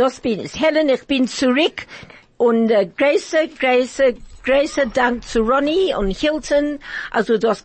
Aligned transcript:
Das 0.00 0.18
bin 0.20 0.40
ich, 0.40 0.58
Helen, 0.58 0.88
ich 0.88 1.06
bin 1.06 1.28
zurück. 1.28 1.84
Und 2.38 2.70
äh, 2.70 2.86
große, 2.86 3.48
große, 3.60 4.14
große 4.42 4.86
Dank 4.94 5.22
zu 5.28 5.42
Ronnie 5.42 5.94
und 5.94 6.16
Hilton. 6.16 6.78
Also 7.10 7.36
das 7.36 7.62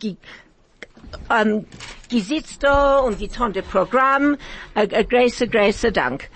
ähm, 1.30 1.66
gesitzt 2.10 2.62
da 2.62 2.98
und 2.98 3.20
getan 3.20 3.54
das 3.54 3.64
Programm. 3.64 4.36
Ein 4.74 4.92
äh, 4.92 5.06
große, 5.06 5.48
große 5.48 5.94
Dank. 5.94 6.30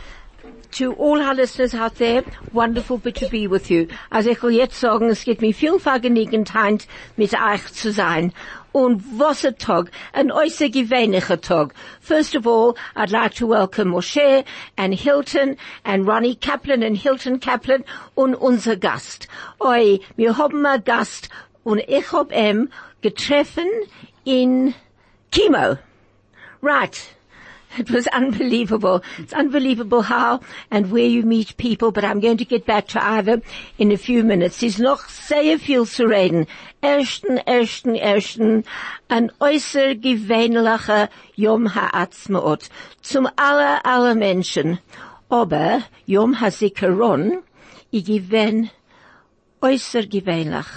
To 0.77 0.93
all 0.93 1.19
our 1.19 1.33
listeners 1.33 1.75
out 1.75 1.95
there, 1.95 2.23
wonderful 2.53 2.97
to 3.01 3.27
be 3.27 3.51
with 3.51 3.69
you. 3.69 3.87
Also 4.09 4.29
ich 4.29 4.41
will 4.41 4.51
jetzt 4.51 4.79
sagen, 4.79 5.09
es 5.09 5.25
gibt 5.25 5.41
mir 5.41 5.53
viel 5.53 5.79
Vergnügenheit, 5.79 6.87
mit 7.17 7.33
euch 7.33 7.73
zu 7.73 7.91
sein. 7.91 8.31
Und 8.71 9.03
was 9.17 9.43
a 9.43 9.51
Tag, 9.51 9.91
an 10.13 10.31
äußer 10.31 10.69
gewöhnlicher 10.69 11.41
Tag. 11.41 11.73
First 11.99 12.35
of 12.35 12.45
all, 12.45 12.75
I'd 12.95 13.11
like 13.11 13.33
to 13.35 13.47
welcome 13.47 13.89
Moshe 13.89 14.45
and 14.77 14.93
Hilton 14.93 15.57
and 15.83 16.07
Ronnie 16.07 16.35
Kaplan 16.35 16.83
and 16.83 16.95
Hilton 16.95 17.39
Kaplan 17.39 17.83
und 18.15 18.35
unser 18.35 18.75
Gast. 18.75 19.27
Oi, 19.59 19.99
wir 20.15 20.37
haben 20.37 20.65
einen 20.65 20.83
Gast 20.83 21.29
und 21.63 21.79
ich 21.87 22.11
hab 22.11 22.31
ihn 22.31 22.69
getroffen 23.01 23.67
in 24.23 24.75
Chemo. 25.31 25.77
Right. 26.61 27.15
It 27.77 27.91
was 27.91 28.07
unbelievable. 28.07 29.03
It's 29.17 29.33
unbelievable 29.33 30.01
how 30.01 30.41
and 30.71 30.91
where 30.91 31.05
you 31.05 31.23
meet 31.23 31.55
people, 31.57 31.91
but 31.91 32.03
I'm 32.03 32.19
going 32.19 32.37
to 32.37 32.45
get 32.45 32.65
back 32.65 32.87
to 32.89 33.03
Ivor 33.03 33.41
in 33.77 33.91
a 33.91 33.97
few 33.97 34.23
minutes. 34.23 34.59
He's 34.59 34.79
noch 34.79 35.07
sehr 35.09 35.59
viel 35.59 35.85
zu 35.85 36.05
reden. 36.07 36.47
Ersten, 36.81 37.37
ersten, 37.45 37.95
ersten, 37.95 38.63
ein 39.09 39.31
äußer 39.39 39.95
gewöhnlicher 39.95 41.09
Yom 41.35 41.75
HaAtzmaut. 41.75 42.69
Zum 43.01 43.27
aller, 43.35 43.85
aller 43.85 44.15
Menschen. 44.15 44.79
Aber 45.29 45.83
Yom 46.05 46.39
HaZikaron, 46.39 47.43
ich 47.91 48.05
gewinn 48.05 48.69
äußer 49.61 50.07
gewöhnlich. 50.07 50.67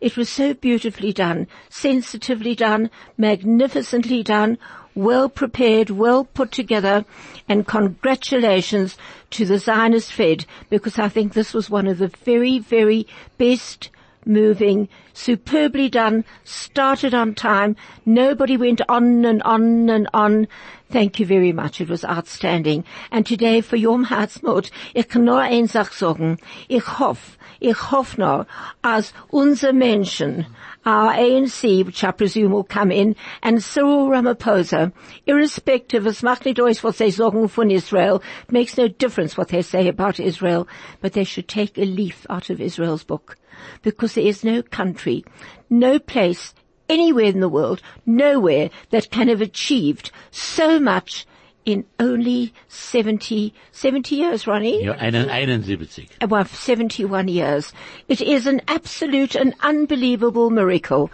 It 0.00 0.16
was 0.16 0.30
so 0.30 0.54
beautifully 0.54 1.12
done, 1.12 1.46
sensitively 1.68 2.54
done, 2.54 2.88
magnificently 3.18 4.22
done, 4.22 4.56
well 4.94 5.28
prepared, 5.28 5.90
well 5.90 6.24
put 6.24 6.52
together, 6.52 7.04
and 7.48 7.66
congratulations 7.66 8.96
to 9.30 9.44
the 9.44 9.58
Zionist 9.58 10.12
Fed 10.12 10.44
because 10.68 10.98
I 10.98 11.08
think 11.08 11.32
this 11.32 11.54
was 11.54 11.70
one 11.70 11.86
of 11.86 11.98
the 11.98 12.12
very, 12.24 12.58
very 12.58 13.06
best 13.38 13.90
moving, 14.26 14.88
superbly 15.12 15.88
done, 15.88 16.24
started 16.44 17.14
on 17.14 17.34
time. 17.34 17.76
Nobody 18.04 18.56
went 18.56 18.80
on 18.88 19.24
and 19.24 19.42
on 19.42 19.88
and 19.88 20.08
on. 20.12 20.48
Thank 20.90 21.20
you 21.20 21.26
very 21.26 21.52
much. 21.52 21.80
It 21.80 21.88
was 21.88 22.04
outstanding. 22.04 22.84
And 23.10 23.24
today 23.24 23.60
for 23.60 23.76
Yom 23.76 24.04
Ha'atzmaut, 24.04 24.70
ich 24.94 25.08
kann 25.08 25.24
nur 25.24 25.46
Sache 25.68 25.94
sagen. 25.94 26.38
Ich 26.68 26.98
hoffe, 26.98 27.38
ich 27.60 27.90
hoffe 27.90 28.18
nur, 28.18 28.46
als 28.82 29.12
unsere 29.30 29.72
Menschen, 29.72 30.46
our 30.86 31.12
ANC, 31.12 31.84
which 31.84 32.02
I 32.02 32.10
presume 32.10 32.52
will 32.52 32.64
come 32.64 32.90
in, 32.90 33.16
and 33.42 33.62
Cyril 33.62 34.08
Ramaphosa, 34.08 34.92
irrespective, 35.26 36.06
aus, 36.06 36.82
was 36.82 36.98
they 36.98 37.10
sagen 37.10 37.48
von 37.48 37.70
Israel, 37.70 38.22
makes 38.50 38.78
no 38.78 38.88
difference 38.88 39.36
what 39.36 39.48
they 39.48 39.62
say 39.62 39.88
about 39.88 40.18
Israel, 40.18 40.66
but 41.00 41.12
they 41.12 41.24
should 41.24 41.48
take 41.48 41.76
a 41.76 41.84
leaf 41.84 42.26
out 42.30 42.50
of 42.50 42.60
Israel's 42.60 43.04
book. 43.04 43.36
Because 43.82 44.14
there 44.14 44.24
is 44.24 44.42
no 44.42 44.62
country, 44.62 45.24
no 45.68 45.98
place, 45.98 46.54
anywhere 46.88 47.26
in 47.26 47.40
the 47.40 47.48
world, 47.48 47.82
nowhere 48.06 48.70
that 48.90 49.10
can 49.10 49.28
have 49.28 49.40
achieved 49.40 50.10
so 50.30 50.80
much 50.80 51.26
in 51.72 51.84
only 51.98 52.52
70, 52.68 53.54
70 53.72 54.14
years, 54.14 54.46
Ronnie? 54.46 54.84
Ja, 54.84 54.94
71. 54.94 56.08
Uh, 56.20 56.26
well, 56.28 56.44
71 56.44 57.28
years. 57.28 57.72
It 58.08 58.20
is 58.20 58.46
an 58.46 58.60
absolute 58.68 59.34
and 59.34 59.54
unbelievable 59.60 60.50
miracle. 60.50 61.10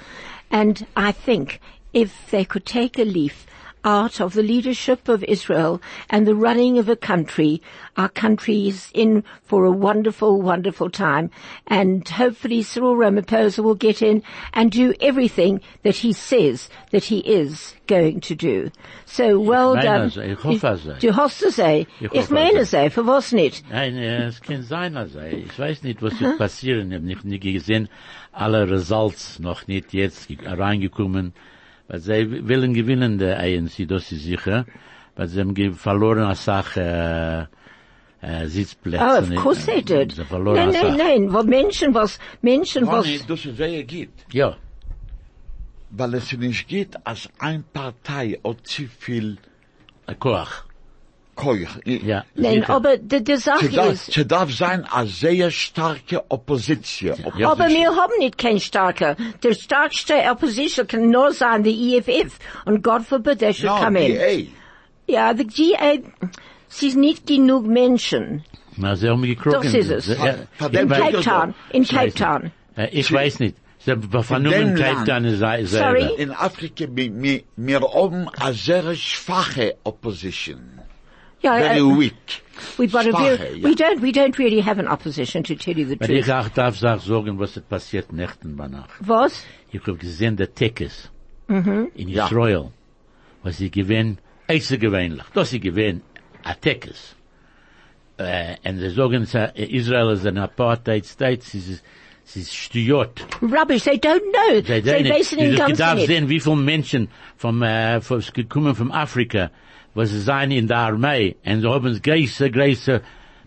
And 0.51 0.87
I 0.97 1.13
think 1.13 1.61
if 1.93 2.31
they 2.31 2.45
could 2.45 2.65
take 2.65 2.99
a 2.99 3.05
leaf 3.05 3.47
out 3.87 4.21
of 4.21 4.35
the 4.35 4.43
leadership 4.43 5.09
of 5.09 5.23
Israel 5.25 5.81
and 6.11 6.27
the 6.27 6.35
running 6.35 6.77
of 6.77 6.89
a 6.89 6.97
country, 6.97 7.63
our 7.97 8.09
country 8.09 8.67
is 8.67 8.91
in 8.93 9.23
for 9.45 9.65
a 9.65 9.71
wonderful, 9.71 10.43
wonderful 10.43 10.91
time. 10.91 11.31
And 11.69 12.07
hopefully 12.07 12.63
Cyril 12.63 12.97
Ramaphosa 12.97 13.63
will 13.63 13.77
get 13.77 14.03
in 14.03 14.23
and 14.53 14.73
do 14.73 14.93
everything 15.01 15.61
that 15.85 15.95
he 15.97 16.13
says 16.13 16.69
that 16.91 17.05
he 17.05 17.21
is 17.21 17.75
going 17.87 18.21
to 18.23 18.35
do. 18.35 18.71
So 19.05 19.39
well 19.39 19.77
done. 19.77 20.09
ich 20.09 20.39
hoffe 20.43 20.79
so. 20.79 20.95
Du 20.99 21.13
hast 21.13 21.43
es. 21.45 21.59
Ich 21.59 21.87
Ich 22.13 22.29
meine 22.31 22.65
so. 22.65 22.79
es. 22.79 22.93
Für 22.93 23.07
was 23.07 23.33
nicht? 23.33 23.63
Nein, 23.71 23.97
äh, 23.97 24.27
es 24.27 24.41
kann 24.43 24.63
sein, 24.63 24.95
er 24.97 25.03
also, 25.03 25.21
ich 25.21 25.57
weiß 25.57 25.85
nicht, 25.85 26.03
was 26.03 26.21
wird 26.21 26.39
passieren. 26.39 26.91
Ich 26.91 26.97
habe 26.97 27.07
nicht, 27.07 27.25
nicht 27.25 27.43
gesehen, 27.43 27.89
alle 28.33 28.69
Results 28.69 29.39
noch 29.39 29.69
nicht 29.69 29.95
jetzt 29.95 30.27
ge- 30.27 30.39
reingekommen. 30.45 31.33
Weil 31.89 32.01
sie 32.01 32.49
wollen 32.49 32.75
gewinnen, 32.75 33.19
der 33.19 33.39
ANC, 33.39 33.87
das 33.87 34.11
ist 34.13 34.25
sicher. 34.25 34.67
Weil 35.15 35.29
sie 35.29 35.41
haben 35.41 35.75
verloren 35.75 36.25
als 36.25 36.45
Sache, 36.45 37.49
äh, 38.23 38.43
äh, 38.43 38.47
Sitzplätze. 38.47 39.05
Oh, 39.05 39.19
of 39.19 39.35
course 39.43 39.67
they 39.67 39.83
did. 39.83 40.13
Sie 40.13 40.25
verloren 40.25 40.57
Nein, 40.57 40.73
nein, 40.73 40.97
nein. 40.97 41.33
Wo 41.33 41.43
Menschen 41.43 41.95
was, 41.95 42.19
Menschen 42.43 42.87
was, 42.87 43.07
Ronny, 43.07 43.21
das 43.27 43.45
ist 43.45 43.57
sehr 43.57 43.85
geht. 43.85 44.11
Ja, 44.33 44.57
Weil 45.91 46.15
es 46.15 46.33
nicht 46.33 46.69
geht, 46.69 46.95
als 47.07 47.29
ein 47.39 47.65
Partei 47.73 48.39
hat 48.45 48.67
zu 48.67 48.87
viel 48.87 49.39
Koach. 50.19 50.66
Keuch. 51.37 51.69
Ja, 51.85 52.25
nein, 52.35 52.65
aber 52.65 52.97
die, 52.97 53.23
die 53.23 53.37
Sache 53.37 53.69
darf, 53.69 53.93
ist, 53.93 54.17
es 54.17 54.27
darf 54.27 54.51
sein 54.53 54.85
eine 54.91 55.07
sehr 55.07 55.51
starke 55.51 56.25
Opposition. 56.31 57.17
Ja. 57.37 57.51
aber 57.53 57.69
wir 57.69 57.91
haben 57.95 58.13
nicht 58.19 58.39
kein 58.39 58.59
starker. 58.59 59.17
Der 59.43 59.55
stärkste 59.55 60.15
Opposition 60.31 60.87
kann 60.87 61.11
nur 61.11 61.33
sein 61.33 61.63
die 61.63 61.97
EFF. 61.99 62.39
Und 62.65 62.83
Gott 62.83 63.03
forbid, 63.03 63.39
they 63.41 63.53
should 63.55 63.71
No, 63.71 63.77
come 63.85 63.99
in. 64.07 64.15
DA. 64.17 64.51
Ja, 65.09 65.35
die 65.35 65.47
GA, 65.47 65.99
es 66.71 66.83
ist 66.83 66.97
nicht 66.97 67.27
genug 67.27 67.67
Menschen. 67.67 68.43
Na, 68.77 68.97
sie 68.97 69.09
haben 69.09 69.23
gekrochen. 69.23 69.61
Das 69.63 69.75
ist 69.75 69.91
es. 69.91 70.07
Sie- 70.07 70.13
In 70.15 70.89
Cape 70.89 71.21
Town, 71.23 71.55
in 71.71 71.83
Ich 71.83 71.89
Cape 71.91 72.01
weiß 72.07 72.15
nicht. 72.15 72.19
Town. 72.19 72.51
Ich 72.93 73.13
weiß 73.13 73.41
nicht. 73.41 73.57
Sie 73.79 73.91
haben 73.93 74.03
vernommen 74.25 74.75
dem 74.75 74.75
Cape 74.75 74.93
Land. 74.95 75.09
Town 75.09 75.25
ist 75.27 75.39
sei- 75.39 75.65
Sorry? 75.65 76.09
In 76.19 76.31
Afrika, 76.33 76.87
wir, 76.91 77.23
wir, 77.23 77.43
wir 77.57 77.81
haben 77.81 78.29
eine 78.41 78.53
sehr 78.55 78.95
schwache 78.97 79.77
Opposition. 79.85 80.81
Ja, 81.47 81.69
Very 81.69 81.81
uh, 81.81 81.99
weak. 81.99 82.15
we've 82.79 82.91
got 82.93 83.07
a 83.07 83.13
very, 83.17 83.61
ja. 83.61 83.69
we 83.69 83.75
don't, 83.75 84.01
we 84.03 84.11
don't 84.13 84.39
really 84.39 84.61
have 84.63 84.79
an 84.81 84.89
opposition 84.89 85.43
to 85.45 85.55
tell 85.55 85.77
you 85.79 85.87
the 85.87 85.97
Weil 86.01 86.11
ich 86.11 86.27
truth. 86.27 86.35
auch 86.37 86.49
darf 86.49 86.83
auch 86.83 87.01
sagen, 87.01 87.39
was 87.39 87.57
ist 87.57 87.69
passiert 87.69 88.13
nächten 88.13 88.57
bei 88.57 88.67
Nacht. 88.69 88.91
Was? 89.01 89.45
Ich 89.71 89.81
habe 89.87 89.97
gesehen, 89.97 90.37
der 90.37 90.53
Tekes 90.55 91.11
Mhm. 91.49 91.91
in 91.95 92.09
Ja. 92.09 92.27
Israel, 92.27 92.71
was 93.43 93.59
sie 93.59 93.71
gewähnen, 93.71 94.19
außergewöhnlich, 94.49 95.23
das 95.35 95.51
sie 95.51 95.61
gewähnen, 95.61 96.03
a 96.45 96.55
Tekes. 96.55 97.15
Äh, 98.19 98.57
und 98.69 98.79
sie 98.79 98.91
sagen, 98.91 99.25
sie- 99.27 99.53
Israel 99.77 100.11
ist 100.15 100.27
ein 100.27 100.39
Apartheid 100.39 101.05
State, 101.05 101.43
sie 101.43 101.59
ist, 101.59 101.85
sie 102.25 102.41
ist 102.41 102.55
stiot. 102.55 103.25
Rubbish. 103.43 103.85
They 103.85 103.99
don't 103.99 104.23
know. 104.33 104.57
Sie 104.57 104.83
They 104.83 105.03
basically 105.05 105.47
in 105.49 105.53
Ich 105.53 105.59
darf 105.59 105.69
Gunson 105.97 106.07
sehen, 106.07 106.29
wie 106.29 106.41
viele 106.41 106.57
Menschen 106.57 107.09
vom, 107.37 107.63
äh, 107.63 108.01
vom, 108.01 108.21
gekommen 108.33 108.75
von 108.75 108.91
Afrika, 108.91 109.51
was 109.97 110.11
sie 110.11 110.21
sein 110.21 110.51
in 110.53 110.69
der 110.69 110.79
Armee, 110.79 111.35
und 111.45 111.61
sie 111.63 111.69
haben 111.69 112.01
große, 112.03 112.51
große 112.51 113.01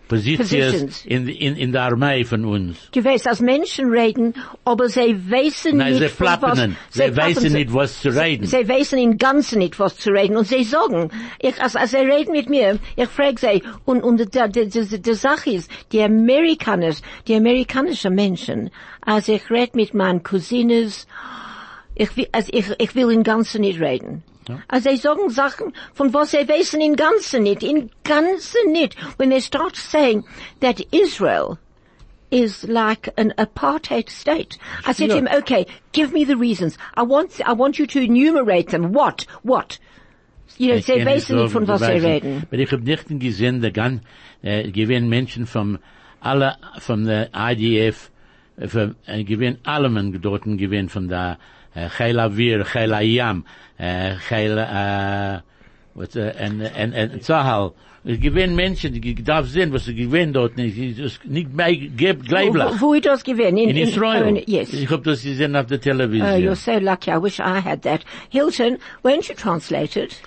Positions 0.08 1.04
in, 1.06 1.28
in, 1.28 1.54
in 1.54 1.70
der 1.72 1.82
Armee 1.82 2.24
von 2.24 2.44
uns. 2.44 2.90
Du 2.90 3.04
weißt, 3.04 3.28
als 3.28 3.40
Menschen 3.40 3.90
reden, 3.92 4.34
aber 4.64 4.88
sie 4.88 5.16
wissen 5.30 5.76
Nein, 5.76 5.92
nicht, 5.94 6.02
sie 6.02 6.08
von 6.08 6.26
was- 6.26 6.58
sie 6.90 7.02
plappern, 7.02 7.26
wissen 7.28 7.52
nicht, 7.52 7.72
was 7.72 8.00
zu 8.00 8.08
reden. 8.08 8.44
Sie 8.44 8.66
wissen 8.68 8.98
im 8.98 9.16
Ganzen 9.18 9.60
nicht, 9.60 9.78
was 9.78 9.96
zu 9.96 10.10
reden. 10.10 10.36
Und 10.36 10.48
sie 10.48 10.64
sagen, 10.64 11.10
ich, 11.40 11.62
als, 11.62 11.76
als 11.76 11.92
sie 11.92 11.98
reden 11.98 12.32
mit 12.32 12.50
mir, 12.50 12.78
ich 12.96 13.08
frage 13.08 13.38
sie, 13.38 13.62
und, 13.84 14.02
und 14.02 14.18
die, 14.18 14.48
die, 14.50 14.68
die, 14.68 15.00
die 15.00 15.14
Sache 15.14 15.50
ist, 15.50 15.70
die 15.92 16.02
Amerikaner, 16.02 16.92
die 17.28 17.36
amerikanischen 17.36 18.14
Menschen, 18.14 18.70
als 19.02 19.28
ich 19.28 19.48
rede 19.48 19.72
mit 19.76 19.94
meinen 19.94 20.24
Cousines, 20.24 21.06
ich 21.94 22.16
will, 22.16 22.26
also 22.32 22.48
ich, 22.52 22.64
ich 22.78 22.94
will 22.96 23.12
im 23.12 23.22
Ganzen 23.22 23.60
nicht 23.60 23.80
reden. 23.80 24.24
Also 24.68 24.90
sie 24.90 24.96
sagen 24.96 25.30
Sachen, 25.30 25.72
von 25.94 26.12
was 26.12 26.32
sie 26.32 26.48
wissen 26.48 26.80
in 26.80 26.96
Ganzen 26.96 27.42
nicht, 27.42 27.62
in 27.62 27.90
Ganzen 28.04 28.72
nicht. 28.72 28.96
When 29.18 29.30
they 29.30 29.40
start 29.40 29.76
saying 29.76 30.24
that 30.60 30.80
Israel 30.92 31.58
is 32.30 32.64
like 32.64 33.12
an 33.16 33.32
apartheid 33.36 34.08
state. 34.08 34.56
I 34.86 34.92
said 34.92 35.10
to 35.10 35.16
him, 35.16 35.28
okay, 35.38 35.66
give 35.92 36.12
me 36.12 36.24
the 36.24 36.36
reasons. 36.36 36.78
I 36.94 37.02
want, 37.02 37.40
I 37.46 37.52
want 37.52 37.78
you 37.78 37.86
to 37.88 38.00
enumerate 38.00 38.70
them. 38.70 38.92
What? 38.92 39.26
What? 39.42 39.78
You 40.56 40.68
know, 40.68 40.80
sie 40.80 41.04
wissen 41.04 41.36
nicht, 41.36 41.52
von 41.52 41.66
was 41.66 41.80
sie 41.80 41.98
reden. 41.98 42.46
Aber 42.46 42.58
ich 42.58 42.70
hab 42.72 42.80
nicht 42.80 43.08
gesehen, 43.08 43.60
der 43.60 43.70
gan, 43.70 44.02
äh, 44.42 44.70
gewesen 44.70 45.08
Menschen 45.08 45.46
vom, 45.46 45.78
alle, 46.20 46.56
von 46.78 47.04
der 47.04 47.30
IDF, 47.34 48.10
äh, 48.56 48.68
von, 48.68 48.94
äh, 49.06 49.24
gewesen 49.24 49.58
alle 49.64 49.88
men 49.88 50.20
dort 50.20 50.44
gewesen 50.44 50.88
von 50.88 51.08
der, 51.08 51.38
Eh, 51.74 51.88
Chayla 51.88 52.24
Avir, 52.24 52.64
Chayla 52.64 53.00
Yam, 53.00 53.44
Chayla, 53.78 55.36
äh, 55.36 55.40
was, 55.94 56.16
äh, 56.16 56.32
en, 56.38 56.60
en, 56.60 56.92
en, 56.92 57.20
Zahal. 57.20 57.72
Es 58.02 58.18
gewesen 58.18 58.56
Menschen, 58.56 58.94
die 58.94 59.14
darf 59.14 59.46
sehen, 59.48 59.72
was 59.74 59.84
sie 59.84 59.94
gewesen 59.94 60.32
dort 60.32 60.56
nicht, 60.56 60.74
die 60.74 60.90
ist 61.02 61.22
nicht 61.26 61.52
mehr, 61.52 61.70
gibt, 61.76 62.26
gleiblich. 62.26 62.80
Wo, 62.80 62.88
wo 62.88 62.94
ich 62.94 63.02
das 63.02 63.22
gewesen? 63.22 63.58
In 63.58 63.76
Israel. 63.76 64.34
oh, 64.36 64.42
yes. 64.46 64.72
Ich 64.72 64.88
hab 64.90 65.04
das 65.04 65.22
gesehen 65.22 65.54
auf 65.54 65.66
der 65.66 65.78
Oh, 65.78 65.82
Television. 65.82 66.40
you're 66.42 66.54
so 66.56 66.78
lucky. 66.78 67.10
I 67.10 67.18
wish 67.18 67.38
I 67.40 67.60
had 67.60 67.82
that. 67.82 68.04
Hilton, 68.30 68.78
won't 69.04 69.28
you 69.28 69.34
translate 69.34 69.96
it? 69.98 70.18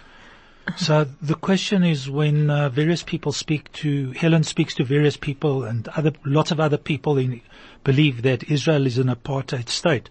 So 0.78 1.06
the 1.22 1.34
question 1.34 1.84
is 1.84 2.10
when 2.10 2.50
uh, 2.50 2.70
various 2.70 3.04
people 3.04 3.32
speak 3.34 3.72
to, 3.74 4.12
Helen 4.12 4.44
speaks 4.44 4.76
to 4.76 4.86
various 4.86 5.18
people 5.18 5.64
and 5.64 5.88
other, 5.90 6.14
lots 6.24 6.52
of 6.52 6.60
other 6.60 6.78
people 6.78 7.18
in, 7.18 7.42
believe 7.84 8.22
that 8.22 8.44
Israel 8.50 8.86
is 8.86 8.98
an 8.98 9.08
apartheid 9.08 9.68
state. 9.68 10.10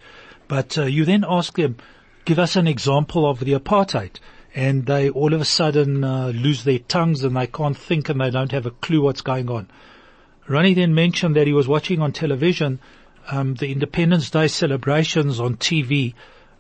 But 0.53 0.77
uh, 0.77 0.83
you 0.83 1.07
then 1.07 1.25
ask 1.27 1.57
them, 1.57 1.79
give 2.27 2.39
us 2.39 2.57
an 2.57 2.67
example 2.67 3.25
of 3.25 3.41
the 3.41 3.55
apartheid. 3.55 4.21
And 4.55 4.85
they 4.85 5.09
all 5.09 5.33
of 5.33 5.41
a 5.41 5.47
sudden 5.47 6.05
uh, 6.05 6.27
lose 6.27 6.65
their 6.65 6.79
tongues 6.79 7.25
and 7.25 7.35
they 7.35 7.47
can't 7.47 7.75
think 7.75 8.11
and 8.11 8.21
they 8.21 8.29
don't 8.29 8.53
have 8.53 8.67
a 8.67 8.71
clue 8.71 9.01
what's 9.01 9.23
going 9.23 9.49
on. 9.49 9.71
Ronnie 10.47 10.75
then 10.75 10.95
mentioned 10.95 11.37
that 11.37 11.47
he 11.47 11.55
was 11.55 11.67
watching 11.67 12.03
on 12.03 12.13
television 12.13 12.81
um, 13.31 13.55
the 13.55 13.73
Independence 13.73 14.29
Day 14.29 14.47
celebrations 14.47 15.41
on 15.41 15.57
TV 15.57 16.13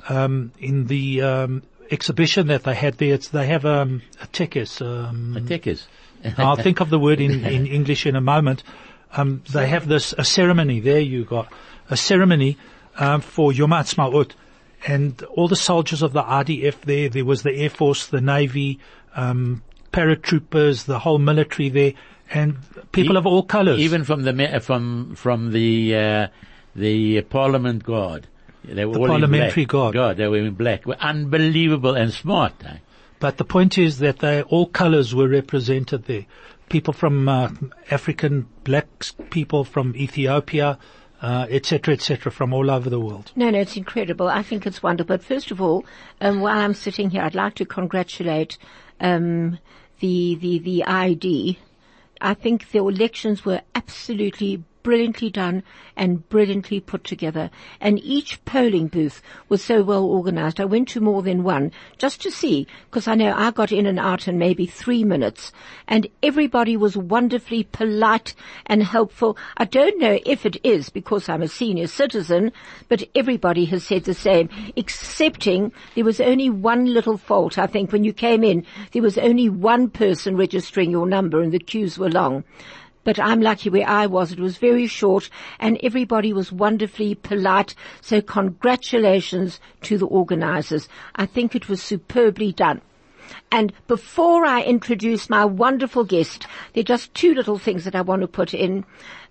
um, 0.08 0.52
in 0.58 0.86
the 0.86 1.20
um, 1.20 1.62
exhibition 1.90 2.46
that 2.46 2.62
they 2.62 2.74
had 2.74 2.96
there. 2.96 3.12
It's, 3.12 3.28
they 3.28 3.46
have 3.48 3.66
um, 3.66 4.00
a 4.22 4.26
tekes. 4.26 4.80
Um, 4.80 5.44
Tekes. 5.46 5.86
I'll 6.38 6.56
think 6.56 6.80
of 6.80 6.88
the 6.88 6.98
word 6.98 7.20
in, 7.20 7.44
in 7.44 7.66
English 7.66 8.06
in 8.06 8.16
a 8.16 8.22
moment. 8.22 8.62
Um, 9.14 9.42
they 9.52 9.68
have 9.68 9.86
this 9.86 10.14
a 10.16 10.24
ceremony. 10.24 10.80
There 10.80 10.98
you 10.98 11.26
got 11.26 11.52
a 11.90 11.96
ceremony 11.98 12.56
um, 12.98 13.20
for 13.20 13.52
Yom 13.52 13.70
Ha'atzmaut, 13.70 14.32
and 14.86 15.22
all 15.34 15.48
the 15.48 15.56
soldiers 15.56 16.02
of 16.02 16.12
the 16.12 16.22
RDF 16.22 16.80
there. 16.82 17.08
There 17.08 17.24
was 17.24 17.42
the 17.42 17.52
Air 17.54 17.70
Force, 17.70 18.06
the 18.06 18.20
Navy, 18.20 18.78
um, 19.14 19.62
paratroopers, 19.92 20.84
the 20.84 20.98
whole 20.98 21.18
military 21.18 21.68
there, 21.68 21.92
and 22.32 22.56
people 22.92 23.14
E- 23.14 23.18
of 23.18 23.26
all 23.26 23.42
colours. 23.42 23.80
Even 23.80 24.04
from 24.04 24.22
the 24.22 24.60
from 24.62 25.14
from 25.14 25.52
the 25.52 25.94
uh, 25.96 26.26
the 26.74 27.20
Parliament 27.22 27.84
Guard, 27.84 28.26
they 28.64 28.84
were 28.84 28.94
The 28.94 29.00
all 29.00 29.06
Parliamentary 29.08 29.62
in 29.62 29.68
black. 29.68 29.92
Guard. 29.94 30.16
they 30.16 30.28
were 30.28 30.38
in 30.38 30.54
black. 30.54 30.86
Were 30.86 30.96
unbelievable 31.00 31.94
and 31.94 32.12
smart. 32.12 32.54
eh? 32.64 32.76
But 33.20 33.36
the 33.36 33.44
point 33.44 33.78
is 33.78 33.98
that 34.00 34.18
they, 34.18 34.42
all 34.42 34.66
colors 34.66 35.14
were 35.14 35.28
represented 35.28 36.06
there. 36.06 36.26
People 36.68 36.92
from 36.92 37.28
uh, 37.28 37.50
African 37.90 38.46
black 38.64 38.86
people 39.30 39.62
from 39.64 39.94
Ethiopia, 39.94 40.78
uh, 41.22 41.46
etc., 41.48 41.94
et 41.94 42.32
from 42.32 42.52
all 42.52 42.70
over 42.70 42.90
the 42.90 43.00
world. 43.00 43.32
No, 43.36 43.48
no, 43.48 43.60
it's 43.60 43.76
incredible. 43.76 44.28
I 44.28 44.42
think 44.42 44.66
it's 44.66 44.82
wonderful. 44.82 45.16
But 45.16 45.24
first 45.24 45.52
of 45.52 45.62
all, 45.62 45.86
um, 46.20 46.40
while 46.40 46.58
I'm 46.58 46.74
sitting 46.74 47.10
here, 47.10 47.22
I'd 47.22 47.36
like 47.36 47.54
to 47.54 47.64
congratulate 47.64 48.58
um, 49.00 49.58
the 50.00 50.34
the 50.34 50.58
the 50.58 50.84
ID. 50.84 51.58
I 52.20 52.34
think 52.34 52.70
the 52.70 52.78
elections 52.78 53.44
were 53.44 53.62
absolutely 53.74 54.64
brilliantly 54.82 55.31
done 55.31 55.62
and 55.96 56.29
brilliantly 56.29 56.81
put 56.81 57.05
together. 57.05 57.50
And 57.81 57.99
each 58.00 58.44
polling 58.44 58.88
booth 58.88 59.23
was 59.49 59.62
so 59.62 59.82
well 59.82 60.05
organized. 60.05 60.61
I 60.61 60.64
went 60.64 60.88
to 60.88 61.00
more 61.00 61.23
than 61.23 61.43
one 61.43 61.73
just 61.99 62.20
to 62.23 62.31
see, 62.31 62.67
because 62.90 63.08
I 63.08 63.14
know 63.14 63.34
I 63.34 63.50
got 63.50 63.73
in 63.73 63.87
and 63.87 63.99
out 63.99 64.29
in 64.29 64.38
maybe 64.38 64.67
three 64.67 65.05
minutes. 65.05 65.52
And 65.87 66.06
everybody 66.23 66.76
was 66.76 66.96
wonderfully 66.96 67.64
polite 67.64 68.34
and 68.67 68.82
helpful. 68.82 69.37
I 69.56 69.64
don't 69.64 69.99
know 69.99 70.19
if 70.25 70.46
it 70.46 70.56
is 70.64 70.88
because 70.88 71.28
I'm 71.28 71.43
a 71.43 71.49
senior 71.49 71.87
citizen, 71.87 72.52
but 72.88 73.05
everybody 73.14 73.64
has 73.67 73.85
said 73.85 74.05
the 74.05 74.14
same, 74.14 74.49
excepting 74.76 75.73
there 75.94 76.05
was 76.05 76.20
only 76.20 76.50
one 76.50 76.87
little 76.87 77.19
fault. 77.19 77.58
I 77.58 77.67
think 77.67 77.93
when 77.93 78.05
you 78.05 78.12
came 78.12 78.44
in, 78.44 78.67
there 78.93 79.02
was 79.02 79.19
only 79.19 79.49
one 79.49 79.90
person 79.90 80.37
registering 80.37 80.90
your 80.90 81.06
number 81.06 81.40
and 81.40 81.52
the 81.52 81.58
queues 81.58 81.99
were 81.99 82.11
long. 82.11 82.44
But 83.04 83.19
I'm 83.19 83.40
lucky 83.40 83.69
where 83.69 83.88
I 83.88 84.06
was. 84.06 84.32
It 84.32 84.38
was 84.38 84.58
very 84.58 84.87
short 84.87 85.28
and 85.58 85.78
everybody 85.82 86.32
was 86.32 86.52
wonderfully 86.52 87.14
polite. 87.14 87.75
So 88.00 88.20
congratulations 88.20 89.60
to 89.82 89.99
the 89.99 90.06
organizers. 90.06 90.88
I 91.16 91.26
think 91.26 91.54
it 91.54 91.69
was 91.69 91.82
superbly 91.82 92.52
done. 92.52 92.81
And 93.50 93.72
before 93.87 94.44
I 94.44 94.62
introduce 94.62 95.28
my 95.28 95.44
wonderful 95.44 96.04
guest, 96.04 96.46
there 96.72 96.82
are 96.82 96.84
just 96.84 97.14
two 97.14 97.34
little 97.34 97.58
things 97.58 97.84
that 97.84 97.94
I 97.94 98.02
want 98.02 98.22
to 98.22 98.28
put 98.28 98.54
in. 98.54 98.84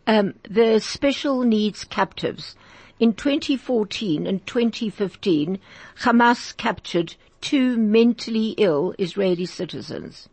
Um, 0.08 0.34
the 0.44 0.80
special 0.80 1.44
needs 1.44 1.84
captives. 1.84 2.56
In 3.00 3.14
2014 3.14 4.28
and 4.28 4.46
2015, 4.46 5.60
Hamas 6.02 6.56
captured 6.56 7.16
two 7.42 7.78
mentally 7.78 8.50
ill 8.58 8.94
Israeli 9.00 9.46
citizens. 9.46 10.30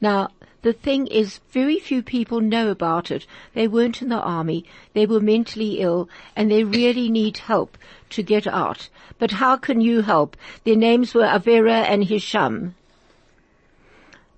Now, 0.00 0.28
the 0.62 0.72
thing 0.72 1.06
is, 1.06 1.38
very 1.52 1.78
few 1.78 2.02
people 2.02 2.40
know 2.40 2.70
about 2.70 3.12
it. 3.12 3.26
They 3.54 3.68
weren't 3.68 4.02
in 4.02 4.08
the 4.08 4.20
army. 4.20 4.64
They 4.92 5.06
were 5.06 5.20
mentally 5.20 5.78
ill 5.78 6.08
and 6.34 6.50
they 6.50 6.64
really 6.64 7.08
need 7.08 7.38
help 7.38 7.78
to 8.10 8.22
get 8.24 8.46
out. 8.46 8.88
But 9.18 9.32
how 9.32 9.56
can 9.56 9.80
you 9.80 10.02
help? 10.02 10.36
Their 10.64 10.74
names 10.76 11.14
were 11.14 11.22
Avera 11.22 11.84
and 11.88 12.04
Hisham. 12.04 12.74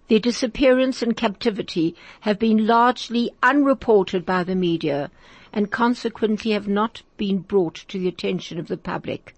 Their 0.08 0.18
disappearance 0.18 1.02
and 1.02 1.16
captivity 1.16 1.96
have 2.20 2.38
been 2.38 2.66
largely 2.66 3.30
unreported 3.42 4.26
by 4.26 4.44
the 4.44 4.54
media 4.54 5.10
and 5.52 5.70
consequently 5.70 6.50
have 6.50 6.68
not 6.68 7.02
been 7.16 7.38
brought 7.38 7.76
to 7.88 7.98
the 7.98 8.08
attention 8.08 8.58
of 8.58 8.68
the 8.68 8.76
public 8.76 9.34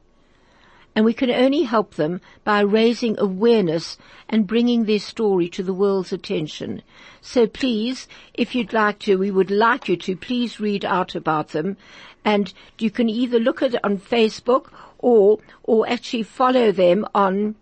and 0.94 1.04
we 1.04 1.14
can 1.14 1.30
only 1.30 1.62
help 1.62 1.94
them 1.94 2.20
by 2.44 2.60
raising 2.60 3.18
awareness 3.18 3.96
and 4.28 4.46
bringing 4.46 4.84
their 4.84 4.98
story 4.98 5.48
to 5.48 5.62
the 5.62 5.72
world's 5.72 6.12
attention. 6.12 6.82
So 7.20 7.46
please, 7.46 8.08
if 8.34 8.54
you'd 8.54 8.72
like 8.72 8.98
to, 9.00 9.16
we 9.16 9.30
would 9.30 9.50
like 9.50 9.88
you 9.88 9.96
to 9.96 10.16
please 10.16 10.60
read 10.60 10.84
out 10.84 11.14
about 11.14 11.48
them 11.48 11.76
and 12.24 12.52
you 12.78 12.90
can 12.90 13.08
either 13.08 13.38
look 13.38 13.62
at 13.62 13.74
it 13.74 13.80
on 13.84 13.98
Facebook 13.98 14.70
or, 14.98 15.38
or 15.62 15.88
actually 15.88 16.22
follow 16.22 16.72
them 16.72 17.06
on 17.14 17.56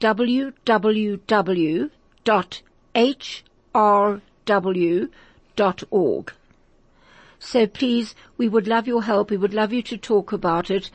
www.hrw.org. 0.00 0.72
So 7.42 7.66
please, 7.66 8.14
we 8.36 8.48
would 8.50 8.68
love 8.68 8.86
your 8.86 9.02
help. 9.02 9.30
We 9.30 9.38
would 9.38 9.54
love 9.54 9.72
you 9.72 9.82
to 9.84 9.96
talk 9.96 10.32
about 10.32 10.70
it, 10.70 10.90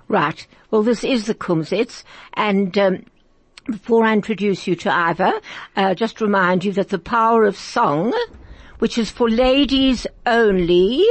Right. 0.07 0.47
Well, 0.71 0.83
this 0.83 1.02
is 1.02 1.25
the 1.25 1.35
Kumzits, 1.35 2.04
and 2.35 2.76
um, 2.76 3.07
before 3.64 4.04
I 4.04 4.12
introduce 4.12 4.66
you 4.66 4.76
to 4.76 4.92
Ivor, 4.92 5.33
uh, 5.76 5.95
just 5.95 6.21
remind 6.21 6.62
you 6.62 6.73
that 6.75 6.90
the 6.90 6.99
power 6.99 7.45
of 7.45 7.57
song, 7.57 8.12
which 8.80 8.99
is 8.99 9.11
for 9.11 9.30
ladies 9.30 10.07
only, 10.26 11.07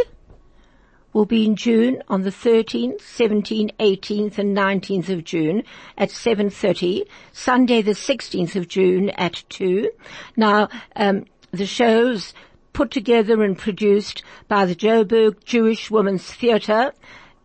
will 1.11 1.25
be 1.25 1.47
in 1.47 1.55
June 1.55 2.03
on 2.07 2.21
the 2.21 2.29
13th, 2.29 3.01
17th, 3.01 3.75
18th 3.77 4.37
and 4.37 4.55
19th 4.55 5.09
of 5.09 5.23
June 5.23 5.63
at 5.97 6.09
7.30, 6.09 7.07
Sunday 7.33 7.81
the 7.81 7.93
16th 7.93 8.55
of 8.55 8.67
June 8.67 9.09
at 9.17 9.43
2. 9.49 9.89
Now, 10.37 10.69
um, 10.95 11.25
the 11.51 11.65
show's 11.65 12.35
put 12.73 12.91
together 12.91 13.43
and 13.43 13.57
produced 13.57 14.23
by 14.47 14.65
the 14.65 14.75
Joburg 14.75 15.43
Jewish 15.43 15.89
Women's 15.89 16.25
Theatre 16.25 16.93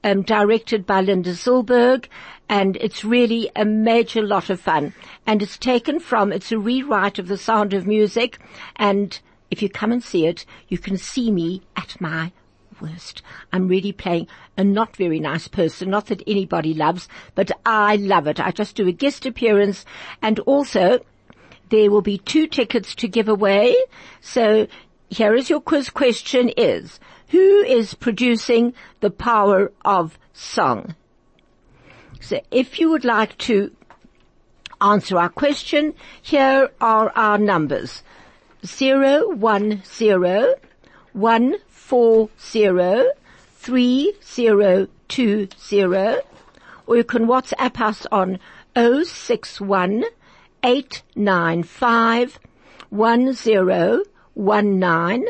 um, 0.04 0.22
directed 0.22 0.86
by 0.86 1.00
Linda 1.00 1.30
Zilberg, 1.30 2.06
and 2.48 2.76
it's 2.76 3.04
really 3.04 3.50
a 3.56 3.64
major 3.64 4.22
lot 4.22 4.50
of 4.50 4.60
fun. 4.60 4.92
And 5.26 5.42
it's 5.42 5.56
taken 5.56 5.98
from, 5.98 6.30
it's 6.30 6.52
a 6.52 6.58
rewrite 6.58 7.18
of 7.18 7.26
The 7.26 7.38
Sound 7.38 7.72
of 7.72 7.86
Music, 7.86 8.38
and 8.76 9.18
if 9.50 9.62
you 9.62 9.68
come 9.68 9.90
and 9.90 10.04
see 10.04 10.26
it, 10.26 10.44
you 10.68 10.78
can 10.78 10.98
see 10.98 11.30
me 11.30 11.62
at 11.74 12.00
my 12.00 12.32
worst. 12.80 13.22
I'm 13.52 13.66
really 13.66 13.92
playing 13.92 14.28
a 14.58 14.64
not 14.64 14.96
very 14.96 15.20
nice 15.20 15.48
person, 15.48 15.90
not 15.90 16.06
that 16.06 16.22
anybody 16.26 16.74
loves, 16.74 17.08
but 17.34 17.50
I 17.64 17.96
love 17.96 18.26
it. 18.26 18.38
I 18.38 18.50
just 18.50 18.76
do 18.76 18.86
a 18.86 18.92
guest 18.92 19.24
appearance, 19.24 19.86
and 20.20 20.38
also, 20.40 21.00
there 21.70 21.90
will 21.90 22.02
be 22.02 22.18
two 22.18 22.46
tickets 22.46 22.94
to 22.96 23.08
give 23.08 23.28
away. 23.28 23.74
So 24.20 24.66
here 25.10 25.34
is 25.34 25.50
your 25.50 25.60
quiz 25.60 25.90
question 25.90 26.50
is, 26.56 26.98
who 27.28 27.62
is 27.62 27.94
producing 27.94 28.74
the 29.00 29.10
power 29.10 29.72
of 29.84 30.18
song? 30.32 30.94
So 32.20 32.40
if 32.50 32.80
you 32.80 32.90
would 32.90 33.04
like 33.04 33.36
to 33.38 33.74
answer 34.80 35.18
our 35.18 35.28
question, 35.28 35.94
here 36.22 36.70
are 36.80 37.12
our 37.14 37.38
numbers. 37.38 38.02
Zero 38.64 39.28
one 39.28 39.82
zero 39.84 40.54
one 41.12 41.56
four 41.68 42.30
zero 42.40 43.10
three 43.56 44.14
zero 44.22 44.88
two 45.08 45.48
zero, 45.60 46.20
or 46.86 46.96
you 46.96 47.04
can 47.04 47.26
WhatsApp 47.26 47.80
us 47.80 48.06
on 48.10 48.38
061 48.74 50.04
895 50.62 52.38
1019 54.34 55.26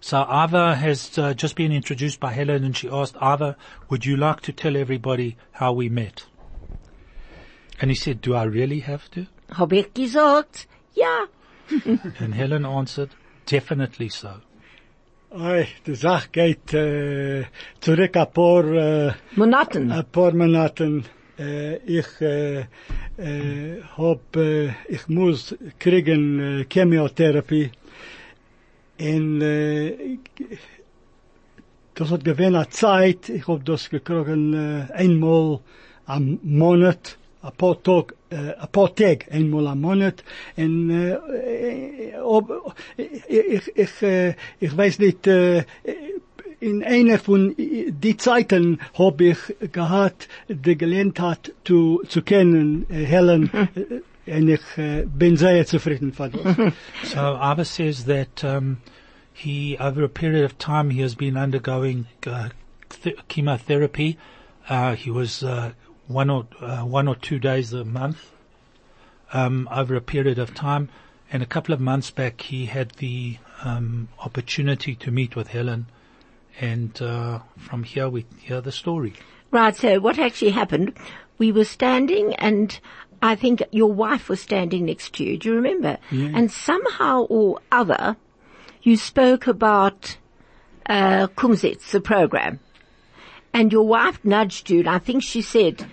So 0.00 0.16
Ava 0.16 0.74
has 0.74 1.18
uh, 1.18 1.34
just 1.34 1.56
been 1.56 1.72
introduced 1.72 2.18
by 2.18 2.32
Helen 2.32 2.64
and 2.64 2.74
she 2.76 2.88
asked 2.88 3.16
Ava, 3.20 3.56
would 3.90 4.06
you 4.06 4.16
like 4.16 4.40
to 4.42 4.52
tell 4.52 4.76
everybody 4.76 5.36
how 5.52 5.72
we 5.74 5.88
met? 5.90 6.24
And 7.80 7.90
he 7.90 7.94
said, 7.96 8.20
do 8.22 8.34
I 8.34 8.44
really 8.44 8.80
have 8.80 9.10
to? 9.10 9.26
Hab 9.50 9.72
ich 9.74 9.92
gesagt? 9.92 10.66
Ja. 10.94 11.26
And 12.18 12.34
Helen 12.34 12.64
answered, 12.64 13.10
definitely 13.46 14.08
so. 14.08 14.40
Oi, 15.34 15.66
die 15.86 15.94
Sache 15.94 16.28
geht 16.30 16.74
äh, 16.74 17.44
zurück 17.80 18.18
ein 18.18 18.30
paar, 18.34 18.64
äh, 18.66 19.12
Monaten. 19.34 19.90
ein 19.90 20.04
paar 20.04 20.34
Monaten. 20.34 21.06
Äh, 21.38 21.76
ich 21.86 22.20
äh, 22.20 22.66
äh, 23.16 23.80
hab, 23.96 24.36
äh, 24.36 24.74
ich 24.88 25.08
muss 25.08 25.56
kriegen 25.78 26.38
äh, 26.38 26.66
Chemotherapie. 26.70 27.70
Und 29.00 29.40
äh, 29.40 30.18
das 31.94 32.10
hat 32.10 32.24
gewesen 32.26 32.56
eine 32.56 32.68
Zeit, 32.68 33.30
ich 33.30 33.48
hab 33.48 33.64
das 33.64 33.88
gekriegen 33.88 34.52
äh, 34.52 34.92
einmal 34.92 35.60
am 36.04 36.40
Monat, 36.42 37.16
ein 37.40 37.52
paar 37.56 37.82
Tage, 37.82 38.14
einmal 39.30 39.66
am 39.66 39.80
Monat. 39.80 40.24
Und 40.56 40.90
äh, 40.90 41.14
äh, 41.14 42.18
ob, 42.22 42.74
ich, 42.96 43.28
ich, 43.28 43.76
ich, 43.76 44.02
äh, 44.02 44.34
ich 44.60 44.76
weiß 44.76 44.98
nicht, 44.98 45.26
äh, 45.26 45.64
in 46.60 46.84
einer 46.84 47.18
von 47.18 47.54
die 47.56 48.16
Zeiten 48.16 48.78
habe 48.94 49.24
ich 49.24 49.72
gehabt, 49.72 50.28
die 50.48 50.78
Gelegenheit 50.78 51.52
zu, 51.64 52.02
zu 52.06 52.22
kennen, 52.22 52.86
Helen, 52.88 53.50
und 54.26 54.48
ich 54.48 54.60
bin 55.18 55.36
sehr 55.36 55.66
zufrieden 55.66 56.12
von 56.12 56.30
das. 56.30 56.72
So 57.02 57.18
Ava 57.18 57.64
says 57.64 58.04
that 58.04 58.44
um, 58.44 58.76
he, 59.32 59.76
over 59.78 60.04
a 60.04 60.08
period 60.08 60.44
of 60.44 60.58
time, 60.58 60.90
he 60.90 61.00
has 61.02 61.16
been 61.16 61.36
undergoing 61.36 62.06
uh, 62.26 62.50
th- 63.02 63.16
chemotherapy. 63.28 64.16
Uh, 64.68 64.94
he 64.94 65.10
was 65.10 65.42
uh, 65.42 65.72
one 66.12 66.30
or 66.30 66.46
uh, 66.60 66.82
one 66.82 67.08
or 67.08 67.16
two 67.16 67.38
days 67.38 67.72
a 67.72 67.84
month 67.84 68.30
um, 69.32 69.68
over 69.70 69.94
a 69.94 70.00
period 70.00 70.38
of 70.38 70.54
time, 70.54 70.88
and 71.32 71.42
a 71.42 71.46
couple 71.46 71.74
of 71.74 71.80
months 71.80 72.10
back, 72.10 72.40
he 72.40 72.66
had 72.66 72.90
the 72.92 73.38
um, 73.64 74.08
opportunity 74.18 74.94
to 74.96 75.10
meet 75.10 75.34
with 75.34 75.48
Helen, 75.48 75.86
and 76.60 77.00
uh, 77.00 77.40
from 77.56 77.84
here 77.84 78.08
we 78.08 78.26
hear 78.38 78.60
the 78.60 78.72
story. 78.72 79.14
Right, 79.50 79.76
so 79.76 80.00
what 80.00 80.18
actually 80.18 80.52
happened, 80.52 80.96
we 81.36 81.52
were 81.52 81.66
standing 81.66 82.34
and 82.36 82.78
I 83.20 83.36
think 83.36 83.62
your 83.70 83.92
wife 83.92 84.28
was 84.28 84.40
standing 84.40 84.86
next 84.86 85.14
to 85.14 85.24
you, 85.24 85.38
do 85.38 85.50
you 85.50 85.54
remember? 85.56 85.98
Yeah. 86.10 86.30
And 86.34 86.50
somehow 86.50 87.26
or 87.28 87.60
other, 87.70 88.16
you 88.82 88.96
spoke 88.96 89.46
about, 89.46 90.16
uh, 90.86 91.28
Kumzits, 91.28 91.90
the 91.90 92.00
program. 92.00 92.60
And 93.52 93.70
your 93.70 93.86
wife 93.86 94.24
nudged 94.24 94.70
you 94.70 94.80
and 94.80 94.88
I 94.88 94.98
think 94.98 95.22
she 95.22 95.42
said, 95.42 95.86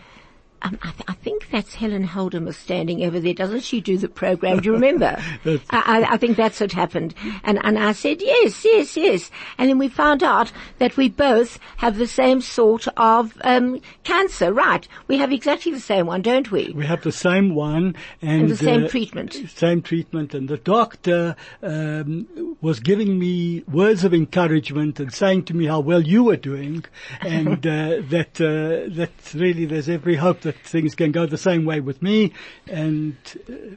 um, 0.61 0.77
I, 0.81 0.91
th- 0.91 1.03
I 1.07 1.13
think 1.13 1.49
that's 1.51 1.75
Helen 1.75 2.03
Holden 2.03 2.51
standing 2.53 3.03
over 3.03 3.19
there. 3.19 3.33
Doesn't 3.33 3.61
she 3.61 3.81
do 3.81 3.97
the 3.97 4.07
program? 4.07 4.59
Do 4.59 4.69
you 4.69 4.73
remember? 4.73 5.17
I, 5.45 5.59
I, 5.71 6.13
I 6.13 6.17
think 6.17 6.37
that's 6.37 6.59
what 6.59 6.71
happened. 6.71 7.13
And, 7.43 7.59
and 7.63 7.77
I 7.77 7.93
said, 7.93 8.21
yes, 8.21 8.63
yes, 8.65 8.97
yes. 8.97 9.31
And 9.57 9.69
then 9.69 9.77
we 9.77 9.87
found 9.87 10.23
out 10.23 10.51
that 10.79 10.97
we 10.97 11.09
both 11.09 11.59
have 11.77 11.97
the 11.97 12.07
same 12.07 12.41
sort 12.41 12.87
of, 12.97 13.33
um, 13.41 13.81
cancer. 14.03 14.51
Right. 14.53 14.87
We 15.07 15.17
have 15.17 15.31
exactly 15.31 15.71
the 15.71 15.79
same 15.79 16.07
one, 16.07 16.21
don't 16.21 16.51
we? 16.51 16.73
We 16.75 16.85
have 16.85 17.03
the 17.03 17.11
same 17.11 17.55
one 17.55 17.95
and, 18.21 18.41
And 18.41 18.49
the 18.49 18.57
same 18.57 18.85
uh, 18.85 18.87
treatment. 18.87 19.33
Same 19.49 19.81
treatment, 19.81 20.33
and 20.33 20.49
the 20.49 20.57
doctor 20.57 21.35
um, 21.61 22.57
was 22.61 22.79
giving 22.79 23.19
me 23.19 23.63
words 23.71 24.03
of 24.03 24.13
encouragement 24.13 24.99
and 24.99 25.13
saying 25.13 25.45
to 25.45 25.55
me 25.55 25.65
how 25.65 25.79
well 25.79 26.01
you 26.01 26.23
were 26.23 26.37
doing, 26.37 26.85
and 27.21 27.65
uh, 27.65 28.01
that 28.09 28.39
uh, 28.41 28.93
that 28.95 29.11
really 29.33 29.65
there's 29.65 29.89
every 29.89 30.15
hope 30.15 30.41
that 30.49 30.57
things 30.63 30.95
can 30.95 31.11
go 31.11 31.25
the 31.25 31.37
same 31.37 31.65
way 31.65 31.79
with 31.79 32.01
me. 32.01 32.33
And 32.67 33.15
uh, 33.49 33.75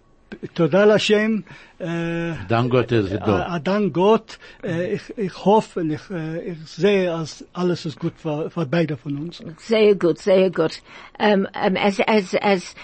Toda 0.54 0.86
Hashem. 0.86 1.44
Uh, 1.80 2.34
Dank 2.48 2.72
Gott 2.72 2.90
ist 2.92 3.12
er 3.12 3.18
da. 3.18 3.56
äh, 3.56 3.60
dank 3.60 3.92
Gott, 3.92 4.38
äh, 4.62 4.94
ich, 4.94 5.02
ich 5.18 5.44
hoffe 5.44 5.80
und 5.80 5.90
ich, 5.90 6.10
äh, 6.10 6.52
ich 6.52 6.58
sehe, 6.66 7.12
als 7.12 7.44
alles 7.52 7.84
ist 7.86 7.98
gut 7.98 8.14
für, 8.16 8.50
für 8.50 8.66
beide 8.66 8.96
von 8.96 9.18
uns. 9.18 9.42
Sehr 9.58 9.94
gut, 9.94 10.18
sehr 10.18 10.50
gut. 10.50 10.80
Um, 11.18 11.46
um, 11.54 11.76
as, 11.76 12.00
as, 12.00 12.34
as, 12.34 12.74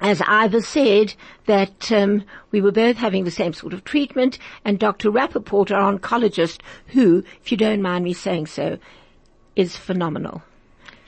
as 0.00 0.20
Ivor 0.20 0.60
said, 0.60 1.14
that 1.46 1.90
um, 1.90 2.24
we 2.50 2.60
were 2.60 2.72
both 2.72 2.96
having 2.96 3.24
the 3.24 3.30
same 3.30 3.52
sort 3.52 3.72
of 3.72 3.84
treatment, 3.84 4.38
and 4.64 4.78
Dr. 4.78 5.10
Rappaport, 5.10 5.70
our 5.70 5.92
oncologist, 5.92 6.60
who, 6.88 7.22
if 7.42 7.50
you 7.50 7.56
don't 7.56 7.82
mind 7.82 8.04
me 8.04 8.12
saying 8.12 8.46
so, 8.46 8.78
is 9.56 9.76
phenomenal. 9.76 10.42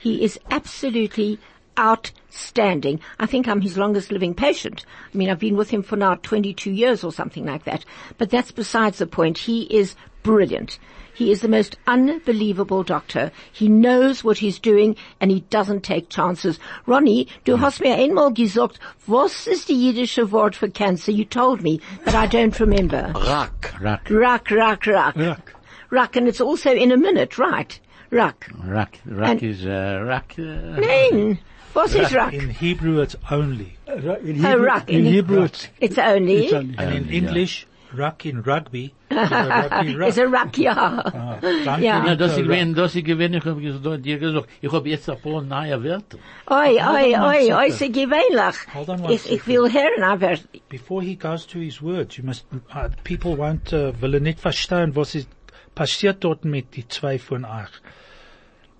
He 0.07 0.23
is 0.23 0.39
absolutely 0.51 1.37
outstanding. 1.77 3.01
I 3.19 3.25
think 3.25 3.45
I'm 3.45 3.59
his 3.59 3.77
longest 3.77 4.09
living 4.09 4.33
patient. 4.33 4.85
I 5.13 5.17
mean, 5.17 5.29
I've 5.29 5.37
been 5.37 5.57
with 5.57 5.69
him 5.69 5.83
for 5.83 5.97
now 5.97 6.15
22 6.15 6.71
years 6.71 7.03
or 7.03 7.11
something 7.11 7.45
like 7.45 7.65
that. 7.65 7.83
But 8.17 8.29
that's 8.29 8.53
besides 8.53 8.99
the 8.99 9.05
point. 9.05 9.37
He 9.37 9.63
is 9.63 9.97
brilliant. 10.23 10.79
He 11.13 11.29
is 11.29 11.41
the 11.41 11.49
most 11.49 11.75
unbelievable 11.87 12.83
doctor. 12.83 13.33
He 13.51 13.67
knows 13.67 14.23
what 14.23 14.37
he's 14.37 14.59
doing 14.59 14.95
and 15.19 15.29
he 15.29 15.41
doesn't 15.49 15.81
take 15.81 16.07
chances. 16.07 16.57
Ronnie, 16.85 17.27
du 17.43 17.57
hast 17.57 17.81
mir 17.81 17.97
einmal 17.97 18.31
gesagt, 18.31 18.79
was 19.07 19.45
ist 19.45 19.67
die 19.67 19.91
jüdische 19.91 20.31
Wort 20.31 20.55
for 20.55 20.69
cancer? 20.69 21.11
You 21.11 21.25
told 21.25 21.61
me, 21.61 21.81
but 22.05 22.15
I 22.15 22.27
don't 22.27 22.57
remember. 22.61 23.11
Rak. 23.13 23.73
Rak, 23.81 24.09
Rak, 24.09 24.51
rak, 24.51 24.87
rak. 24.87 25.17
Rak. 25.17 25.53
Rak, 25.89 26.15
and 26.15 26.29
it's 26.29 26.39
also 26.39 26.71
in 26.71 26.93
a 26.93 26.97
minute, 26.97 27.37
right? 27.37 27.77
Rak. 28.11 28.49
rak, 28.65 28.99
rak 29.05 29.43
is, 29.43 29.65
uh, 29.65 30.01
rak, 30.05 30.35
uh, 30.39 30.43
Nein. 30.79 31.39
Was 31.73 31.93
is 31.93 32.13
rak? 32.13 32.33
In 32.33 32.49
Hebrew, 32.49 33.01
it's 33.01 33.15
only. 33.29 33.77
Ra- 33.87 34.15
In 34.23 34.43
Oh, 34.45 34.49
Hebrew, 34.49 34.65
rak. 34.65 34.89
in 34.89 34.99
In 34.99 35.05
Hebrew 35.13 35.43
it's, 35.43 35.67
It's 35.79 35.97
only, 35.97 36.45
it's 36.45 36.53
only. 36.53 36.75
And 36.77 36.93
in 36.93 37.03
Only, 37.03 37.09
yeah. 37.15 37.17
English, 37.27 37.67
ruck 37.93 38.25
in 38.25 38.41
rugby. 38.41 38.93
is 39.11 39.17
a 39.31 39.67
rugby 39.69 39.95
ruck. 39.95 40.07
it's 40.09 40.17
a 40.17 40.27
rak, 40.27 40.57
yeah. 40.57 40.73
Ah, 41.05 41.37
danke, 41.41 41.83
Ja. 41.83 41.99
Na, 42.03 42.15
das 42.15 42.31
Mr. 42.31 42.37
ich 42.37 42.37
Ruck. 42.39 42.47
gewinn, 42.47 42.73
das 42.75 42.95
ich 42.95 43.03
gewinn, 43.05 43.33
ich 43.35 43.45
hab 43.45 43.57
ges- 43.57 43.97
dir 44.01 44.17
gesagt, 44.19 44.47
ich 44.61 44.71
hab 44.71 44.85
jetzt 44.85 45.09
ein 45.09 45.19
paar 45.21 45.41
neue 45.43 45.83
Wörter. 45.83 46.17
Oi, 46.49 46.79
oi, 46.81 47.13
on 47.15 47.21
one 47.21 47.27
oi, 47.27 47.53
oi, 47.53 47.69
second. 47.71 47.73
sie 47.73 47.91
gewöhnlich. 47.91 48.55
Hold 48.73 48.89
on 48.89 49.01
one 49.03 49.13
Ich, 49.13 49.31
ich 49.31 49.45
will 49.47 49.71
hören, 49.71 50.03
aber 50.03 50.35
Before 50.69 51.01
he 51.03 51.15
goes 51.15 51.45
to 51.47 51.59
his 51.59 51.81
words, 51.81 52.17
you 52.17 52.23
must, 52.23 52.45
uh, 52.73 52.89
people 53.03 53.37
won't, 53.37 53.71
uh, 53.73 53.93
willen 54.01 54.23
nicht 54.23 54.39
verstehen, 54.39 54.95
was 54.95 55.13
ist 55.15 55.29
passiert 55.75 56.23
dort 56.23 56.43
mit 56.43 56.75
die 56.75 56.87
zwei 56.87 57.19
von 57.19 57.45
euch. 57.45 57.69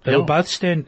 They'll 0.08 0.20
Ja. 0.20 0.26
both 0.26 0.48
stand, 0.50 0.88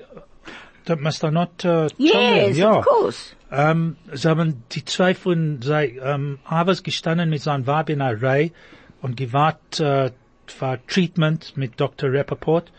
that 0.85 0.99
must 0.99 1.23
I 1.23 1.29
not, 1.29 1.63
uh, 1.65 1.89
yes? 1.97 2.57
Ja. 2.57 2.77
of 2.79 2.85
course. 2.85 3.35
Ähm, 3.51 3.95
sie 4.13 4.29
haben 4.29 4.63
die 4.71 4.85
zwei 4.85 5.13
von 5.15 5.61
sei, 5.61 5.97
ähm, 6.03 6.39
Havers 6.45 6.83
gestanden 6.83 7.29
mit 7.29 7.41
seinem 7.41 7.65
Weib 7.67 7.89
in 7.89 8.01
einer 8.01 8.21
Reihe 8.21 8.51
und 9.01 9.17
gewartet 9.17 9.79
äh, 9.79 10.11
für 10.47 10.79
Treatment 10.87 11.55
mit 11.57 11.79
Dr. 11.79 12.11
Rappaport 12.13 12.71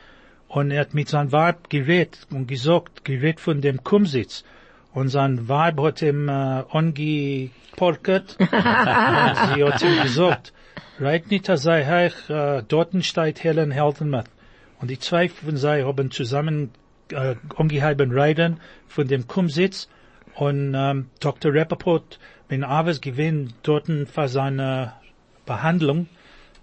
und 0.49 0.71
er 0.71 0.81
hat 0.81 0.95
mit 0.95 1.09
seinem 1.09 1.31
Weib 1.33 1.71
geredet 1.71 2.27
und 2.33 2.47
gesagt, 2.47 3.05
geredet 3.05 3.41
von 3.41 3.61
dem 3.61 3.83
Kumsitz 3.85 4.45
und 4.93 5.09
sein 5.09 5.49
Weib 5.49 5.81
hat 5.81 6.03
ihm 6.03 6.29
äh, 6.29 6.33
angepolkert 6.71 8.37
und 8.41 8.49
sie 8.51 9.65
hat 9.65 9.83
ihm 9.83 10.03
gesagt, 10.03 10.53
reit 11.01 11.31
nicht, 11.31 11.49
dass 11.49 11.63
sei 11.63 11.85
heich, 11.85 12.29
äh, 12.31 12.63
dort 12.67 12.93
steht 13.05 13.43
Helen 13.43 13.71
Heldenmuth. 13.71 14.27
Und 14.81 14.91
die 14.91 14.99
zwei 14.99 15.29
von 15.29 15.57
sie 15.57 15.85
haben 15.85 16.11
zusammen 16.11 16.71
äh, 17.11 17.37
angeheben 17.57 18.13
Reiten 18.13 18.61
von 18.89 19.07
dem 19.07 19.27
Kumsitz 19.27 19.89
und 20.35 20.75
ähm, 20.75 21.11
Dr. 21.21 21.55
Rappaport, 21.55 22.19
wenn 22.49 22.65
Aves 22.65 23.01
gewinnt, 23.01 23.55
dort 23.63 23.87
für 23.87 24.29
seine 24.29 24.95
Behandlung, 25.45 26.09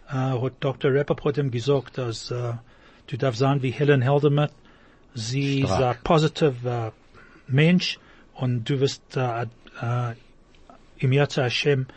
äh, 0.09 0.13
hat 0.13 0.53
Dr. 0.61 0.93
Rappaport 0.93 1.37
ihm 1.37 1.51
gesagt, 1.51 1.97
dass 1.97 2.31
äh, 2.31 2.53
du 3.07 3.17
darfst 3.17 3.39
sein 3.39 3.61
wie 3.61 3.71
Helen 3.71 4.01
Heldemuth. 4.01 4.51
Sie 5.13 5.61
ist 5.61 5.71
ein 5.71 5.77
Stark. 5.77 6.03
positive 6.03 6.67
äh, 6.67 6.91
Mensch 7.47 7.99
und 8.33 8.69
du 8.69 8.79
wirst 8.79 9.15
äh, 9.15 9.43
äh, 9.81 10.13
im 10.97 11.29
zu 11.29 11.43
Hashem 11.43 11.87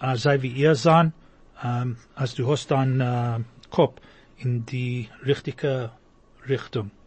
äh, 0.00 0.16
sei 0.16 0.42
wie 0.42 0.48
ihr 0.48 0.74
sein, 0.74 1.12
ähm, 1.62 1.96
als 2.14 2.34
du 2.34 2.50
hast 2.50 2.70
deinen 2.70 3.00
äh, 3.00 3.40
Kopf 3.70 4.00
in 4.38 4.66
die 4.66 5.08
richtige 5.24 5.90
Richtung. 6.48 6.90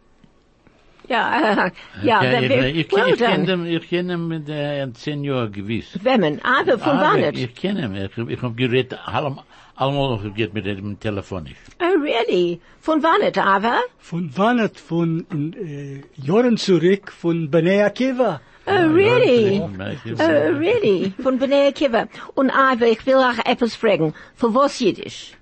Ja, 1.08 1.40
ja, 1.40 1.70
Ja, 2.02 2.20
that 2.22 2.42
ich, 2.44 2.50
well 2.50 2.76
ich 2.76 2.88
kenne 2.88 3.16
done. 3.16 3.46
dem, 3.46 3.66
ich 3.66 3.88
kenne 3.88 4.16
mit 4.16 4.48
äh, 4.48 4.86
zehn 4.92 5.24
Jahren 5.24 5.50
gewiss. 5.50 5.98
Wemmen, 6.04 6.40
aber 6.44 6.78
von 6.78 6.98
Ah, 6.98 7.14
wann 7.14 7.34
Ich 7.34 7.54
kenne 7.56 7.86
ihn, 7.86 7.94
ich, 7.96 8.16
ich 8.34 8.42
hab 8.42 8.56
geredet, 8.56 8.96
allem, 9.06 9.40
allemal 9.74 10.10
noch 10.10 10.22
geredet 10.22 10.54
mit 10.54 10.66
ihm 10.66 11.00
telefonisch. 11.00 11.56
Oh, 11.80 11.98
really? 12.00 12.60
Von 12.80 13.02
wann 13.02 13.22
aber? 13.42 13.80
Von 13.98 14.30
wann 14.36 14.70
von 14.74 15.26
äh, 15.56 16.02
Jahren 16.14 16.56
zurück 16.58 17.10
von 17.10 17.50
Bnei 17.50 17.84
Akiva. 17.84 18.40
Oh, 18.66 18.86
really? 18.92 19.60
Oh, 19.60 20.58
really? 20.58 21.12
Von 21.20 21.38
Bnei 21.40 21.68
Akiva. 21.68 22.06
Und 22.36 22.50
aber, 22.50 22.86
ich 22.86 23.04
will 23.06 23.16
auch 23.16 23.44
etwas 23.44 23.74
fragen. 23.74 24.14
Für 24.36 24.54
was 24.54 24.78
Jiddisch? 24.78 25.32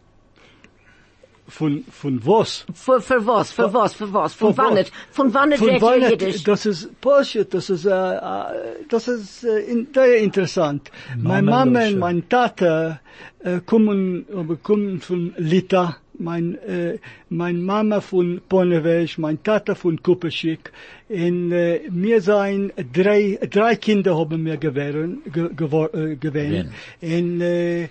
Von, 1.48 1.84
von 1.90 2.20
was? 2.26 2.66
Für, 2.74 3.00
für 3.00 3.26
was? 3.26 3.52
Für 3.52 3.72
was? 3.72 3.94
Für 3.94 4.12
was? 4.12 4.34
Von 4.34 4.56
wann 4.58 4.72
was? 4.74 4.80
it? 4.88 4.92
Von 5.10 5.32
wann 5.32 5.52
Von 5.52 5.68
redet 5.68 5.82
wann 5.82 6.02
ihr 6.02 6.10
Jiddisch? 6.10 6.44
das 6.44 6.66
ist 6.66 7.00
Porsche, 7.00 7.46
das 7.46 7.70
ist, 7.70 7.86
äh, 7.86 7.90
äh, 7.90 8.84
das 8.90 9.08
ist 9.08 9.44
äh, 9.44 9.60
in, 9.60 9.88
sehr 9.94 10.18
interessant. 10.18 10.90
Meine 11.16 11.50
Mama 11.50 11.86
und 11.86 11.98
mein 11.98 12.28
Tata 12.28 13.00
äh, 13.40 13.60
kommen, 13.64 14.26
kommen 14.62 15.00
von 15.00 15.34
Lita, 15.38 15.96
mein, 16.18 16.56
äh, 16.58 16.98
mein 17.28 17.62
Mama 17.62 18.00
von 18.00 18.40
Ponnewesch, 18.48 19.18
mein 19.18 19.42
Tata 19.42 19.74
von 19.74 20.02
Kupperschick. 20.02 20.72
Und 21.08 21.52
äh, 21.52 21.80
wir 21.90 22.20
sein 22.20 22.72
drei, 22.92 23.38
drei 23.50 23.76
Kinder 23.76 24.16
haben 24.18 24.44
wir 24.44 24.56
gewähren, 24.56 25.22
ge, 25.32 25.44
gewor- 25.56 25.94
äh, 25.94 26.16
gewähnt. 26.16 26.70
Und 27.00 27.40
äh, 27.40 27.84
äh, 27.84 27.88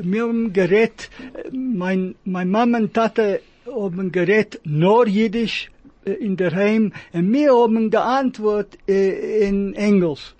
wir 0.00 0.22
haben 0.22 0.52
gerät, 0.52 1.10
äh, 1.34 1.48
mein, 1.56 2.14
mein 2.24 2.48
Mama 2.50 2.78
und 2.78 2.94
Tata 2.94 3.36
haben 3.66 4.10
gerät 4.12 4.60
nur 4.64 5.06
Jiddisch 5.06 5.70
äh, 6.04 6.12
in 6.12 6.36
der 6.36 6.52
Heim 6.54 6.92
und 7.12 7.32
wir 7.32 7.52
haben 7.54 7.90
geantwortet 7.90 8.78
äh, 8.88 9.46
in 9.48 9.74
Englisch. 9.74 10.34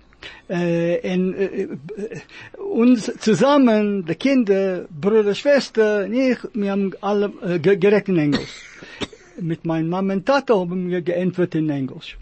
Äh, 0.49 1.13
und, 1.13 1.33
äh, 1.35 1.45
äh, 1.63 1.77
uns 2.59 3.11
zusammen, 3.19 4.05
die 4.05 4.15
Kinder, 4.15 4.85
Bruder, 4.89 5.35
Schwester, 5.35 6.05
und 6.05 6.13
ich, 6.13 6.37
wir 6.53 6.71
haben 6.71 6.93
alle 7.01 7.31
äh, 7.41 7.59
ge- 7.59 7.77
geredet 7.77 8.09
in 8.09 8.17
Englisch. 8.17 8.61
Mit 9.39 9.65
meiner 9.65 9.87
Mama 9.87 10.13
und 10.13 10.25
Tata 10.25 10.53
haben 10.55 10.89
wir 10.89 11.01
geantwortet 11.01 11.55
in 11.55 11.69
Englisch. 11.69 12.17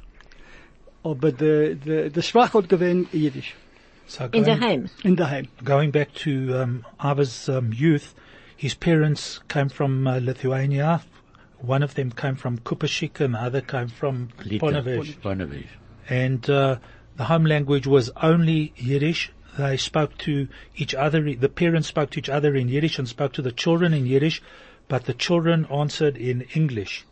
Aber 1.04 1.32
der, 1.32 1.76
der, 1.76 2.10
der 2.10 2.22
Schwach 2.22 2.54
hat 2.54 2.70
gewinnt 2.70 3.14
Jiddisch. 3.14 3.56
So 4.08 4.26
In 4.26 4.44
der 4.44 4.56
going- 4.58 4.62
Heim. 4.62 4.90
In 5.04 5.16
der 5.16 5.30
Heim. 5.30 5.48
going 5.64 5.92
back 5.92 6.14
to 6.14 6.30
um, 6.62 6.86
Ava's 7.00 7.50
um, 7.50 7.72
youth, 7.74 8.14
his 8.56 8.76
parents 8.76 9.42
came 9.48 9.70
from 9.70 10.06
uh, 10.06 10.20
Lithuania. 10.20 11.02
One 11.62 11.84
of 11.84 11.96
them 11.96 12.12
came 12.16 12.36
from 12.36 12.60
Kupashik 12.60 13.20
and 13.20 13.34
the 13.36 13.40
other 13.40 13.62
came 13.62 13.88
from 13.88 14.30
Ponevezh. 14.40 15.18
Ponevezh. 15.22 15.68
And 16.10 16.48
uh, 16.50 16.78
the 17.22 17.26
home 17.26 17.46
language 17.46 17.86
was 17.86 18.10
only 18.20 18.74
Yiddish. 18.78 19.32
They 19.56 19.78
spoke 19.78 20.18
to 20.26 20.48
each 20.76 20.96
other, 20.96 21.36
the 21.36 21.50
parents 21.50 21.88
spoke 21.88 22.10
to 22.12 22.20
each 22.20 22.30
other 22.30 22.56
in 22.56 22.68
Yiddish 22.68 22.98
and 22.98 23.08
spoke 23.08 23.34
to 23.34 23.44
the 23.44 23.52
children 23.52 23.94
in 23.94 24.08
Yiddish, 24.08 24.42
but 24.88 25.06
the 25.06 25.14
children 25.14 25.68
answered 25.70 26.18
in 26.18 26.42
English. 26.56 27.06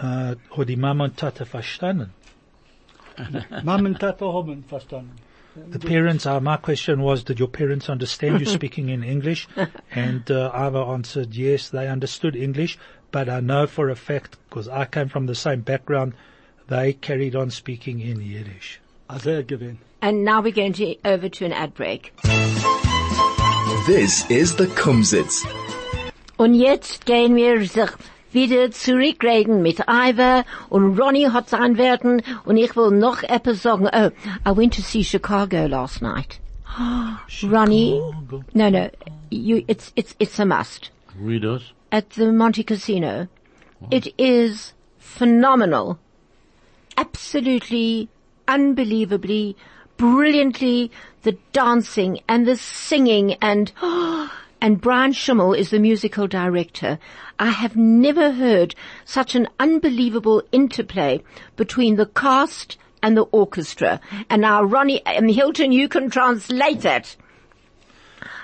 Uh, 0.00 0.36
hat 0.56 0.66
die 0.66 0.76
Mama 0.76 1.04
und 1.04 1.18
Tata 1.18 1.44
verstanden. 1.44 2.14
Mama 3.64 3.90
und 3.90 4.00
Tata 4.00 4.24
haben 4.24 4.62
verstanden. 4.62 5.18
The 5.72 5.78
parents, 5.78 6.24
uh, 6.24 6.40
my 6.40 6.56
question 6.56 7.02
was, 7.02 7.22
did 7.22 7.38
your 7.38 7.48
parents 7.48 7.90
understand 7.90 8.40
you 8.40 8.46
speaking 8.58 8.88
in 8.88 9.04
English? 9.04 9.46
And 9.90 10.30
uh, 10.30 10.50
Ava 10.54 10.86
answered, 10.94 11.34
yes, 11.34 11.68
they 11.68 11.86
understood 11.86 12.34
English, 12.34 12.78
but 13.10 13.28
I 13.28 13.40
know 13.40 13.66
for 13.66 13.90
a 13.90 13.96
fact, 13.96 14.38
because 14.48 14.68
I 14.68 14.86
came 14.86 15.10
from 15.10 15.26
the 15.26 15.34
same 15.34 15.60
background, 15.60 16.14
they 16.68 16.94
carried 16.94 17.36
on 17.36 17.50
speaking 17.50 18.00
in 18.00 18.22
Yiddish. 18.22 18.80
Also 19.08 19.42
gewinnt. 19.42 19.78
And 20.00 20.24
now 20.24 20.40
we're 20.42 20.52
going 20.52 20.74
to 20.74 20.96
over 21.04 21.28
to 21.28 21.44
an 21.44 21.52
ad 21.52 21.74
break. 21.74 22.12
This 23.86 24.28
is 24.30 24.56
the 24.56 24.66
Kumzits. 24.66 25.44
Und 26.36 26.54
jetzt 26.54 27.06
gehen 27.06 27.34
wir 27.34 27.66
sich 27.66 27.90
wieder 28.32 28.70
zurückreden 28.70 29.62
mit 29.62 29.80
Ivor 29.88 30.44
und 30.68 31.00
Ronnie 31.00 31.30
hat 31.30 31.48
sein 31.48 31.78
werden 31.78 32.22
und 32.44 32.58
ich 32.58 32.76
will 32.76 32.90
noch 32.90 33.22
etwas 33.22 33.62
sagen. 33.62 33.88
Oh, 33.92 34.10
I 34.46 34.56
went 34.56 34.74
to 34.74 34.82
see 34.82 35.02
Chicago 35.02 35.66
last 35.66 36.02
night. 36.02 36.38
Ronnie? 37.42 38.00
No, 38.52 38.68
no, 38.68 38.90
you, 39.30 39.64
it's, 39.66 39.92
it's, 39.96 40.14
it's 40.18 40.38
a 40.38 40.44
must. 40.44 40.90
Read 41.18 41.44
us. 41.44 41.72
At 41.90 42.10
the 42.10 42.26
Montecasino. 42.26 43.28
It 43.90 44.12
is 44.18 44.74
phenomenal. 44.98 45.98
Absolutely, 46.96 48.08
unbelievably, 48.48 49.56
brilliantly, 49.96 50.90
the 51.22 51.36
dancing 51.52 52.20
and 52.28 52.46
the 52.46 52.56
singing 52.56 53.34
and, 53.34 53.70
and 54.60 54.80
Brian 54.80 55.12
Schimmel 55.12 55.54
is 55.54 55.70
the 55.70 55.78
musical 55.78 56.26
director. 56.26 56.98
I 57.38 57.50
have 57.50 57.76
never 57.76 58.32
heard 58.32 58.74
such 59.04 59.34
an 59.34 59.46
unbelievable 59.60 60.42
interplay 60.50 61.22
between 61.56 61.96
the 61.96 62.06
cast 62.06 62.76
and 63.02 63.16
the 63.16 63.22
orchestra. 63.22 64.00
And 64.28 64.42
now 64.42 64.62
Ronnie 64.64 65.04
um, 65.06 65.28
Hilton, 65.28 65.70
you 65.70 65.88
can 65.88 66.10
translate 66.10 66.80
that. 66.80 67.14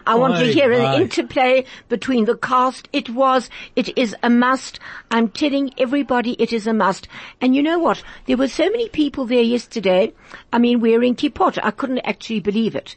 I 0.06 0.14
want 0.16 0.34
to 0.36 0.44
Aye, 0.44 0.52
hear 0.52 0.72
an 0.72 0.80
aye. 0.84 1.00
interplay 1.00 1.64
between 1.88 2.24
the 2.26 2.36
cast. 2.36 2.88
It 2.92 3.08
was, 3.10 3.48
it 3.76 3.96
is 3.96 4.14
a 4.22 4.28
must. 4.30 4.78
I'm 5.10 5.28
telling 5.28 5.72
everybody 5.78 6.32
it 6.38 6.52
is 6.52 6.66
a 6.66 6.72
must. 6.74 7.08
And 7.40 7.54
you 7.56 7.62
know 7.62 7.78
what? 7.78 8.02
There 8.26 8.36
were 8.36 8.48
so 8.48 8.64
many 8.70 8.88
people 8.90 9.24
there 9.26 9.42
yesterday. 9.42 10.12
I 10.52 10.58
mean, 10.58 10.80
wearing 10.80 11.14
kippot. 11.16 11.58
I 11.62 11.70
couldn't 11.70 12.00
actually 12.00 12.40
believe 12.40 12.74
it. 12.74 12.96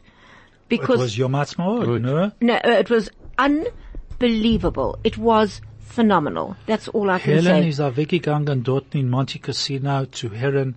Because. 0.68 0.80
It 0.80 0.80
Because, 0.80 0.98
was 1.00 1.18
Yom 1.18 1.32
Ha'atzmaut, 1.34 1.84
Good. 1.84 2.02
no? 2.02 2.32
no, 2.42 2.54
uh, 2.54 2.60
it 2.64 2.90
was 2.90 3.08
unbelievable. 3.38 4.98
It 5.04 5.16
was 5.18 5.60
phenomenal. 5.78 6.56
That's 6.66 6.88
all 6.88 7.08
I 7.10 7.18
can 7.18 7.34
Helen 7.42 7.62
say. 7.62 7.68
ist 7.70 7.80
auch 7.80 7.96
weggegangen 7.96 8.62
dort 8.62 8.94
in 8.94 9.08
Montecasino 9.10 10.04
zu 10.12 10.30
hören 10.30 10.74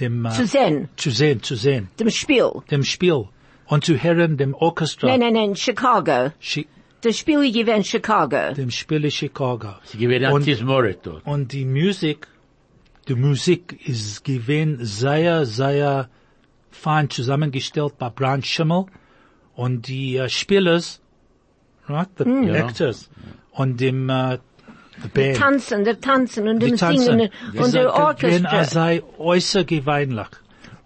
dem, 0.00 0.24
äh, 0.26 0.30
Zu 0.30 0.46
sehen, 0.46 0.88
zu 0.96 1.10
sehen, 1.10 1.42
zu 1.42 1.54
sehen, 1.56 1.88
dem 1.98 2.10
Spiel. 2.10 2.62
dem 2.70 2.82
Spiel 2.84 3.28
und 3.68 3.84
zu 3.84 3.94
hören 4.02 4.36
dem 4.36 4.54
Orchestra, 4.54 5.08
Nein, 5.08 5.20
nein, 5.20 5.32
nein, 5.34 5.56
Chicago. 5.56 6.32
Chi- 6.40 6.66
Das 7.02 7.16
Spiel 7.16 7.40
gewesen 7.52 7.84
Chicago. 7.84 8.52
dem 8.54 8.70
Spiel 8.70 9.04
in 9.04 9.10
Chicago. 9.10 9.74
Sie 9.84 9.98
Und- 10.32 10.44
dort. 11.06 11.24
Und 11.26 11.52
die 11.52 11.64
Musik, 11.64 12.26
die 13.08 13.14
Musik 13.14 13.78
ist 13.86 14.24
gewesen 14.24 14.78
sehr, 14.84 15.46
sehr 15.46 16.08
fein 16.70 17.08
zusammengestellt 17.10 17.94
bei 17.98 18.08
Brian 18.10 18.42
Schimmel 18.42 18.86
und 19.54 19.86
die 19.88 20.16
äh, 20.16 20.28
Spielers, 20.28 21.00
right, 21.88 22.08
the. 22.18 22.24
Ja. 22.24 22.54
actors 22.54 23.10
und 23.52 23.80
dem 23.80 24.08
äh, 24.10 24.38
the 25.02 25.08
band. 25.14 25.36
Tanzen, 25.36 25.84
der 25.84 26.00
Tanzen 26.00 26.48
und 26.48 26.60
die 26.62 26.66
dem 26.70 26.76
tanzen. 26.76 27.04
Singen 27.04 27.30
und 27.56 27.72
der 27.74 27.84
Wenn 27.84 27.84
er 27.84 28.04
Orchester. 28.06 28.64
sei 28.64 29.02
äußerst 29.18 29.66
gewöhnlich. 29.68 30.26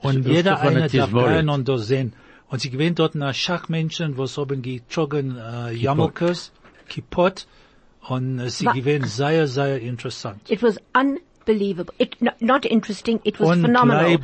Und 0.00 0.26
jeder 0.26 0.42
der 0.56 0.60
eine 0.60 0.80
darf 0.82 0.90
Tismoret. 0.90 1.36
gehen 1.36 1.48
und 1.48 1.68
da 1.68 1.78
sehen. 1.78 2.12
Und 2.52 2.60
sie 2.60 2.68
gewinnt 2.68 2.98
dort 2.98 3.14
nach 3.14 3.34
Schachmenschen, 3.34 4.18
was 4.18 4.36
haben 4.36 4.60
getrogen, 4.60 5.38
äh, 5.38 5.70
eh, 5.70 5.74
Jammelkes, 5.74 6.52
Kippot. 6.86 7.46
Und 8.06 8.40
äh, 8.40 8.50
sie 8.50 8.66
gewinnt 8.66 9.08
sehr, 9.08 9.48
sehr 9.48 9.80
interessant. 9.80 10.50
It 10.50 10.62
was 10.62 10.76
unbelievable. 10.92 11.94
It, 11.96 12.20
no, 12.20 12.30
not 12.40 12.66
interesting, 12.66 13.20
it 13.24 13.40
was 13.40 13.58
phenomenal. 13.58 14.18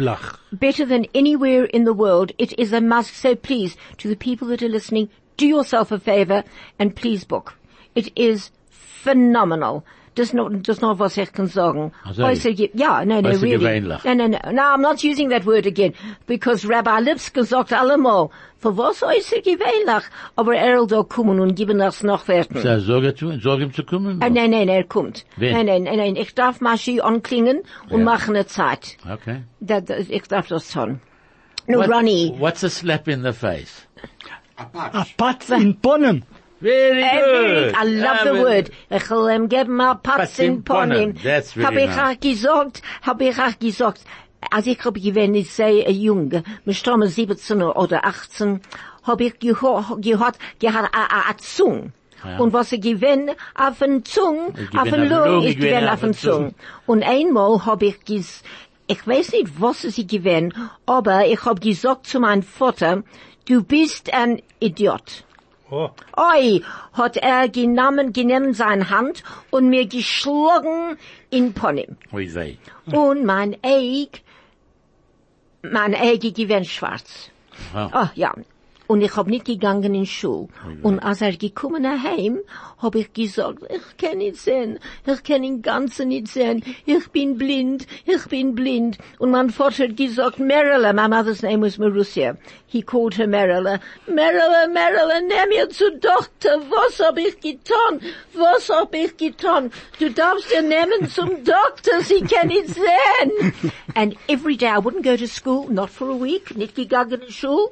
Better 0.53 0.85
than 0.85 1.07
anywhere 1.14 1.64
in 1.64 1.87
the 1.87 1.95
world. 1.95 2.33
It 2.37 2.53
is 2.59 2.75
a 2.75 2.83
must. 2.83 3.17
So 3.17 3.35
please, 3.35 3.79
to 3.97 4.09
the 4.11 4.17
people 4.17 4.49
that 4.49 4.62
are 4.62 4.69
listening, 4.69 5.09
do 5.38 5.47
yourself 5.47 5.91
a 5.91 5.99
favor 5.99 6.45
and 6.79 6.95
please 6.95 7.25
book. 7.25 7.55
It 7.95 8.12
is 8.14 8.51
phenomenal. 8.69 9.87
Does 10.18 10.35
not, 10.35 10.62
does 10.66 10.81
not 10.81 10.98
was 10.98 11.16
ich 11.16 11.33
kann 11.33 11.46
sagen. 11.46 11.92
Also, 12.04 12.24
Also, 12.24 12.48
yeah, 12.48 13.04
no, 13.04 13.20
no, 13.20 13.28
also 13.28 13.40
really. 13.42 13.59
gewöhnlich. 13.59 14.02
No, 14.04 14.14
no, 14.14 14.26
no, 14.26 14.38
no, 14.50 14.62
I'm 14.62 14.81
not 14.83 15.04
using 15.04 15.31
that 15.31 15.46
word 15.46 15.64
again, 15.64 15.92
because 16.26 16.64
Rabbi 16.68 16.98
Lipska 17.02 17.44
sagt 17.44 17.72
allemal, 17.72 18.31
für 18.57 18.76
was 18.76 19.00
äußer 19.02 19.40
gewöhnlich? 19.42 20.02
Aber 20.35 20.57
er 20.57 20.81
will 20.81 20.87
da 20.88 21.04
kommen 21.04 21.38
und 21.38 21.54
geben 21.54 21.78
das 21.78 22.02
noch 22.02 22.26
Werten. 22.26 22.59
So, 22.61 22.81
Sorge 22.81 23.14
zu, 23.14 23.38
Sorge 23.38 23.62
ihm 23.62 23.72
zu 23.72 23.85
kommen? 23.85 24.18
Ah, 24.20 24.28
nein, 24.28 24.50
nein, 24.50 24.68
er 24.68 24.83
kommt. 24.83 25.24
Wen? 25.37 25.52
Nein, 25.52 25.66
nein, 25.66 25.83
nein, 25.85 25.96
nein, 25.98 26.16
ich 26.16 26.35
darf 26.35 26.61
Maschi 26.61 27.00
anklingen 27.00 27.62
und 27.88 28.00
Ja. 28.00 28.04
machen 28.04 28.35
eine 28.35 28.46
Zeit. 28.46 28.96
Okay. 29.09 29.44
Da, 29.61 29.81
da, 29.81 29.98
ich 29.98 30.22
darf 30.24 30.48
das 30.48 30.68
tun. 30.72 31.00
No, 31.68 31.78
What- 31.78 31.90
Ronnie. 31.90 32.35
What's 32.38 32.64
a 32.64 32.68
slap 32.70 33.07
in 33.07 33.22
the 33.22 33.33
face? 33.33 33.87
A 34.57 35.04
pat 35.16 35.48
in 35.50 35.76
Ponem. 35.81 36.24
Very 36.61 37.03
good. 37.03 37.75
I 37.77 37.85
love 37.85 38.18
the 38.25 38.40
word. 38.42 38.71
Ich 38.90 39.11
will 39.11 39.31
ihm 39.31 39.49
geben 39.49 39.77
mal 39.77 39.94
Patz 39.94 40.38
in 40.38 40.55
in 40.57 40.64
Ponem. 40.64 41.14
Ponem. 41.14 41.23
That's 41.23 41.55
Hab 41.57 41.77
ich 41.77 41.90
auch 41.90 42.21
gesagt, 42.21 42.83
hab 43.03 43.21
ich 43.21 43.38
auch 43.38 43.59
gesagt, 43.59 44.01
als 44.51 44.66
ich 44.66 44.85
hab 44.85 44.94
gewesen, 44.94 45.35
ich 45.35 45.53
sei 45.53 45.85
ein 45.87 45.94
Junge, 45.94 46.42
mit 46.64 46.77
Stamme 46.77 47.07
17 47.09 47.62
oder 47.62 48.05
18, 48.05 48.61
hab 49.05 49.21
ich 49.21 49.35
geho- 49.35 50.01
gehört, 50.01 50.37
gehört 50.59 50.90
a, 50.92 51.31
a, 51.31 51.37
Zung. 51.38 51.92
Und 52.38 52.53
was 52.53 52.73
ich 52.73 52.81
gewinn 52.81 53.31
auf 53.55 53.79
den 53.79 54.05
Zung, 54.05 54.49
auf 54.49 54.55
den 54.55 54.79
auf 54.79 54.90
den 54.90 55.09
Lung, 55.09 55.25
Lung, 55.35 55.44
ich 55.44 55.57
gewinn 55.57 55.88
auf 55.88 56.01
den 56.01 56.14
Zung. 56.14 56.55
Und 56.87 57.05
einmal 57.05 57.64
hab 57.64 57.83
ich 57.83 58.05
ges, 58.05 58.42
ich 58.88 59.07
weiß 59.07 59.33
nicht, 59.33 59.61
was 59.61 59.85
ich 59.85 60.07
gewinn, 60.09 60.53
aber 60.87 61.27
ich 61.27 61.44
hab 61.44 61.61
gesagt 61.61 62.07
zu 62.07 62.18
meinem 62.18 62.42
Vater, 62.42 63.05
du 63.47 63.62
bist 63.62 64.12
ein 64.12 64.42
Idiot. 64.59 65.25
Oh. 65.70 65.90
Oi, 66.16 66.62
hat 66.94 67.16
er 67.18 67.48
genommen, 67.48 68.12
genommen 68.12 68.54
seine 68.54 68.88
Hand 68.88 69.22
und 69.50 69.68
mir 69.68 69.87
geschlagen 69.87 70.96
in 71.31 71.52
Ponym. 71.52 71.96
Ui 72.12 72.35
wei. 72.35 72.57
Und 72.87 73.24
mein 73.26 73.57
Eig, 73.62 74.22
mein 75.62 75.94
Eig 75.94 76.35
gewinnt 76.35 76.68
schwarz. 76.68 77.31
Ah. 77.74 77.88
Ah, 77.92 78.11
ja. 78.14 78.33
Und 78.88 79.03
ich 79.03 79.14
hab 79.16 79.27
nicht 79.27 79.44
gegangen 79.44 79.94
in 79.94 80.07
Schule. 80.07 80.48
Und 80.83 80.98
als 81.01 81.20
er 81.20 81.37
gekommen 81.37 81.87
heim, 82.03 82.40
hab 82.79 82.94
ich 82.94 83.12
gesagt, 83.12 83.59
ich 83.68 83.96
kann 83.98 84.18
nicht 84.18 84.37
sehen, 84.37 84.79
ich 85.07 85.22
kann 85.22 85.44
ihn 85.44 85.61
ganz 85.61 85.98
nicht 85.98 86.29
sehen, 86.29 86.64
ich 86.87 87.07
bin 87.09 87.37
blind, 87.37 87.87
ich 88.07 88.24
bin 88.29 88.55
blind. 88.55 88.96
Und 89.18 89.31
mein 89.31 89.51
Vater 89.51 89.85
hat 89.85 89.96
gesagt, 89.96 90.38
Marilyn, 90.38 90.96
my 90.96 91.07
mother's 91.07 91.42
name 91.42 91.61
was 91.61 91.77
Marussia. 91.77 92.38
He 92.66 92.81
called 92.81 93.14
her 93.18 93.27
Marilyn. 93.27 93.79
Marilyn, 94.07 94.72
Marilyn, 94.72 95.27
nimm 95.29 95.48
mir 95.51 95.68
zu 95.68 95.90
Doktor, 95.92 96.62
was 96.70 96.98
hab 96.98 97.18
ich 97.18 97.38
getan? 97.40 98.01
Was 98.33 98.70
hab 98.70 98.94
ich 98.94 99.16
getan? 99.18 99.70
Du 99.98 100.11
darfst 100.11 100.51
ihr 100.51 100.62
nehmen 100.62 101.11
zum 101.11 101.44
Doktor, 101.44 102.01
sie 102.01 102.22
kann 102.22 102.48
nicht 102.48 102.68
sehen. 102.68 103.53
And 103.94 104.16
every 104.29 104.57
day 104.57 104.68
I 104.68 104.79
wouldn't 104.79 105.03
go 105.03 105.14
to 105.14 105.29
school, 105.29 105.68
not 105.68 105.90
for 105.90 106.09
a 106.09 106.18
week, 106.18 106.57
nicht 106.57 106.74
gegangen 106.74 107.20
in 107.20 107.31
Schule. 107.31 107.70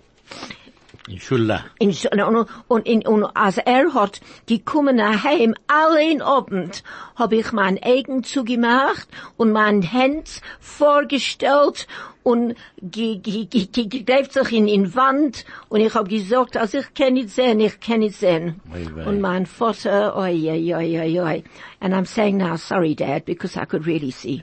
In 1.09 1.21
Schulla. 1.21 1.65
In, 1.79 1.91
und, 1.91 2.49
und, 2.67 2.87
in, 2.87 3.07
und 3.07 3.25
als 3.37 3.59
er 3.59 3.95
hat 3.95 4.21
gekommen 4.47 5.01
heim, 5.23 5.55
allein 5.69 6.21
Abend, 6.21 6.83
hab 7.15 7.33
ich 7.33 7.53
mein 7.53 7.81
eigen 7.81 8.25
zugemacht 8.25 9.07
und 9.37 9.53
mein 9.53 9.93
Hand 9.93 10.41
vorgestellt 10.59 11.87
und 12.25 12.57
ge, 12.83 13.19
ge, 13.19 13.45
ge, 13.45 13.67
ge, 13.67 13.87
gegräbt 13.87 14.33
sich 14.33 14.53
in, 14.53 14.67
in 14.67 14.97
Wand 14.97 15.45
und 15.69 15.81
ich 15.81 15.95
hab 15.95 16.09
gesagt, 16.09 16.57
also 16.57 16.79
ich 16.79 16.93
kann 16.95 17.15
nicht 17.15 17.31
sehen, 17.31 17.61
ich 17.61 17.79
kann 17.79 18.01
nicht 18.01 18.17
sehen. 18.17 18.61
Und 19.05 19.21
mein 19.21 19.47
Vater, 19.47 20.17
oi, 20.17 20.51
oi, 20.51 20.75
oi, 20.75 21.01
oi, 21.01 21.21
oi. 21.21 21.45
And 21.79 21.95
I'm 21.95 22.05
saying 22.07 22.37
now, 22.37 22.57
sorry 22.57 22.97
Dad, 22.97 23.25
because 23.25 23.57
I 23.57 23.65
could 23.65 23.87
really 23.87 24.11
see. 24.11 24.43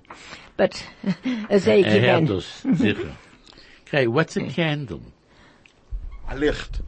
But, 0.55 0.81
as 1.49 1.67
I 1.67 1.81
Er 1.81 1.99
hört 1.99 2.27
given. 2.27 2.41
sicher. 2.77 3.17
Okay, 3.85 4.07
what's 4.07 4.37
a 4.37 4.43
candle? 4.47 5.01
A 6.27 6.33
Licht. 6.35 6.81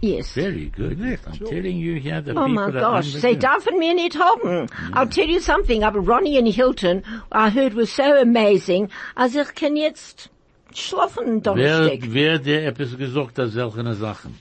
Yes. 0.00 0.32
Very 0.34 0.70
good. 0.76 1.00
I'm 1.00 1.38
telling 1.48 1.78
you 1.78 1.94
here, 1.98 2.20
the 2.20 2.32
Oh 2.32 2.46
people 2.46 2.48
my 2.48 2.70
gosh, 2.70 3.12
they 3.14 3.30
unbelievable. 3.34 3.48
dürfen 3.48 3.78
mir 3.78 3.94
nicht 3.94 4.18
haben. 4.18 4.66
I'll 4.92 5.08
tell 5.08 5.26
you 5.28 5.40
something, 5.40 5.82
aber 5.82 6.00
Ronnie 6.00 6.36
and 6.36 6.48
Hilton, 6.48 7.02
I 7.32 7.48
heard 7.48 7.74
was 7.74 7.90
so 7.90 8.02
amazing, 8.20 8.90
also 9.16 9.40
ich 9.40 9.54
kann 9.54 9.76
jetzt 9.76 10.28
schlafen 10.74 11.36
Wer, 11.36 11.40
Donnerstag. 11.40 12.00
wer 12.02 12.14
wer 12.14 12.38
dir 12.38 12.64
etwas 12.66 12.96
gesagt 12.98 13.38
hat, 13.38 13.48
solche 13.50 13.94
Sachen? 13.94 14.38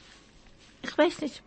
Ich 0.81 0.97
weiß 0.97 1.21
nicht. 1.21 1.41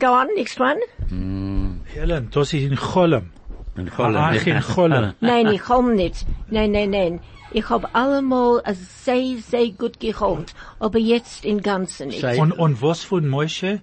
Go 0.00 0.06
on, 0.08 0.26
next 0.34 0.58
one. 0.60 0.80
Hmm. 1.08 1.80
Helen, 1.84 2.28
das 2.32 2.52
ist 2.52 2.62
in 2.64 2.74
Cholem. 2.74 3.30
In 3.76 3.88
Ach, 3.96 4.46
in 4.46 4.60
Cholem. 4.62 5.12
Nein, 5.20 5.46
ich 5.48 5.60
komm 5.62 5.94
nicht. 5.94 6.26
Nein, 6.50 6.72
nein, 6.72 6.90
nein. 6.90 7.20
Ich 7.56 7.70
hab 7.70 7.94
allemal 7.94 8.62
sehr, 9.04 9.38
sehr 9.38 9.70
gut 9.70 10.00
geholt, 10.00 10.52
aber 10.80 10.98
jetzt 10.98 11.44
im 11.44 11.62
Ganzen 11.62 12.08
nicht. 12.08 12.24
Und, 12.24 12.50
und 12.50 12.82
was 12.82 13.04
von 13.04 13.28
Moshe? 13.28 13.80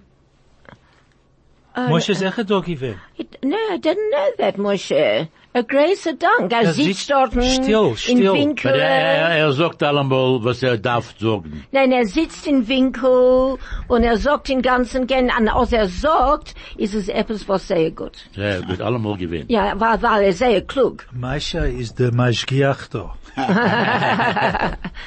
Uh, 1.76 1.88
Moshe 1.88 2.12
ist 2.12 2.22
echt 2.22 2.50
da 2.50 2.60
gewesen. 2.60 3.00
It- 3.16 3.38
No, 3.42 3.56
I 3.74 3.78
didn't 3.78 4.10
know 4.10 4.36
that, 4.38 4.58
Moshe. 4.58 5.28
A 5.54 5.60
grace 5.62 6.04
Dank. 6.18 6.50
Er 6.50 6.62
Er 6.62 6.72
sitzt 6.72 6.86
sitzt 7.00 7.10
dort 7.10 7.32
still, 7.32 7.90
in 7.90 7.96
still. 7.96 8.32
Winkel. 8.32 8.70
Aber 8.70 8.80
er, 8.80 9.28
er, 9.28 9.36
er 9.38 9.52
sagt 9.52 9.82
allemal, 9.82 10.42
was 10.42 10.62
er 10.62 10.78
darf 10.78 11.14
sagen. 11.18 11.64
Nein, 11.72 11.92
er 11.92 12.06
sitzt 12.06 12.46
in 12.46 12.66
Winkel 12.68 13.58
und 13.88 14.02
er 14.02 14.16
sagt 14.16 14.48
den 14.48 14.62
ganzen 14.62 15.06
gern 15.06 15.28
an, 15.28 15.48
als 15.48 15.72
er 15.72 15.88
sagt, 15.88 16.54
ist 16.78 16.94
es 16.94 17.08
etwas, 17.08 17.46
was 17.48 17.68
sehr 17.68 17.90
gut. 17.90 18.12
Sehr 18.34 18.62
gut, 18.62 18.80
allemal 18.80 19.16
gewinnt. 19.18 19.50
Ja, 19.50 19.74
weil, 19.78 20.00
weil 20.02 20.22
er 20.24 20.32
sehr 20.32 20.62
klug. 20.62 21.06
Moshe 21.12 21.66
ist 21.68 21.98
der 21.98 22.12
Maschgiach 22.14 22.86
da. 22.88 23.14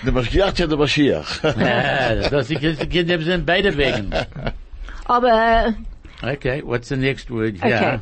Der 0.05 0.11
Maschiach 0.11 0.53
ja 0.57 0.67
der 0.67 0.77
Maschiach. 0.77 1.43
Ja, 1.43 2.29
das 2.29 2.49
ich, 2.49 2.61
ich, 2.61 3.07
sind 3.25 3.45
beide 3.45 3.75
wegen. 3.77 4.11
Aber, 5.05 5.73
Okay, 6.25 6.61
what's 6.63 6.89
the 6.89 6.97
next 6.97 7.29
word 7.29 7.57
okay, 7.57 7.69
here? 7.69 8.01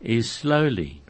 Is 0.00 0.30
slowly. 0.30 1.02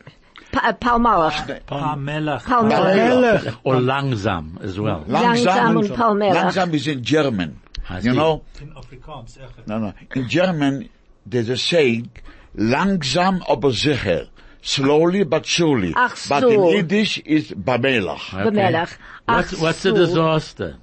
pa 0.50 0.60
uh, 0.68 0.72
Palmalach. 0.72 1.60
Pamelach. 1.66 2.42
Palmelach. 2.42 3.58
Or 3.64 3.74
langsam 3.74 4.58
as 4.62 4.80
well. 4.80 5.04
Langsam 5.06 5.76
und 5.76 5.90
Palmelach. 5.90 6.34
Langsam 6.34 6.74
is 6.74 6.86
in 6.86 7.04
German. 7.04 7.60
I 7.88 8.00
You 8.00 8.14
know? 8.14 8.42
In 8.60 8.70
Afrikaans, 8.72 9.36
echt. 9.38 9.66
No, 9.66 9.78
no. 9.78 9.92
In 10.14 10.28
German, 10.28 10.88
there's 11.26 11.50
a 11.50 11.56
saying, 11.58 12.10
langsam 12.56 13.42
aber 13.46 13.72
sicher. 13.72 14.28
Slowly 14.62 15.22
but 15.24 15.44
surely. 15.44 15.92
Ach 15.94 16.16
so. 16.16 16.28
But 16.28 16.50
in 16.50 16.64
Yiddish 16.64 17.18
is 17.18 17.50
Bamelach. 17.50 18.32
Okay. 18.32 18.50
Bemelach. 18.50 18.96
Ach 19.28 19.36
What's, 19.36 19.60
what's 19.60 19.84
a 19.84 19.90
so. 19.90 19.94
disaster? 19.94 20.76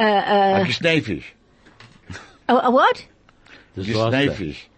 Uh, 0.00 0.02
uh, 0.02 0.60
a 0.60 0.64
Gesnefisch. 0.66 1.24
Oh, 2.48 2.58
a 2.58 2.70
what? 2.70 3.06
Disaster. 3.76 4.10
Gesnefisch. 4.26 4.68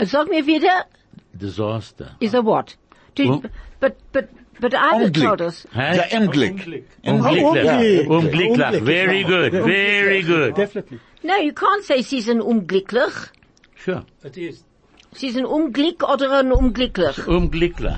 Sag 0.00 0.28
mir 0.28 0.46
wieder, 0.46 0.86
Disaster. 1.32 2.16
is 2.20 2.34
a 2.34 2.44
what? 2.44 2.76
Do, 3.16 3.22
Um- 3.24 3.42
but, 3.80 3.94
but, 4.12 4.28
but 4.60 4.74
I 4.74 5.02
was 5.02 5.12
told 5.12 5.40
us. 5.40 5.66
Hä? 5.72 5.94
Der 5.94 6.20
Unglück. 6.20 6.52
Unglücklich. 6.52 6.84
Unglück. 7.06 8.08
Unglücklich. 8.10 8.82
Very 8.84 9.24
good. 9.24 9.52
Very 9.52 10.22
good. 10.22 10.56
Definitely. 10.56 11.00
No, 11.22 11.34
you 11.36 11.52
can't 11.52 11.82
say 11.84 12.02
sie 12.02 12.20
sind 12.20 12.40
unglücklich. 12.40 13.12
Sure. 13.76 14.04
Het 14.22 14.36
is. 14.36 14.64
Sie 15.14 15.30
sind 15.30 15.46
unglück 15.46 16.02
oder 16.08 16.38
ein 16.38 16.52
unglücklich? 16.52 17.26
Unglücklich. 17.26 17.96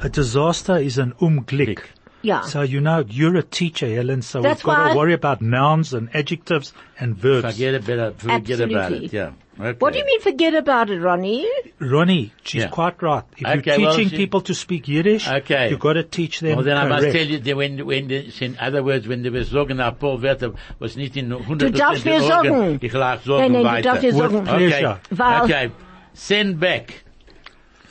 A 0.00 0.08
disaster 0.08 0.80
is 0.80 0.98
an 0.98 1.12
umglick. 1.18 1.82
Ja. 2.22 2.42
So 2.42 2.62
you 2.62 2.80
know, 2.80 3.04
you're 3.08 3.36
a 3.36 3.42
teacher, 3.44 3.86
Helen, 3.86 4.22
so 4.22 4.42
That's 4.42 4.64
we've 4.64 4.74
got 4.74 4.90
to 4.92 4.96
worry 4.96 5.12
about 5.14 5.40
nouns 5.40 5.94
and 5.94 6.08
adjectives 6.14 6.72
and 6.98 7.16
verbs. 7.16 7.52
Forget 7.54 7.74
about, 7.76 8.18
forget 8.20 8.60
about 8.60 8.82
Absolutely. 8.92 9.06
it, 9.06 9.12
yeah. 9.12 9.30
Okay. 9.60 9.76
What 9.78 9.92
do 9.92 9.98
you 9.98 10.04
mean 10.04 10.20
forget 10.20 10.54
about 10.54 10.88
it, 10.90 11.00
Ronnie? 11.00 11.46
Ronnie, 11.80 12.32
she's 12.44 12.62
Yeah. 12.62 12.68
quite 12.70 13.00
right. 13.02 13.24
If 13.36 13.46
Okay, 13.46 13.76
you're 13.76 13.86
well, 13.88 13.96
teaching 13.96 14.10
she- 14.10 14.16
people 14.16 14.40
to 14.42 14.54
speak 14.54 14.86
Yiddish, 14.88 15.28
Okay. 15.28 15.70
you've 15.70 15.80
got 15.80 15.94
to 15.94 16.02
teach 16.04 16.40
them 16.40 16.56
Well, 16.56 16.64
then 16.64 16.76
I 16.76 16.86
must 16.88 17.10
tell 17.12 17.26
you, 17.26 17.38
that 17.38 17.56
when, 17.56 17.84
when, 17.86 18.06
the, 18.08 18.32
in 18.40 18.56
other 18.60 18.82
words, 18.84 19.06
when 19.08 19.22
du 19.22 19.30
wirst 19.32 19.50
sagen, 19.52 19.80
ein 19.80 19.94
paar 19.96 20.20
Wörter, 20.22 20.54
was 20.80 20.96
nicht 20.96 21.16
in 21.16 21.30
100% 21.30 21.58
Du 21.58 21.70
darfst 21.70 22.04
mir 22.04 22.16
in 22.16 22.22
Ordnung, 22.22 22.78
sagen. 22.78 22.78
Ich 22.82 22.92
lag 22.92 23.18
Nein, 23.18 23.24
sagen 23.26 23.52
nein, 23.52 23.62
du 23.62 23.68
weiter. 23.68 23.82
darfst 23.82 24.02
mir 24.02 24.12
With 24.14 24.32
sagen. 24.32 24.44
pleasure. 24.44 25.00
Weil- 25.10 25.42
Okay. 25.42 25.70
Send 26.14 26.60
back. 26.60 27.04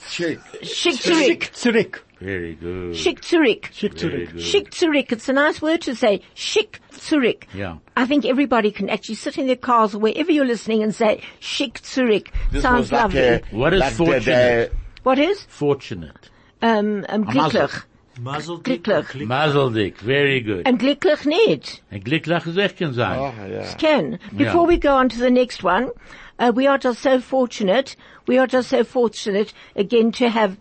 Schick. 0.10 0.40
Schick 0.64 1.02
zurück. 1.02 1.26
Schick 1.26 1.54
zurück. 1.56 2.04
Very 2.20 2.56
good. 2.56 2.94
Schick 2.96 3.22
zurück. 3.22 3.64
Schick 3.72 3.94
Very 4.00 4.26
zurück. 4.28 4.32
good. 4.34 4.42
Schick 4.42 4.70
zurück. 4.72 5.12
It's 5.12 5.30
a 5.30 5.34
nice 5.34 5.62
word 5.62 5.82
to 5.82 5.96
say. 5.96 6.22
Schick 6.36 6.80
zurück. 6.92 7.44
Yeah. 7.54 7.78
I 7.96 8.06
think 8.08 8.26
everybody 8.26 8.72
can 8.72 8.90
actually 8.90 9.16
sit 9.16 9.38
in 9.38 9.46
their 9.48 9.56
cars 9.56 9.94
or 9.94 10.00
wherever 10.00 10.32
you're 10.32 10.46
listening 10.46 10.82
and 10.84 10.94
say 10.96 11.22
schick 11.40 11.74
zurück. 11.82 12.28
This 12.52 12.64
Sounds 12.64 12.92
like 12.92 13.04
lovely. 13.04 13.20
a, 13.22 13.42
What 13.52 13.74
is 13.74 13.80
like 13.82 13.92
the- 13.92 13.98
fortunate? 14.06 14.74
what 15.04 15.20
is? 15.20 15.44
Fortunate. 15.48 16.30
Um, 16.62 17.06
um, 17.08 17.24
glücklich. 17.26 17.84
Muzzle 18.20 18.58
Glücklich. 18.64 19.28
Mazel. 19.28 19.70
Very 20.02 20.42
good. 20.42 20.68
And 20.68 20.80
glücklich 20.80 21.24
nicht. 21.26 21.84
Ein 21.92 22.02
glücklich 22.04 22.48
is 22.48 22.58
echt 22.58 22.78
kann 22.80 22.94
sein. 22.94 23.20
Oh, 23.20 23.32
yeah. 23.48 23.76
Ken, 23.78 24.18
before 24.36 24.64
Yeah. 24.64 24.68
we 24.68 24.78
go 24.80 24.96
on 24.96 25.10
to 25.10 25.18
the 25.20 25.30
next 25.30 25.64
one, 25.64 25.92
uh, 26.40 26.52
we 26.56 26.66
are 26.68 26.80
just 26.80 27.00
so 27.04 27.20
fortunate, 27.20 27.96
we 28.28 28.40
are 28.40 28.48
just 28.48 28.70
so 28.70 28.84
fortunate 28.84 29.54
again 29.76 30.12
to 30.14 30.30
have, 30.30 30.58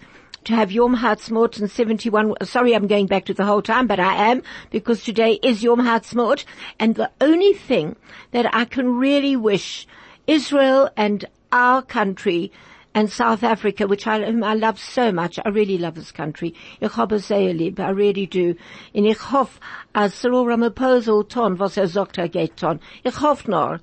to 0.46 0.54
have 0.54 0.72
Yom 0.72 0.94
Ha'atzmaut 0.94 1.59
and 1.59 1.70
71, 1.70 2.35
sorry 2.42 2.74
I'm 2.74 2.87
going 2.87 3.06
back 3.06 3.24
to 3.26 3.35
the 3.35 3.44
whole 3.44 3.62
time, 3.62 3.87
but 3.87 4.00
I 4.00 4.30
am, 4.30 4.42
because 4.70 5.02
today 5.02 5.38
is 5.42 5.62
Yom 5.62 5.80
Ha'atzmaut, 5.80 6.44
and 6.78 6.94
the 6.94 7.11
only 7.20 7.52
thing 7.52 7.96
that 8.30 8.54
I 8.54 8.64
can 8.64 8.96
really 8.96 9.37
wish 9.37 9.87
Israel 10.26 10.88
and 10.96 11.24
our 11.52 11.82
country 11.82 12.52
and 12.94 13.11
South 13.11 13.42
Africa, 13.42 13.87
which 13.87 14.06
I, 14.06 14.22
I 14.22 14.54
love 14.54 14.78
so 14.78 15.12
much. 15.12 15.38
I 15.44 15.50
really 15.50 15.78
love 15.78 15.96
this 15.96 16.12
country. 16.12 16.54
Ich 16.80 16.92
habe 16.92 17.18
sehr 17.20 17.52
lieb. 17.52 17.78
I 17.78 17.90
really 17.90 18.26
do. 18.26 18.54
Und 18.94 19.04
ich 19.04 19.18
hoffe, 19.30 19.61
als 19.94 20.18
Cyril 20.22 20.46
Ramaphosa 20.46 21.28
ton, 21.28 21.59
was 21.59 21.76
er 21.76 21.88
sagt, 21.88 22.16
er 22.16 22.28
geht 22.28 22.56
ton. 22.56 22.80
Ich 23.04 23.20
hoffe. 23.20 23.80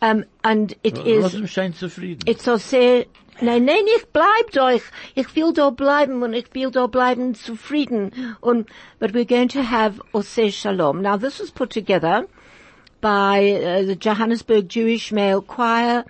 Um, 0.00 0.24
and 0.44 0.74
it 0.84 0.98
is, 0.98 1.34
ihn 1.34 1.46
schein 1.46 1.72
zufrieden. 1.72 2.22
it's 2.26 2.44
so 2.44 2.56
sehr, 2.56 3.06
nein, 3.40 3.64
nein, 3.64 3.84
ich 3.96 4.06
bleib 4.12 4.52
da. 4.52 4.70
Ich, 4.70 4.84
ich 5.16 5.34
will 5.34 5.52
da 5.52 5.70
bleiben 5.70 6.22
und 6.22 6.34
ich 6.34 6.46
will 6.54 6.70
da 6.70 6.86
bleiben 6.86 7.34
zufrieden. 7.34 8.36
Und, 8.40 8.68
but 9.00 9.12
we're 9.12 9.24
going 9.24 9.48
to 9.48 9.62
have 9.62 10.00
Oseh 10.14 10.52
Shalom. 10.52 11.02
Now 11.02 11.16
this 11.16 11.40
was 11.40 11.50
put 11.50 11.70
together 11.70 12.26
by 13.00 13.52
uh, 13.52 13.82
the 13.82 13.96
Johannesburg 13.96 14.68
Jewish 14.68 15.10
Male 15.10 15.42
Choir 15.42 16.04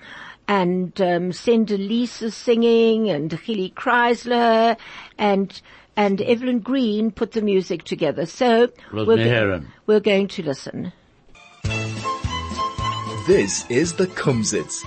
and 0.47 0.99
um, 1.01 1.33
Sender 1.33 1.79
Lisa 1.79 2.31
singing 2.31 3.09
and 3.09 3.33
Hilly 3.33 3.71
Chrysler 3.71 4.77
and 5.17 5.61
and 5.97 6.21
Evelyn 6.21 6.61
Green 6.61 7.11
put 7.11 7.33
the 7.33 7.43
music 7.43 7.85
together. 7.85 8.25
So 8.27 8.69
we're, 8.93 9.63
we're 9.87 10.01
going 10.01 10.29
to 10.29 10.43
listen. 10.43 10.93
This 13.29 13.71
is 13.71 13.93
the 13.93 14.07
Kumzits. 14.07 14.87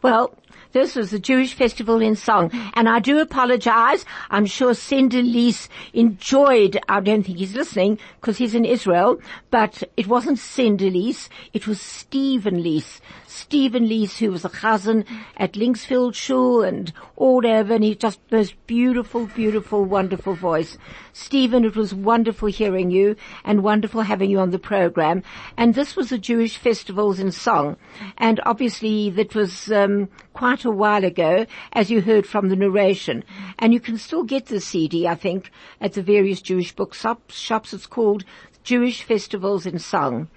Well, 0.00 0.32
this 0.70 0.94
was 0.94 1.10
the 1.10 1.18
Jewish 1.18 1.54
festival 1.54 2.00
in 2.00 2.14
song, 2.14 2.52
and 2.74 2.88
I 2.88 3.00
do 3.00 3.18
apologize. 3.18 4.04
I'm 4.30 4.46
sure 4.46 4.74
Cinder 4.74 5.22
Lease 5.22 5.68
enjoyed, 5.92 6.78
I 6.88 7.00
don't 7.00 7.24
think 7.24 7.38
he's 7.38 7.56
listening, 7.56 7.98
because 8.20 8.36
he's 8.36 8.54
in 8.54 8.64
Israel, 8.64 9.18
but 9.50 9.82
it 9.96 10.06
wasn't 10.06 10.38
Cinder 10.38 10.88
Lease, 10.88 11.28
it 11.52 11.66
was 11.66 11.80
Stephen 11.80 12.62
Lease. 12.62 13.00
Stephen 13.26 13.88
Lease, 13.88 14.18
who 14.18 14.30
was 14.30 14.44
a 14.44 14.48
cousin 14.48 15.04
at 15.36 15.54
Linksfield 15.54 16.14
Shul 16.14 16.62
and 16.62 16.92
all 17.16 17.44
over, 17.44 17.74
and 17.74 17.82
he 17.82 17.96
just 17.96 18.20
most 18.30 18.54
beautiful, 18.68 19.26
beautiful, 19.26 19.84
wonderful 19.84 20.34
voice. 20.34 20.78
Stephen, 21.18 21.64
it 21.64 21.74
was 21.74 21.94
wonderful 21.94 22.46
hearing 22.46 22.90
you 22.90 23.16
and 23.42 23.62
wonderful 23.62 24.02
having 24.02 24.30
you 24.30 24.38
on 24.38 24.50
the 24.50 24.58
program. 24.58 25.22
And 25.56 25.74
this 25.74 25.96
was 25.96 26.10
the 26.10 26.18
Jewish 26.18 26.58
festivals 26.58 27.18
in 27.18 27.32
song. 27.32 27.78
And 28.18 28.38
obviously 28.44 29.08
that 29.10 29.34
was 29.34 29.72
um, 29.72 30.10
quite 30.34 30.66
a 30.66 30.70
while 30.70 31.04
ago, 31.04 31.46
as 31.72 31.90
you 31.90 32.02
heard 32.02 32.26
from 32.26 32.50
the 32.50 32.54
narration. 32.54 33.24
And 33.58 33.72
you 33.72 33.80
can 33.80 33.96
still 33.96 34.24
get 34.24 34.46
the 34.46 34.60
CD, 34.60 35.08
I 35.08 35.14
think, 35.14 35.50
at 35.80 35.94
the 35.94 36.02
various 36.02 36.42
Jewish 36.42 36.76
book 36.76 36.92
shop- 36.92 37.30
shops. 37.30 37.72
It's 37.72 37.86
called 37.86 38.24
Jewish 38.62 39.02
Festivals 39.02 39.64
in 39.64 39.78
Song. 39.78 40.28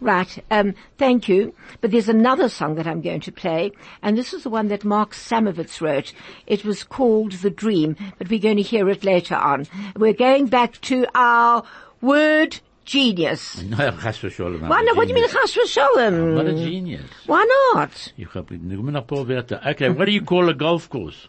Right, 0.00 0.44
um, 0.50 0.74
thank 0.98 1.28
you. 1.28 1.54
But 1.80 1.90
there's 1.90 2.08
another 2.08 2.48
song 2.48 2.74
that 2.74 2.86
I'm 2.86 3.00
going 3.00 3.20
to 3.22 3.32
play, 3.32 3.72
and 4.02 4.16
this 4.16 4.34
is 4.34 4.42
the 4.42 4.50
one 4.50 4.68
that 4.68 4.84
Mark 4.84 5.14
Samovitz 5.14 5.80
wrote. 5.80 6.12
It 6.46 6.64
was 6.64 6.84
called 6.84 7.32
The 7.32 7.50
Dream, 7.50 7.96
but 8.18 8.28
we're 8.28 8.40
going 8.40 8.58
to 8.58 8.62
hear 8.62 8.88
it 8.90 9.04
later 9.04 9.36
on. 9.36 9.66
We're 9.96 10.12
going 10.12 10.46
back 10.48 10.80
to 10.82 11.06
our 11.14 11.62
word 12.02 12.60
genius. 12.84 13.62
No, 13.62 13.76
chas 13.76 14.18
v'sholem. 14.18 14.68
Why 14.68 14.82
not? 14.82 14.96
What 14.96 15.08
do 15.08 15.14
you 15.14 15.20
mean. 15.20 15.28
Chas 15.28 15.78
I'm 15.78 16.34
not 16.34 16.46
a 16.46 16.54
genius. 16.54 17.10
Why 17.26 17.44
not? 17.74 18.12
Ich 18.16 18.28
hab 18.34 18.50
nur 18.50 18.90
noch 18.92 19.02
ein 19.02 19.06
paar 19.06 19.26
Wörter. 19.26 19.60
Okay, 19.66 19.90
what 19.90 20.04
do 20.04 20.12
you 20.12 20.22
call 20.22 20.48
a 20.48 20.54
golf 20.54 20.88
course? 20.88 21.28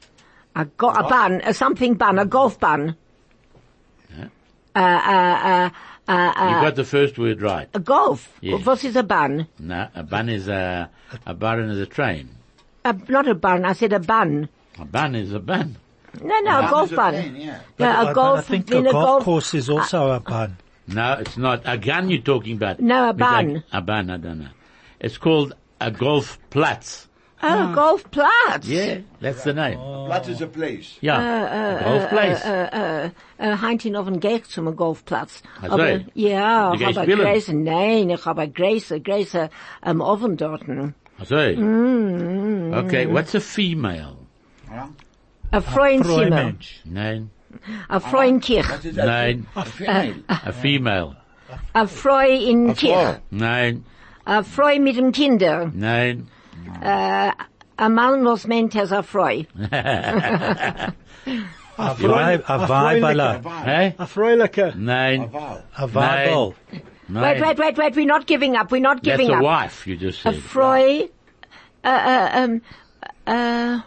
A, 0.56 0.66
go- 0.66 0.90
a 0.90 1.04
bun, 1.08 1.42
a 1.44 1.54
something 1.54 1.96
bun, 1.96 2.20
a 2.20 2.26
golf 2.26 2.60
bun. 2.60 2.96
Uh, 4.76 4.80
uh, 4.80 4.80
uh, 4.82 5.70
uh, 6.08 6.34
You 6.38 6.43
uh, 6.58 6.62
got 6.62 6.76
the 6.76 6.84
first 6.86 7.17
word 7.17 7.41
right. 7.41 7.70
a 7.74 7.80
golf. 7.80 8.30
Yes. 8.41 8.65
What 8.65 8.84
is 8.84 8.96
a 8.96 9.04
bun? 9.04 9.48
No, 9.60 9.88
a 9.96 10.04
bun 10.04 10.30
is 10.30 10.48
a, 10.48 10.89
a 11.26 11.34
bun 11.34 11.60
is 11.70 11.80
a 11.80 11.86
train. 11.86 12.30
A, 12.86 12.93
not 13.10 13.28
a 13.28 13.36
bun, 13.36 13.65
I 13.65 13.74
said 13.74 13.93
a 13.93 14.00
bun. 14.00 14.48
A 14.80 14.86
bun 14.86 15.15
is 15.15 15.34
a 15.34 15.39
bun. 15.39 15.76
No, 16.22 16.39
no, 16.39 16.60
a 16.60 16.62
Bun 16.62 16.70
golf 16.72 16.86
is 16.88 16.93
a 16.93 16.96
bun. 16.96 17.13
plane, 17.13 17.36
yeah. 17.36 17.60
No, 17.78 17.86
I- 17.86 18.02
a 18.02 18.06
but 18.06 18.13
golf, 18.13 18.39
I 18.39 18.41
think 18.41 18.72
a 18.72 18.78
a 18.80 18.84
golf, 18.84 18.93
golf 18.93 19.24
course 19.24 19.54
is 19.54 19.70
also 19.70 20.12
a 20.12 20.20
bun. 20.20 20.58
No, 20.88 21.13
it's 21.20 21.36
not. 21.38 21.62
A 21.65 21.78
gun 21.78 22.10
you're 22.10 22.22
talking 22.22 22.56
about. 22.56 22.80
No, 22.80 23.08
a 23.08 23.10
It's 23.10 23.20
like 23.20 23.46
bun. 23.48 23.63
A 23.74 23.82
bun, 23.82 24.10
I 24.10 24.17
don't 24.17 24.39
know. 24.39 24.48
It's 25.02 25.17
called 25.17 25.54
a 25.82 25.91
golf 25.91 26.39
platz. 26.50 27.07
Oh, 27.41 27.47
ah. 27.47 27.71
golf 27.73 28.10
Platz. 28.10 28.67
Yeah, 28.67 29.02
that's 29.21 29.43
the 29.43 29.54
name. 29.54 29.80
Oh. 29.80 30.08
Platz 30.08 30.28
is 30.28 30.41
a 30.41 30.47
place. 30.47 30.97
Yeah, 31.02 31.17
Uh, 31.17 31.80
a 31.80 31.84
golf 31.84 32.10
place. 32.10 32.43
Äh, 33.39 33.58
Heintin 33.62 34.19
gehe 34.19 34.38
ich 34.38 34.45
zum 34.45 34.76
Golfplatz. 34.76 35.43
Ach 35.62 35.67
so. 35.67 35.73
Aber, 35.73 36.00
ja, 36.15 36.69
Du 36.71 36.76
ich 36.76 36.80
gehst 36.80 36.97
habe 36.97 37.12
spielen? 37.12 37.19
Gräse, 37.19 37.54
nein, 37.54 38.10
ich 38.10 38.26
habe 38.26 38.47
Gräse, 38.50 39.00
Gräse 39.00 39.38
eh, 39.38 39.50
am 39.82 40.02
um, 40.02 40.08
Ofen 40.08 40.38
dort. 40.38 40.63
So. 41.23 41.36
Mm, 41.36 42.71
mm, 42.71 42.73
Okay, 42.86 43.06
what's 43.08 43.36
a 43.36 43.39
female? 43.39 44.17
Yeah. 44.69 44.88
A 45.52 45.62
Freundzimmer. 45.62 46.30
Mensch. 46.30 46.82
Nein, 46.86 47.30
A 47.89 48.00
Freundkirch. 48.00 48.67
That 48.67 48.86
is 48.86 48.97
a, 48.97 49.06
nein, 49.06 49.47
a 49.56 49.65
female. 49.65 50.15
a 50.28 50.34
uh, 50.34 50.50
uh, 50.50 50.52
female. 50.52 51.15
A 51.73 51.88
Freu 51.88 52.28
in 52.28 52.69
A 52.69 52.73
Kirch. 52.73 53.19
Nein, 53.32 53.86
A 54.26 54.43
Freu 54.43 54.80
mit 54.80 54.97
dem 54.97 55.12
Kinder. 55.12 55.71
nein. 55.73 56.28
Äh, 56.82 57.32
a 57.80 57.89
Mann, 57.89 58.24
was 58.24 58.46
meint 58.46 58.76
as 58.76 58.91
a 58.91 59.04
Freu. 59.04 59.46
A 61.80 61.93
Freund- 61.96 62.43
vibe, 62.43 62.43
a 62.50 62.54
a 62.56 62.67
vibe, 62.67 62.67
Freundliche. 62.67 63.12
ala. 63.12 63.63
Hey? 63.63 63.96
A 64.00 64.06
Freuliche. 64.08 64.76
Nein, 64.76 65.22
a 65.78 65.88
vibe. 65.88 66.56
Wait, 67.10 67.41
wait, 67.41 67.58
wait, 67.60 67.78
wait, 67.78 67.96
we're 67.96 68.06
not 68.06 68.26
giving 68.26 68.56
up, 68.56 68.72
we're 68.72 68.82
not 68.82 69.04
giving 69.04 69.28
That's 69.28 69.30
giving 69.30 69.39
a 69.39 69.43
wife, 69.43 69.86
you 69.86 69.96
just 69.96 70.26
A 70.26 70.34
said. 70.34 70.41
Freu, 70.41 71.08
uh, 71.84 71.88
uh, 71.88 72.30
um, 72.34 72.62
uh, 73.28 73.80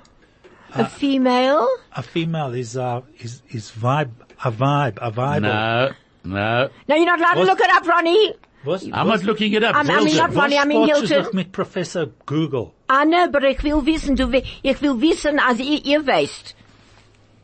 a 0.74 0.88
female. 0.88 1.68
A 1.96 2.02
female 2.02 2.54
is 2.54 2.76
a, 2.76 3.02
is, 3.18 3.42
is 3.50 3.72
vibe, 3.72 4.12
a 4.44 4.52
vibe, 4.52 4.98
a 5.02 5.10
vibe. 5.10 5.42
No, 5.42 5.90
no. 6.24 6.70
No, 6.88 6.94
you're 6.94 7.06
not 7.06 7.18
allowed 7.18 7.34
to 7.34 7.42
look 7.44 7.60
it 7.60 7.70
up, 7.70 7.86
Ronnie. 7.86 8.34
Was, 8.64 8.84
I'm 8.92 9.08
not 9.08 9.22
looking 9.24 9.54
it 9.54 9.64
up. 9.64 9.74
I'm- 9.74 9.88
I 9.90 10.04
mean, 10.04 10.16
not 10.16 10.34
Ronnie, 10.34 10.58
I 10.58 10.64
mean 10.66 10.80
was 10.80 11.08
Hilton. 11.08 11.24
doch 11.24 11.32
mit 11.34 11.50
Professor 11.52 12.06
Google? 12.26 12.74
I 12.90 13.04
know, 13.06 13.28
but 13.28 13.42
ich 13.44 13.62
will 13.62 13.80
wissen, 13.80 14.16
du, 14.16 14.24
wi- 14.26 14.44
ich 14.62 14.80
will 14.82 14.96
wissen, 15.00 15.38
als 15.38 15.60
ihr, 15.60 15.80
ihr 15.84 16.02
weißt. 16.06 16.54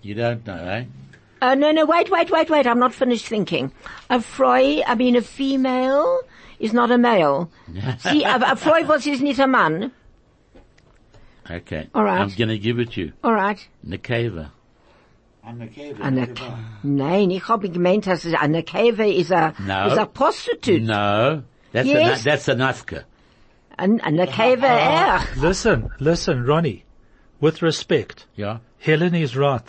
You 0.02 0.14
don't 0.14 0.44
know, 0.44 0.56
eh? 0.56 0.84
Uh, 1.40 1.54
no, 1.54 1.70
no, 1.72 1.84
wait, 1.86 2.10
wait, 2.10 2.30
wait, 2.30 2.50
wait, 2.50 2.66
I'm 2.66 2.78
not 2.78 2.94
finished 2.94 3.26
thinking. 3.26 3.70
A 4.10 4.20
Freu, 4.20 4.82
I 4.86 4.94
mean 4.94 5.16
a 5.16 5.22
female 5.22 6.20
is 6.58 6.72
not 6.72 6.90
a 6.90 6.98
male. 6.98 7.50
See, 8.00 8.22
a, 8.24 8.36
a 8.36 8.56
Freu 8.56 8.86
was 8.86 9.06
is 9.06 9.20
not 9.22 9.38
a 9.38 9.46
man. 9.46 9.92
Okay. 11.50 11.88
All 11.94 12.04
right. 12.04 12.20
I'm 12.20 12.30
gonna 12.36 12.58
give 12.58 12.78
it 12.78 12.92
to 12.92 13.00
you. 13.02 13.12
Alright. 13.24 13.68
Nekeva. 13.86 14.46
I'm 14.46 14.55
a 15.46 15.66
cave. 15.68 15.98
Nein, 16.82 17.30
ich 17.30 17.48
habe 17.48 17.68
gemeint, 17.70 18.06
dass 18.06 18.24
es 18.24 18.34
eine 18.34 18.62
Cave 18.62 19.00
is 19.08 19.30
a, 19.30 19.54
No. 19.60 19.86
is 19.86 19.98
a 19.98 20.06
prostitute. 20.06 20.82
No. 20.82 21.42
That's 21.72 21.88
Yes. 21.88 22.20
a, 22.20 22.24
that's 22.24 22.48
a 22.48 22.54
nafka. 22.54 23.04
An, 23.78 24.00
eine 24.00 24.26
Cave, 24.26 24.62
er. 24.64 25.20
Listen, 25.36 25.90
listen, 26.00 26.44
Ronnie. 26.44 26.84
with 27.40 27.60
respect, 27.62 28.26
Yeah. 28.34 28.58
Helen 28.78 29.14
is 29.14 29.36
right. 29.36 29.62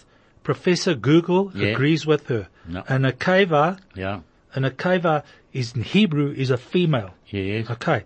Professor 0.44 0.96
Google 0.96 1.52
Yeah. 1.54 1.74
agrees 1.74 2.06
with 2.08 2.28
her. 2.30 2.48
No. 2.68 2.84
An 2.88 3.04
akeva, 3.04 3.78
Ja. 3.96 4.22
an 4.56 4.64
akeva 4.64 5.24
is 5.52 5.74
in 5.76 5.84
Hebrew 5.84 6.32
is 6.32 6.50
a 6.50 6.58
female. 6.58 7.12
Yes. 7.28 7.70
Okay. 7.70 8.04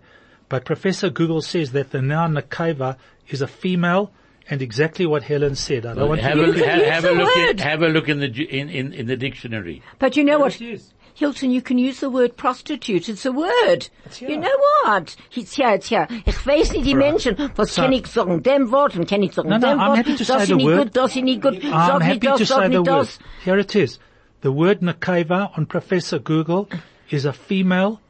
But 0.48 0.64
Professor 0.64 1.08
Google 1.10 1.40
says 1.40 1.70
that 1.72 1.90
the 1.92 2.02
noun 2.02 2.34
Nakaiva 2.34 2.96
is 3.28 3.40
a 3.40 3.46
female 3.46 4.10
and 4.50 4.60
exactly 4.62 5.06
what 5.06 5.22
Helen 5.22 5.54
said. 5.54 5.86
I 5.86 5.94
don't 5.94 6.08
want 6.08 6.20
have, 6.20 6.34
to 6.34 6.44
a, 6.44 6.46
look 6.46 6.56
have, 6.56 6.78
use 6.78 6.88
have 6.88 7.04
a 7.04 7.08
the 7.08 7.14
look 7.14 7.36
word. 7.36 7.50
in, 7.50 7.58
have 7.58 7.82
a 7.82 7.88
look 7.88 8.08
in 8.08 8.20
the 8.20 8.26
in, 8.58 8.68
in, 8.68 8.92
in 8.92 9.06
the 9.06 9.16
dictionary. 9.16 9.82
But 9.98 10.16
you 10.16 10.24
know 10.24 10.38
what? 10.40 10.60
it 10.60 10.64
is. 10.74 10.92
Hilton, 11.14 11.50
you 11.50 11.60
can 11.60 11.76
use 11.76 12.00
the 12.00 12.08
word 12.08 12.38
prostitute. 12.38 13.06
It's 13.08 13.26
a 13.26 13.32
word. 13.32 13.88
here. 14.14 14.30
You 14.30 14.38
know 14.38 14.56
what? 14.84 15.14
It's 15.36 15.54
here, 15.54 15.74
it's 15.74 15.88
here. 15.90 16.08
Ich 16.26 16.36
weiß 16.46 16.72
nicht 16.72 16.86
die 16.86 16.94
Menschen, 16.94 17.36
was 17.54 17.74
So- 17.74 17.82
kann 17.82 17.92
ich 17.92 18.06
sagen? 18.06 18.42
Dem 18.42 18.70
Wort 18.72 18.96
und 18.96 19.06
kann 19.08 19.22
ich 19.22 19.34
sagen 19.34 19.50
No, 19.50 19.58
no, 19.58 19.68
dem 19.68 19.78
I'm 19.78 19.88
Wort. 19.88 19.98
happy 19.98 20.12
to 20.12 20.18
das 20.24 20.26
say 20.28 20.36
ist 20.38 20.46
the 20.48 20.54
nicht 20.54 20.64
word. 20.66 20.78
gut, 20.78 20.96
das 20.96 21.14
ist 21.16 21.22
nicht 21.22 21.42
gut. 21.42 21.54
I'm 21.54 21.70
Sag 21.70 22.02
happy 22.02 22.14
nicht 22.14 22.24
das, 22.24 22.38
to 22.38 22.44
sag 22.46 22.56
say 22.58 22.62
the 22.64 22.78
nicht 22.78 22.90
word. 22.90 23.00
das. 23.02 23.18
Here 23.44 23.58
it 23.58 23.76
is. 23.76 23.98
The 24.40 24.50
word 24.52 24.80
Nakaiva 24.80 25.50
on 25.56 25.66
Professor 25.66 26.18
Google 26.18 26.68
is 27.10 27.26
a 27.26 27.32
female, 27.34 28.00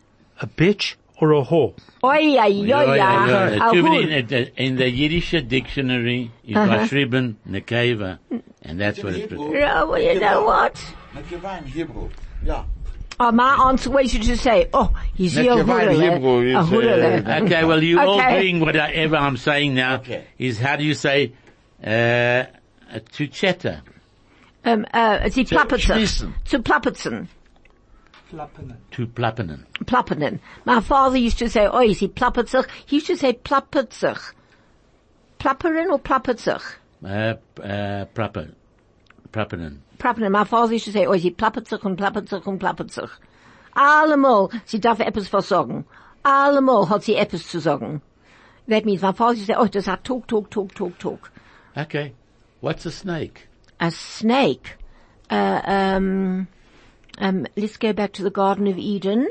a 0.41 0.47
bitch, 0.47 0.95
or 1.21 1.33
a 1.33 1.43
whore. 1.45 1.75
Oi, 2.05 2.37
oi, 2.39 2.73
oi. 2.73 4.03
In, 4.03 4.11
in, 4.33 4.51
in 4.57 4.77
the 4.77 4.91
Yiddish 4.91 5.31
dictionary 5.47 6.31
is 6.45 6.57
geschrieben 6.57 7.37
Nekeva, 7.49 8.19
and 8.63 8.81
that's 8.81 9.03
what 9.03 9.15
it's 9.15 9.31
written. 9.31 9.53
Yeah, 9.53 9.85
well, 9.85 10.01
you 10.03 10.19
know 10.21 10.45
what? 10.45 10.75
Nekeva 11.15 11.59
in 11.59 11.67
Hebrew. 11.67 12.09
Yeah. 12.45 12.65
Oh, 13.21 13.31
my 13.31 13.69
answer 13.69 13.91
was 13.91 14.13
you 14.15 14.21
to 14.25 14.37
say, 14.37 14.69
oh, 14.75 14.91
he's 15.15 15.35
here, 15.35 15.53
Nekeva 15.55 15.93
in 15.95 16.01
Hebrew 16.01 16.41
is, 16.41 16.57
a 16.57 16.63
hurele. 16.75 17.27
uh, 17.29 17.43
Okay, 17.45 17.65
well, 17.65 17.83
you 17.83 18.01
all 18.01 18.19
Okay. 18.21 18.41
doing 18.43 18.61
whatever 18.61 19.17
I'm 19.17 19.37
saying 19.37 19.75
now 19.75 19.97
Okay. 19.97 20.25
is 20.39 20.59
how 20.59 20.75
do 20.77 20.83
you 20.85 20.95
say, 20.95 21.35
uh, 21.85 22.45
to 23.13 23.27
chatter? 23.31 23.83
Um, 24.65 24.87
uh, 24.93 25.29
sie 25.29 25.45
plappert 25.45 25.81
sich. 25.81 25.87
schließen. 25.87 26.35
Zu 28.33 28.39
plappertzen. 28.39 28.77
To 28.93 29.07
plappenen. 29.07 29.67
Plappenen. 29.85 30.41
My 30.65 30.81
father 30.81 31.19
used 31.19 31.39
to 31.39 31.51
say, 31.51 31.67
oh, 31.67 31.83
is 31.83 32.01
plappert 32.01 32.49
sich. 32.49 32.65
He 32.87 32.97
used 32.97 33.09
to 33.09 33.17
say 33.17 33.35
plappert 33.35 33.93
sich. 33.93 34.19
Plapperen 35.39 35.91
or 35.91 35.99
plappert 35.99 36.39
sich? 36.39 36.63
Uh, 37.05 37.35
uh, 37.63 38.07
proper. 38.15 38.49
Plappenen. 39.33 39.81
Plappern. 39.99 40.31
My 40.31 40.45
father 40.45 40.73
used 40.73 40.87
to 40.87 40.93
say, 40.93 41.07
oh, 41.07 41.17
sie 41.17 41.31
plappert 41.31 41.69
sich 41.69 41.85
und 41.85 41.99
plappert 41.99 42.29
sich 42.29 42.47
und 42.47 42.59
plappert 42.59 42.91
sich. 42.91 43.11
Allemal, 43.75 44.49
sie 44.65 44.81
darf 44.81 45.01
etwas 45.01 45.29
versorgen. 45.29 45.85
Allemal 46.23 46.89
hat 46.89 47.03
sie 47.03 47.17
etwas 47.17 47.47
zu 47.47 47.61
sagen. 47.61 48.01
That 48.67 48.87
means 48.87 49.03
my 49.03 49.13
father 49.13 49.35
used 49.35 49.47
to 49.49 49.53
say, 49.53 49.59
oh, 49.59 49.67
das 49.67 49.89
hat 49.89 50.05
talk, 50.05 50.27
talk, 50.27 50.51
talk, 50.51 50.75
talk, 50.75 50.99
talk. 50.99 51.31
Okay. 51.77 52.15
What's 52.63 52.87
a 52.87 52.91
snake? 52.91 53.49
A 53.79 53.91
snake. 53.91 54.79
Uh, 55.29 55.61
um, 55.67 56.49
um, 57.19 57.47
let's 57.57 57.77
go 57.77 57.93
back 57.93 58.13
to 58.15 58.23
the 58.23 58.31
Garden 58.31 58.67
of 58.67 58.79
Eden. 58.79 59.29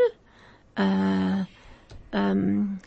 Uh, 0.78 1.46
um, 2.14 2.80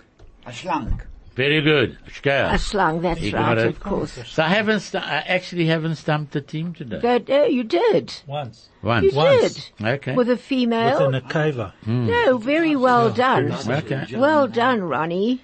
A 0.46 0.52
slang. 0.52 1.00
Very 1.35 1.61
good. 1.62 1.98
a 2.07 2.11
Shkaya. 2.11 2.59
slung, 2.61 3.00
that's 3.02 3.20
You 3.20 3.33
right, 3.33 3.59
it. 3.59 3.66
of 3.66 3.80
course. 3.80 4.16
So 4.28 4.42
I 4.44 4.48
haven't, 4.50 4.80
stu- 4.80 4.98
I 4.98 5.16
actually 5.26 5.66
haven't 5.66 5.96
stumped 5.96 6.30
the 6.33 6.40
team 6.40 6.74
today. 6.74 7.00
Good, 7.00 7.28
oh, 7.28 7.44
you 7.46 7.64
did. 7.64 8.14
Once. 8.28 8.68
Once. 8.83 9.12
You 9.12 9.16
Once. 9.18 9.70
did. 9.78 9.87
Okay. 9.87 10.14
With 10.14 10.30
a 10.30 10.37
female. 10.37 10.90
With 10.90 10.98
female? 10.98 11.14
an 11.14 11.22
akeva. 11.22 11.72
No, 11.87 12.38
very 12.38 12.76
well 12.76 13.11
done. 13.11 13.50
Okay. 13.50 14.07
Well 14.16 14.46
done, 14.46 14.83
Ronnie. 14.85 15.40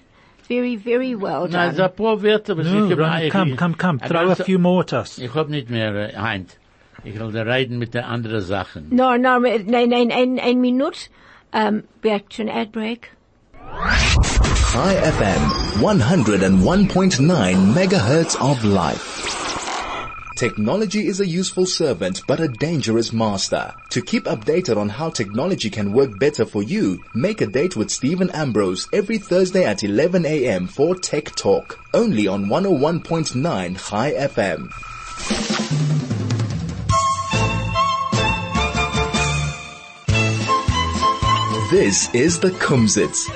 Very, 0.47 0.77
very 0.77 1.13
well 1.15 1.47
done. 1.47 1.75
so 1.75 1.83
ein 1.83 1.91
paar 1.95 2.17
Wörter, 2.21 2.55
was 2.55 2.67
No, 2.67 2.93
Ronnie, 2.95 3.29
come, 3.29 3.57
come, 3.57 3.75
come. 3.75 3.99
Throw 3.99 4.31
a 4.31 4.35
few 4.35 4.59
more 4.59 4.81
at 4.83 4.93
us. 4.93 5.19
Ich 5.19 5.33
hab 5.33 5.49
nicht 5.49 5.69
mehr, 5.69 5.93
äh, 5.93 6.15
Heint. 6.15 6.57
Ich 7.03 7.19
will 7.19 7.31
da 7.31 7.41
reden 7.41 7.79
mit 7.79 7.93
den 7.93 8.03
anderen 8.03 8.41
Sachen. 8.41 8.87
No, 8.91 9.17
no, 9.17 9.39
nein, 9.39 9.89
nein, 9.89 10.11
ein, 10.11 10.39
ein 10.39 10.61
Minute. 10.61 11.09
Um, 11.53 11.83
back 12.01 12.29
to 12.29 12.43
an 12.43 12.49
ad 12.49 12.71
break. 12.71 13.09
High 14.73 14.95
FM, 14.95 15.81
101.9 15.81 17.73
megahertz 17.73 18.35
of 18.39 18.63
life. 18.63 19.27
Technology 20.37 21.07
is 21.07 21.19
a 21.19 21.27
useful 21.27 21.65
servant 21.65 22.21
but 22.27 22.39
a 22.39 22.47
dangerous 22.47 23.11
master. 23.11 23.73
To 23.91 24.01
keep 24.01 24.23
updated 24.25 24.77
on 24.77 24.89
how 24.89 25.09
technology 25.09 25.69
can 25.69 25.91
work 25.93 26.17
better 26.19 26.45
for 26.45 26.63
you, 26.63 27.03
make 27.13 27.41
a 27.41 27.47
date 27.47 27.75
with 27.75 27.91
Stephen 27.91 28.29
Ambrose 28.31 28.87
every 28.93 29.17
Thursday 29.17 29.65
at 29.65 29.83
11 29.83 30.25
a.m. 30.25 30.67
for 30.67 30.95
Tech 30.95 31.35
Talk, 31.35 31.77
only 31.93 32.27
on 32.27 32.45
101.9 32.45 33.77
High 33.77 34.13
FM. 34.13 34.71
This 41.71 42.13
is 42.13 42.37
the 42.41 42.49
Kumzits. 42.49 43.29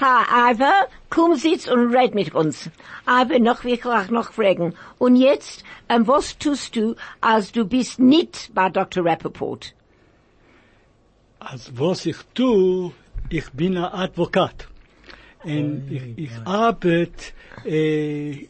Ha, 0.00 0.50
Ivor, 0.50 0.88
komm 1.10 1.36
sitz 1.36 1.68
und 1.68 1.92
red 1.92 2.14
mit 2.14 2.34
uns. 2.34 2.70
Aber 3.04 3.38
noch 3.38 3.62
will 3.62 3.74
ich 3.74 3.84
noch 4.10 4.32
fragen. 4.32 4.72
Und 4.98 5.16
jetzt, 5.16 5.64
ähm, 5.90 6.06
was 6.06 6.38
tust 6.38 6.76
du, 6.76 6.94
als 7.20 7.52
du 7.52 7.66
bist 7.66 7.98
nicht 7.98 8.50
bei 8.54 8.70
Dr. 8.70 9.04
Rappaport? 9.04 9.74
Als 11.40 11.70
was 11.76 12.06
ich 12.06 12.16
tu, 12.32 12.92
ich 13.28 13.50
bin 13.52 13.76
ein 13.76 13.84
Advokat. 13.84 14.66
Und 15.44 15.90
ich, 15.90 16.02
ich 16.16 16.30
arbeite 16.46 17.32
äh, 17.66 18.46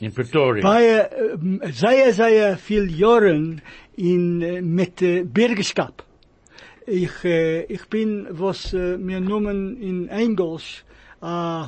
In 0.00 0.12
Pretoria. 0.12 0.62
bei 0.64 0.84
äh, 0.84 1.72
sehr, 1.72 2.12
sehr 2.12 2.58
viel 2.58 2.90
Jahren 2.90 3.62
in, 3.94 4.42
äh, 4.42 4.60
mit 4.62 5.00
äh, 5.00 5.22
Bürgerskap. 5.22 6.02
Ich, 6.90 7.24
äh, 7.24 7.64
ich 7.64 7.86
bin, 7.88 8.26
was 8.30 8.72
äh, 8.72 8.96
wir 8.98 9.20
nennen 9.20 9.76
in 9.80 10.08
Englisch, 10.08 10.84
äh, 11.22 11.64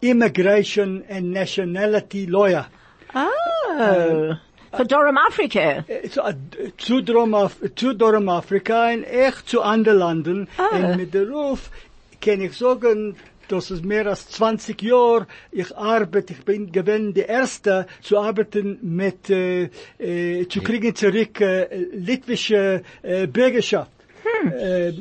Immigration 0.00 1.02
and 1.08 1.30
Nationality 1.30 2.26
Lawyer. 2.26 2.66
Oh. 3.14 4.34
Für 4.76 4.84
Durham 4.86 5.16
Afrika. 5.16 5.84
Äh, 5.88 6.08
zu, 6.10 6.20
äh, 6.20 6.34
zu, 6.76 7.02
Drom, 7.02 7.34
zu 7.74 7.94
Drom 7.94 8.28
Afrika 8.28 8.92
und 8.92 9.04
echt 9.04 9.48
zu 9.48 9.62
anderen 9.62 9.98
Ländern. 9.98 10.48
Ah. 10.58 10.76
Und 10.76 10.96
mit 10.98 11.14
der 11.14 11.28
Ruf 11.28 11.70
kann 12.20 12.42
ich 12.42 12.56
sagen, 12.56 13.16
das 13.48 13.70
ist 13.70 13.84
mehr 13.84 14.06
als 14.06 14.28
20 14.28 14.80
Jahre. 14.82 15.26
Ich 15.50 15.74
arbeite, 15.74 16.34
ich 16.34 16.44
bin 16.44 16.70
gewesen 16.70 17.14
der 17.14 17.28
Erste 17.30 17.86
zu 18.02 18.18
arbeiten 18.18 18.78
mit, 18.82 19.30
äh, 19.30 19.70
äh, 19.98 20.46
zu 20.48 20.60
kriegen 20.60 20.94
zurück 20.94 21.40
äh, 21.40 21.86
litwische 21.92 22.82
äh, 23.02 23.26
Bürgerschaft. 23.26 23.90
Äh, 24.58 24.92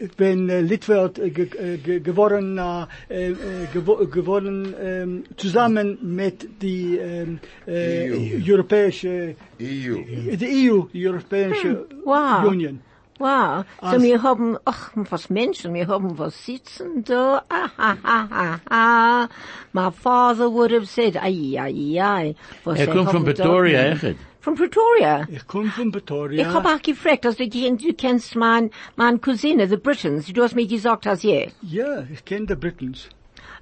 ich 0.00 0.12
bin 0.16 0.48
äh, 0.48 0.60
Litwert 0.62 1.18
äh, 1.18 1.30
ge, 1.30 1.46
äh, 1.58 1.76
ge, 1.76 2.00
geworden, 2.00 2.58
äh, 2.58 3.28
äh, 3.30 3.34
gewo, 3.72 3.96
geworden 4.06 4.74
ähm, 4.82 5.24
zusammen 5.36 5.98
mit 6.02 6.48
die 6.62 6.96
ähm, 6.96 7.38
äh, 7.66 8.10
EU. 8.10 8.52
europäische 8.52 9.36
EU. 9.60 9.96
die 10.40 10.70
EU, 10.70 10.82
die 10.92 11.06
Europäische 11.06 11.86
Wow. 12.04 12.44
Union. 12.46 12.80
Wow. 13.18 13.64
So 13.80 13.86
Als- 13.86 14.02
wir 14.02 14.22
haben, 14.22 14.56
ach, 14.64 14.90
was 14.94 15.30
Menschen, 15.30 15.72
wir 15.74 15.86
haben 15.88 16.18
was 16.18 16.44
sitzen 16.44 17.02
da. 17.04 17.42
Ah, 17.48 17.70
ah, 17.78 17.96
ah, 18.02 18.26
ah, 18.30 18.58
ah. 18.70 19.28
My 19.72 19.90
father 19.90 20.50
would 20.50 20.70
have 20.72 20.86
said, 20.86 21.16
ay, 21.16 21.56
ay, 21.58 21.98
ay. 22.00 22.34
Was 22.64 22.78
Er 22.78 22.86
sie 22.86 22.90
kommt 22.92 23.10
von 23.10 23.20
haben 23.20 23.24
da- 23.24 23.32
Pretoria, 23.32 23.80
echt? 23.92 24.16
Von 24.46 24.54
Pretoria. 24.54 25.26
Ich 25.28 25.44
komme 25.48 25.70
von 25.72 25.88
Ich 25.88 25.92
Pretoria. 25.92 26.54
hab 26.54 26.64
auch 26.66 26.80
gefragt, 26.80 27.26
also 27.26 27.44
du, 27.44 27.76
du 27.76 27.94
kennst 27.94 28.36
mein, 28.36 28.70
mein 28.94 29.20
Cousine, 29.20 29.66
the 29.66 29.76
Britons. 29.76 30.32
Du 30.32 30.40
hast 30.40 30.54
mir 30.54 30.68
gesagt, 30.68 31.04
hast 31.04 31.24
ja. 31.24 31.48
ja, 31.62 32.06
ich 32.12 32.24
kenne 32.24 32.46
die 32.46 32.54
Britons. 32.54 33.08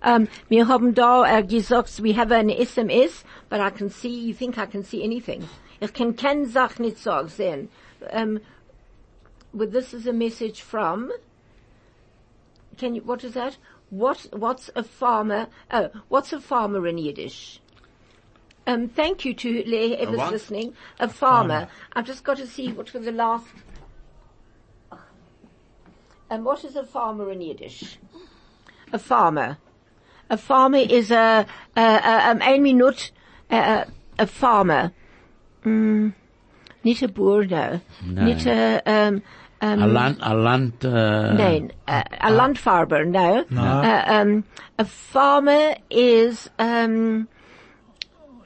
Um, 0.05 0.29
wir 0.51 0.69
haben 0.69 0.95
da 0.95 1.25
äh, 1.25 1.43
gesagt, 1.43 2.03
we 2.03 2.15
have 2.15 2.31
an 2.35 2.51
SMS, 2.51 3.25
but 3.49 3.61
I 3.61 3.71
can 3.71 3.89
see, 3.89 4.11
you 4.11 4.35
think 4.35 4.59
I 4.59 4.67
can 4.67 4.85
see 4.85 5.03
anything. 5.03 5.49
Ich 5.81 5.95
kann 5.95 6.17
keine 6.17 6.45
Sache 6.45 6.83
nicht 6.83 6.99
sagen, 6.99 7.29
sehen. 7.29 7.71
Um, 8.13 8.41
well, 9.55 9.71
this 9.71 9.95
is 9.95 10.07
a 10.07 10.13
message 10.13 10.61
from, 10.61 11.11
can 12.77 12.95
you, 12.95 13.01
what 13.07 13.25
is 13.25 13.33
that? 13.33 13.57
What, 13.89 14.29
what's 14.35 14.71
a 14.77 14.83
farmer, 14.83 15.47
oh, 15.73 15.89
what's 16.11 16.35
a 16.35 16.41
farmer 16.41 16.87
in 16.87 16.99
Yiddish? 16.99 17.63
Um, 18.67 18.89
thank 18.89 19.25
you 19.25 19.35
to 19.35 19.63
whoever's 19.63 20.31
listening. 20.31 20.75
A 20.99 21.09
farmer. 21.09 21.69
I've 21.93 22.07
just 22.07 22.25
got 22.25 22.39
to 22.39 22.47
see 22.47 22.73
what 22.73 22.89
for 22.89 22.99
the 22.99 23.13
last, 23.13 23.47
and 26.31 26.45
what 26.45 26.65
is 26.65 26.77
a 26.77 26.85
farmer 26.85 27.31
in 27.31 27.41
Yiddish? 27.41 27.99
A 28.93 28.99
farmer. 28.99 29.59
A 30.31 30.37
farmer 30.39 30.79
is 30.79 31.11
a, 31.11 31.47
a, 31.77 31.81
a 31.81 32.31
um, 32.31 32.41
ein 32.43 32.63
Minute, 32.63 33.13
a, 33.51 33.57
a, 33.57 33.87
a 34.21 34.27
farmer. 34.27 34.93
Mm, 35.65 36.15
nicht 36.83 37.03
a 37.03 37.09
boer, 37.09 37.45
no. 37.45 37.81
Nicht 38.03 38.47
a, 38.47 38.81
um, 38.87 39.23
um, 39.61 39.83
A 39.83 39.87
land, 39.87 40.19
a 40.21 40.35
land, 40.35 40.85
uh, 40.85 41.33
Nein, 41.35 41.73
a, 41.87 42.05
a 42.21 42.31
landfarber, 42.31 43.07
no. 43.07 43.45
No. 43.51 43.63
Uh, 43.63 44.05
um, 44.07 44.45
a 44.79 44.85
farmer 44.85 45.77
is, 45.91 46.51
um, 46.59 47.29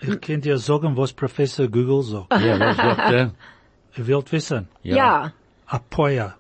Ich 0.01 0.21
kann 0.21 0.41
dir 0.41 0.59
sagen, 0.59 0.97
was 0.97 1.13
Professor 1.13 1.69
Google 1.69 2.03
sagt. 2.03 2.33
Ja, 2.33 2.59
was 2.59 2.77
sagt 2.77 3.13
er? 3.13 3.33
Ihr 3.97 4.09
wollt 4.09 4.31
wissen. 4.33 4.69
Ja. 4.83 5.33
A 5.67 5.79
poya. 5.79 6.35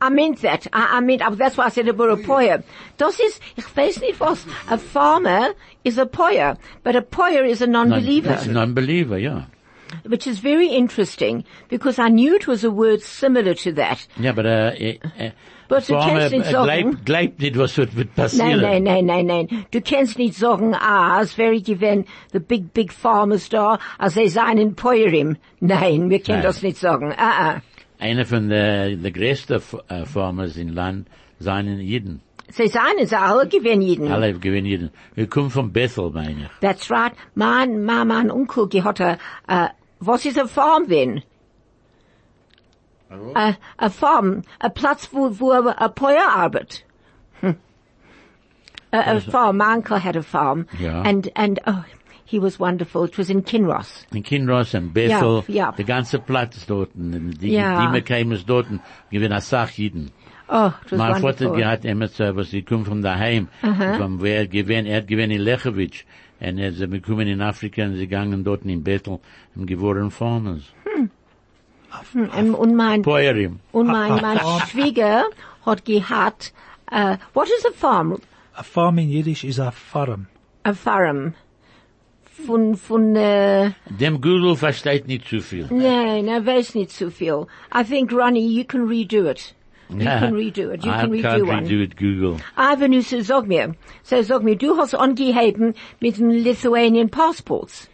I 0.00 0.10
meant 0.10 0.42
that. 0.42 0.66
I, 0.72 0.98
I 0.98 1.00
meant, 1.00 1.22
uh, 1.22 1.30
that's 1.34 1.56
why 1.56 1.66
I 1.66 1.70
said 1.70 1.88
about 1.88 2.10
a 2.10 2.16
poyer. 2.16 2.62
Das 2.98 3.18
ist, 3.18 3.40
ich 3.56 3.64
weiß 3.64 4.00
nicht 4.00 4.20
was. 4.20 4.46
A 4.68 4.78
farmer 4.78 5.54
is 5.82 5.98
a 5.98 6.06
poyer, 6.06 6.56
but 6.84 6.94
a 6.94 7.00
poyer 7.02 7.44
is 7.44 7.60
a 7.62 7.66
non-believer. 7.66 8.30
It's 8.32 8.46
a 8.46 8.52
non-believer, 8.52 9.18
yeah. 9.18 9.46
Which 10.08 10.26
is 10.26 10.38
very 10.40 10.68
interesting 10.68 11.44
because 11.68 11.98
I 11.98 12.08
knew 12.08 12.34
it 12.36 12.46
was 12.46 12.64
a 12.64 12.70
word 12.70 13.00
similar 13.02 13.54
to 13.54 13.72
that. 13.74 13.98
Ja, 14.20 14.30
aber 14.30 14.44
äh, 14.44 14.98
äh, 15.18 15.32
Aber 15.70 15.80
du 15.82 15.92
kannst 15.98 16.32
nicht 16.32 16.46
sagen- 16.46 16.64
gleibt, 16.64 17.04
gleibt 17.04 17.40
nicht, 17.40 17.58
was 17.58 17.76
wird, 17.76 17.94
wird 17.94 18.08
Nein, 18.16 18.24
passieren. 18.24 18.60
nein, 18.62 18.82
nein, 18.84 19.04
nein, 19.04 19.26
nein. 19.26 19.66
Du 19.70 19.80
kannst 19.82 20.16
nicht 20.18 20.34
sagen, 20.34 20.74
ah, 20.74 21.20
es 21.22 21.36
wäre 21.36 21.60
gewesen, 21.60 22.06
the 22.32 22.38
big, 22.40 22.72
big 22.72 22.90
farmers 22.92 23.50
da, 23.50 23.78
als 23.98 24.14
sie 24.14 24.28
seien 24.28 24.56
in 24.56 24.74
Peurim. 24.74 25.36
Nein, 25.60 26.08
wir 26.08 26.20
können 26.20 26.38
Nein. 26.38 26.42
das 26.46 26.62
nicht 26.62 26.78
sagen. 26.78 27.12
Ah, 27.18 27.50
ah. 27.56 27.62
Einer 27.98 28.24
von 28.24 28.48
der, 28.48 28.96
der 28.96 29.10
größten 29.10 29.60
äh, 29.88 30.04
Farmers 30.06 30.56
im 30.56 30.68
Land 30.70 31.08
seien 31.38 31.78
Jeden. 31.80 32.22
Sie 32.50 32.66
seien 32.68 32.98
es 32.98 33.12
alle 33.12 33.46
gewesen 33.46 33.82
jeden. 33.82 34.10
Alle 34.10 34.32
gewinnen 34.32 34.66
Jeden. 34.66 34.90
Wir 35.14 35.26
kommen 35.28 35.50
von 35.50 35.70
Bethel, 35.72 36.10
meine 36.10 36.44
ich. 36.44 36.60
That's 36.60 36.90
right. 36.90 37.12
Mein, 37.34 37.84
mein, 37.84 38.08
mein 38.08 38.30
Onkel, 38.30 38.68
die 38.68 38.82
hat 38.82 39.00
a, 39.00 39.18
uh, 39.48 39.68
was 40.00 40.24
ist 40.24 40.38
a 40.38 40.46
farm 40.46 40.88
denn? 40.88 41.22
A, 43.34 43.54
a 43.78 43.88
farm, 43.90 44.42
a 44.60 44.68
Platz, 44.68 45.08
wo, 45.12 45.30
wo 45.40 45.52
a, 45.52 45.74
a 45.78 45.88
Feuer 45.88 46.28
arbeitet. 46.36 46.84
Hm. 47.40 47.56
A, 48.92 49.16
a 49.16 49.20
farm, 49.20 49.56
my 49.58 49.74
uncle 49.74 49.98
had 49.98 50.16
a 50.16 50.22
farm. 50.22 50.66
Ja. 50.78 51.02
And, 51.02 51.30
and, 51.34 51.58
oh, 51.66 51.84
he 52.26 52.38
was 52.38 52.58
wonderful. 52.58 53.04
It 53.04 53.16
was 53.16 53.30
in 53.30 53.42
Kinross. 53.42 54.04
In 54.12 54.22
Kinross 54.22 54.74
and 54.74 54.92
Bethel, 54.92 55.44
Ja, 55.48 55.54
ja. 55.54 55.72
der 55.72 55.84
ganze 55.86 56.18
Platz 56.18 56.66
dort, 56.66 56.90
die, 56.94 57.52
Ja. 57.52 57.80
die 57.86 57.92
mir 57.92 58.02
kämen 58.02 58.38
dort, 58.46 58.66
gewinnen 59.10 59.32
eine 59.32 59.40
Sache 59.40 59.80
Jeden. 59.82 60.10
Oh, 60.50 60.72
it 60.82 60.92
was 60.92 60.98
Mein 60.98 61.20
Vater 61.20 61.50
wonderful. 61.50 61.56
gehabt 61.58 61.84
immer 61.84 62.08
so, 62.08 62.34
was 62.36 62.50
sie 62.50 62.62
kommen 62.62 62.86
von 62.86 63.02
daheim, 63.02 63.48
vom 63.60 64.20
wer 64.22 64.46
gewinn, 64.46 64.86
er 64.86 64.98
hat 64.98 65.06
gewinn 65.06 65.30
in 65.30 65.42
Lechowitsch, 65.42 66.04
und 66.40 66.58
er 66.58 66.72
sie 66.72 66.88
gekommen 66.88 67.28
in 67.28 67.42
Afrika, 67.42 67.84
und 67.84 67.96
sie 67.96 68.06
gegangen 68.08 68.44
dort 68.44 68.64
in 68.64 68.82
Bethel, 68.82 69.20
und 69.54 69.66
geworden 69.66 70.10
Farmers. 70.10 70.62
Und, 72.14 72.54
und 72.54 72.74
mein, 72.74 73.02
Poerim. 73.02 73.60
und 73.72 73.86
mein, 73.88 74.20
mein 74.22 74.38
Schwieger 74.68 75.24
hat 75.66 75.84
gehabt, 75.84 76.52
uh, 76.90 77.16
what 77.34 77.48
is 77.48 77.64
a 77.66 77.72
farm? 77.72 78.18
A 78.54 78.62
farm 78.62 78.98
in 78.98 79.10
Yiddish 79.10 79.44
is 79.44 79.58
a 79.58 79.70
farm. 79.70 80.28
A 80.64 80.72
farm. 80.72 81.34
Von, 82.46 82.76
von, 82.76 83.16
uh, 83.16 83.70
Dem 83.90 84.20
Google 84.20 84.56
versteht 84.56 85.08
nicht 85.08 85.26
zu 85.28 85.40
viel. 85.40 85.66
Nein, 85.70 86.28
I 86.28 86.46
weiß 86.46 86.74
nicht 86.74 86.90
zu 86.92 87.10
viel. 87.10 87.46
I 87.74 87.82
think, 87.84 88.12
Ronnie, 88.12 88.46
you 88.46 88.64
can 88.64 88.86
redo 88.86 89.28
it. 89.28 89.54
You 89.90 90.04
can 90.04 90.34
redo 90.34 90.74
it. 90.74 90.84
You 90.84 90.90
I 90.90 91.00
can 91.00 91.22
can't 91.22 91.42
redo 91.42 91.46
one. 91.46 91.64
redo 91.64 91.82
it, 91.82 91.96
Google. 91.96 92.36
Aber 92.56 92.88
nu, 92.88 93.00
so 93.00 93.22
sag 93.22 93.46
mir, 93.46 93.74
so 94.02 94.20
sag 94.22 94.42
mir, 94.42 94.56
du 94.56 94.76
hast 94.76 94.94
angeheben 94.94 95.74
mit 96.00 96.18
dem 96.18 96.30
Lithuanian 96.30 97.08
Passports. 97.08 97.88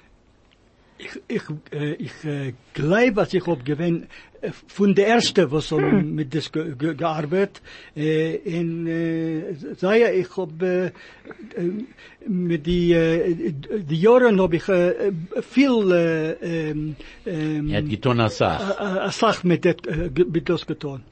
Ich, 0.97 1.21
ich, 1.29 1.43
äh, 1.73 1.95
ich 1.95 2.25
äh, 2.25 2.55
glaube, 2.73 3.13
dass 3.15 3.35
ich 3.35 3.47
hab 3.47 3.65
gewinn 3.65 4.07
äh, 4.41 4.51
von 4.69 4.95
der 4.95 5.09
erste, 5.09 5.51
was 5.51 5.69
so 5.69 5.79
hm. 5.79 6.15
mit 6.15 6.35
das 6.35 6.51
ge, 6.53 6.75
ge, 6.77 6.95
gearbeitet, 6.95 7.61
äh, 7.97 8.37
in 8.37 8.87
äh, 8.87 9.55
sei 9.77 10.19
ich 10.21 10.37
hab 10.37 10.63
äh, 10.63 10.87
äh, 10.87 10.93
mit 12.27 12.65
die 12.67 12.93
äh, 12.93 13.53
die 13.91 14.01
Jahren 14.01 14.41
hab 14.41 14.53
ich 14.53 14.69
äh, 14.69 15.13
viel 15.43 15.93
äh, 15.93 16.71
ähm, 16.71 16.97
ähm, 17.27 17.73
hat 17.75 17.89
getan 17.89 18.21
eine 18.21 18.31
Sache. 18.31 18.81
a, 18.81 19.07
a 19.07 19.11
Sach 19.11 19.43
mit 19.45 19.65
det, 19.65 19.87
äh, 19.87 20.11
mit 20.25 20.49
das 20.49 20.65
getan. 20.65 21.03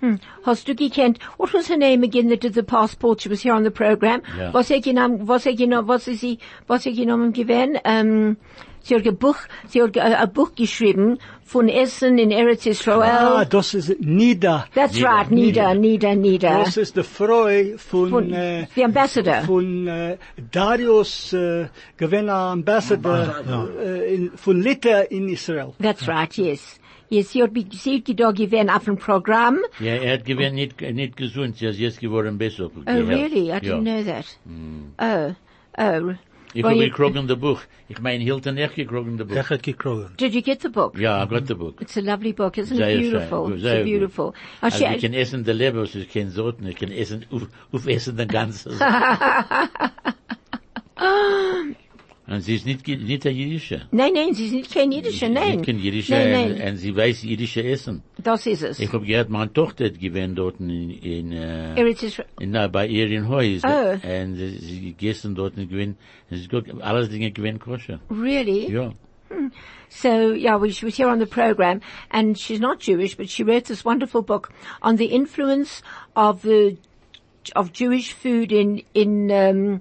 Hmm. 0.00 0.16
Hast 0.44 0.68
du 0.68 0.74
gekannt, 0.74 1.18
what 1.38 1.54
was 1.54 1.68
her 1.68 1.76
name 1.78 2.02
again 2.04 2.28
that 2.28 2.40
did 2.42 2.54
the 2.54 2.62
passport? 2.62 3.22
She 3.22 3.30
was 3.30 3.40
here 3.42 3.54
on 3.54 3.64
the 3.64 3.70
program. 3.70 4.20
Ja. 4.38 4.52
Was 4.52 4.68
genommen, 4.68 5.26
was 5.26 5.44
genommen, 5.44 5.88
was 5.88 6.06
ist 6.06 6.20
sie, 6.20 6.38
was 6.66 6.84
genommen 6.84 7.32
gewesen? 7.32 7.78
Ähm, 7.84 8.36
sie 8.82 8.94
hat 8.94 9.06
ein 9.06 9.16
Buch, 9.16 9.36
sie 9.68 9.82
hat 9.82 9.96
ein 9.96 10.12
ein 10.14 10.32
Buch 10.32 10.54
geschrieben 10.54 11.18
von 11.44 11.68
Essen 11.68 12.18
in 12.18 12.30
Eretz 12.30 12.66
Ah, 12.66 12.70
Israel. 12.70 13.46
das 13.48 13.72
ist 13.74 14.00
Nida. 14.00 14.66
That's 14.74 14.94
Nieder. 14.94 15.08
right, 15.08 15.30
Nieder, 15.30 15.74
Nieder, 15.74 16.14
Nieder. 16.14 16.58
Das 16.64 16.76
ist 16.76 16.96
der 16.96 17.04
Freu 17.04 17.78
von, 17.78 18.10
Von, 18.10 18.32
äh, 18.32 18.62
eh, 18.62 18.66
the 18.74 18.84
ambassador. 18.84 19.42
von 19.46 19.86
äh, 19.86 20.12
eh, 20.12 20.18
Darius 20.52 21.32
eh, 21.32 21.62
äh, 21.62 21.66
gewinner 21.96 22.50
Ambassador 22.52 23.36
äh, 23.80 24.14
in, 24.14 24.30
von 24.36 24.60
Litter 24.60 25.10
in 25.10 25.28
Israel. 25.28 25.72
That's 25.80 26.06
right, 26.06 26.36
yes. 26.36 26.78
Yes, 27.08 27.30
sie 27.30 27.42
hat, 27.42 27.52
be- 27.54 27.64
sie 27.70 27.98
hat 27.98 28.18
da 28.20 28.30
gewesen 28.32 28.68
auf 28.70 28.84
dem 28.84 28.96
Programm. 28.96 29.58
Ja, 29.78 29.94
er 29.94 30.14
hat 30.14 30.24
gewinn 30.24 30.54
nicht, 30.54 30.80
nicht 30.80 31.16
gesund, 31.16 31.56
sie 31.56 31.66
ist 31.66 31.78
jetzt 31.78 32.00
geworden 32.00 32.36
besser. 32.38 32.70
Oh, 32.74 32.80
really? 32.90 33.50
I 33.50 33.58
didn't 33.60 33.82
know 33.82 34.02
that. 34.02 34.26
Oh, 34.98 35.34
oh. 35.78 36.14
Ich 36.54 36.62
Well, 36.64 36.70
habe 36.72 36.84
you- 36.84 36.90
gekrogen 36.90 37.28
das 37.28 37.38
Buch. 37.38 37.60
Ich 37.88 38.00
meine, 38.00 38.24
Hilton 38.24 38.56
echt 38.56 38.74
gekrogen 38.76 39.18
das 39.18 39.28
Buch. 39.28 39.36
Ich 39.36 39.50
hat 39.50 39.62
gekrogen. 39.62 40.08
Did 40.18 40.34
you 40.34 40.40
get 40.42 40.62
the 40.62 40.68
book? 40.70 40.98
Ja, 40.98 41.22
I 41.22 41.28
got 41.28 41.46
the 41.46 41.54
book. 41.54 41.80
It's 41.82 41.96
a 41.96 42.00
lovely 42.00 42.32
book, 42.32 42.56
isn't 42.56 42.76
Sehr 42.76 42.98
it 42.98 43.02
beautiful? 43.10 43.52
It's 43.52 43.62
sehr 43.62 43.80
so 43.80 43.84
beautiful. 43.84 44.32
Also 44.62 44.78
she, 44.78 44.94
ich 44.94 45.02
kann 45.02 45.12
essen 45.12 45.44
der 45.44 45.54
Leber, 45.54 45.82
was 45.82 45.94
ich 45.94 46.08
kann 46.10 46.30
Sorten, 46.30 46.66
ich 46.66 46.76
kann 46.76 46.90
essen, 46.90 47.26
auf, 47.30 47.42
auf 47.72 47.86
essen 47.86 48.16
den 48.16 48.28
ganzen. 48.28 48.72
Und 52.36 52.42
sie 52.42 52.56
ist 52.56 52.66
nicht, 52.66 52.86
nicht 52.86 53.26
ein 53.26 53.34
Jüdische. 53.34 53.86
nein, 53.92 54.12
nein, 54.12 54.34
sie 54.34 54.44
ist 54.44 54.52
nicht 54.52 54.70
kein 54.74 54.92
Jiddischer, 54.92 55.30
nein. 55.30 55.52
Nicht 55.52 55.64
kein 55.64 55.78
Jüdische, 55.78 56.12
Nein, 56.12 56.58
nein, 56.58 56.68
und 56.68 56.76
sie 56.76 56.94
weiß 56.94 57.22
jüdische 57.22 57.64
Essen. 57.64 58.02
das 58.22 58.46
ist 58.46 58.62
es. 58.62 58.78
Ich 58.78 58.92
habe 58.92 59.06
gehört, 59.06 59.30
meine 59.30 59.50
Tochter 59.50 59.86
hat 59.86 59.98
gewähnt 59.98 60.36
dort 60.36 60.60
in, 60.60 60.90
in, 60.90 61.32
äh, 61.32 61.80
in, 62.38 62.50
na, 62.50 62.68
bei 62.68 62.88
ihr 62.88 63.10
in 63.10 63.26
Heus. 63.26 63.62
Oh. 63.64 63.92
Und 63.92 64.36
sie, 64.36 64.58
sie 64.58 64.80
gegessen 64.82 65.34
dort 65.34 65.56
und 65.56 65.70
gewinnt, 65.70 65.96
und 66.30 66.36
sie 66.36 66.46
hat 66.54 66.82
alles 66.82 67.08
Dinge 67.08 67.30
gewinnt 67.30 67.60
koscher. 67.60 68.00
Really? 68.10 68.70
Ja. 68.70 68.92
Hmm. 69.30 69.50
So, 69.88 70.34
yeah, 70.34 70.56
well, 70.56 70.70
she 70.70 70.84
was 70.84 70.96
here 70.98 71.08
on 71.08 71.18
the 71.18 71.26
program, 71.26 71.80
and 72.10 72.38
she's 72.38 72.60
not 72.60 72.80
Jewish, 72.80 73.16
but 73.16 73.30
she 73.30 73.44
wrote 73.44 73.64
this 73.64 73.82
wonderful 73.82 74.20
book 74.20 74.52
on 74.82 74.96
the 74.96 75.06
influence 75.06 75.82
of 76.14 76.42
the, 76.42 76.76
of 77.54 77.72
Jewish 77.72 78.12
food 78.12 78.52
in, 78.52 78.82
in, 78.92 79.30
um, 79.30 79.80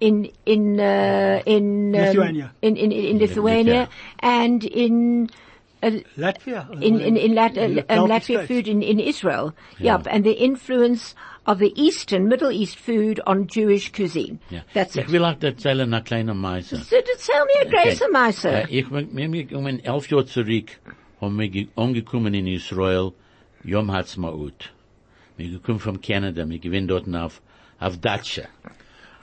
in, 0.00 0.30
in, 0.46 0.80
uh, 0.80 1.42
in, 1.46 1.94
um, 1.94 2.02
Lithuania. 2.02 2.52
in, 2.62 2.76
in, 2.76 2.92
in 2.92 3.18
Lithuania, 3.18 3.88
Lithuania. 3.88 3.88
and 4.20 4.64
in, 4.64 5.28
uh, 5.82 5.90
Latvia. 6.18 6.68
in 6.82 7.00
in 7.00 7.16
in, 7.16 7.34
Lat- 7.34 7.56
uh, 7.56 7.62
In 7.62 7.74
the 7.76 7.80
um, 7.92 8.08
Baltic 8.08 8.36
Latvia 8.38 8.46
food 8.46 8.68
in 8.68 8.82
in 8.82 8.98
Israel. 9.00 9.54
Yeah. 9.78 9.98
Yep, 9.98 10.06
and 10.10 10.24
the 10.24 10.32
influence 10.32 11.14
of 11.46 11.58
the 11.58 11.72
Eastern 11.76 12.26
Middle 12.28 12.50
East 12.50 12.78
food 12.78 13.20
on 13.26 13.46
Jewish 13.46 13.92
cuisine. 13.92 14.38
ja. 14.50 14.60
That's 14.72 14.96
ich 14.96 15.04
it. 15.04 15.10
will 15.12 15.24
auch 15.24 15.36
erzählen, 15.42 15.92
eine 15.92 16.02
kleine 16.02 16.34
Meise. 16.34 16.76
So 16.76 16.96
to 17.00 17.16
tell 17.18 17.44
me 17.44 17.66
a 17.66 17.70
grace 17.70 18.00
Okay. 18.00 18.04
of 18.06 18.12
Meiser. 18.12 18.52
Äh, 18.64 18.66
ich 18.70 18.88
bin, 18.88 19.14
wir 19.14 19.28
sind 19.28 19.52
um 19.52 19.66
elf 19.66 20.08
Jahre 20.10 20.24
zurück, 20.26 20.70
haben 21.20 21.38
wir 21.38 21.48
ge- 21.48 21.68
angekommen 21.76 22.32
in 22.34 22.46
Israel, 22.46 23.12
Yom 23.62 23.90
Ha'atzmaut. 23.90 24.70
Wir 25.36 25.50
gekommen 25.50 25.80
von 25.80 26.00
Canada, 26.00 26.48
wir 26.48 26.58
gewinnen 26.58 26.88
dort 26.88 27.06
auf, 27.14 27.42
auf 27.78 27.98
Datsche. 28.00 28.48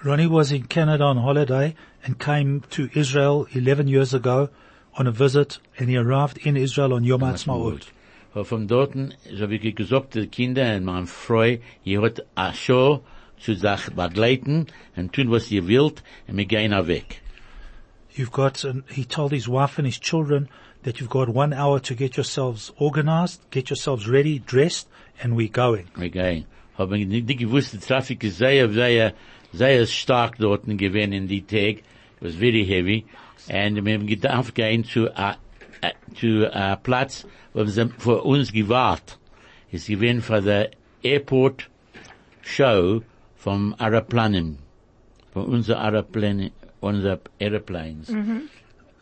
Ronnie 0.03 0.25
was 0.25 0.51
in 0.51 0.63
Canada 0.63 1.03
on 1.03 1.17
holiday 1.17 1.75
and 2.03 2.17
came 2.17 2.61
to 2.71 2.89
Israel 2.95 3.45
11 3.51 3.87
years 3.87 4.15
ago 4.15 4.49
on 4.95 5.05
a 5.05 5.11
visit 5.11 5.59
and 5.77 5.89
he 5.89 5.95
arrived 5.95 6.39
in 6.39 6.57
Israel 6.57 6.93
on 6.93 7.03
Yom 7.03 7.21
Ha'atzmaut. 7.21 7.85
Aber 8.33 8.45
von 8.45 8.65
dort, 8.65 8.95
so 9.31 9.49
wie 9.51 9.57
ich 9.57 9.75
gesagt, 9.75 10.15
die 10.15 10.25
Kinder 10.25 10.75
und 10.75 10.85
meine 10.85 11.05
Frau, 11.05 11.57
ihr 11.83 12.01
hat 12.01 12.21
a 12.35 12.51
Show 12.51 13.03
zu 13.37 13.53
sich 13.53 13.89
begleiten 13.95 14.67
und 14.95 15.13
tun, 15.13 15.29
was 15.29 15.51
ihr 15.51 15.67
wollt, 15.67 16.01
und 16.27 16.37
wir 16.37 16.45
gehen 16.45 16.71
weg. 16.87 17.21
You've 18.15 18.31
got, 18.31 18.63
and 18.65 18.83
he 18.89 19.05
told 19.05 19.31
his 19.31 19.47
wife 19.47 19.77
and 19.77 19.85
his 19.85 19.99
children 19.99 20.49
that 20.81 20.99
you've 20.99 21.09
got 21.09 21.29
one 21.29 21.53
hour 21.53 21.79
to 21.79 21.93
get 21.93 22.17
yourselves 22.17 22.73
organized, 22.77 23.41
get 23.51 23.69
yourselves 23.69 24.07
ready, 24.07 24.39
dressed, 24.39 24.87
and 25.21 25.35
we're 25.35 25.47
going. 25.47 25.89
Wir 25.95 26.09
gehen. 26.09 26.45
Hab 26.81 26.91
ich 26.93 27.07
nicht, 27.07 27.39
gewusst, 27.39 27.73
der 27.73 27.79
Traffic 27.81 28.23
ist 28.23 28.37
sehr, 28.37 28.69
sehr, 28.69 29.13
sehr 29.53 29.85
stark 29.85 30.37
dort 30.37 30.65
gewesen 30.65 31.13
in 31.13 31.27
die 31.27 31.41
Tag. 31.41 31.77
It 31.77 31.83
was 32.21 32.35
very 32.35 32.65
heavy. 32.65 33.05
And 33.49 33.83
wir 33.83 33.93
haben 33.95 34.07
gedacht, 34.07 34.53
gehen 34.53 34.83
zu, 34.83 35.09
a, 35.15 35.37
a, 35.81 35.91
zu 36.15 36.47
a 36.53 36.75
Platz, 36.75 37.25
wo 37.53 37.65
sie 37.65 37.89
für 37.97 38.23
uns 38.23 38.51
gewahrt. 38.51 39.17
Es 39.71 39.87
gewesen 39.87 40.21
für 40.21 40.41
der 40.41 40.71
Airport 41.01 41.69
Show 42.41 43.01
vom 43.35 43.75
Aeroplanen. 43.79 44.57
Von 45.33 45.45
unser 45.45 45.79
Aeroplane, 45.79 46.51
unser 46.81 47.19
Airplanes. 47.39 48.13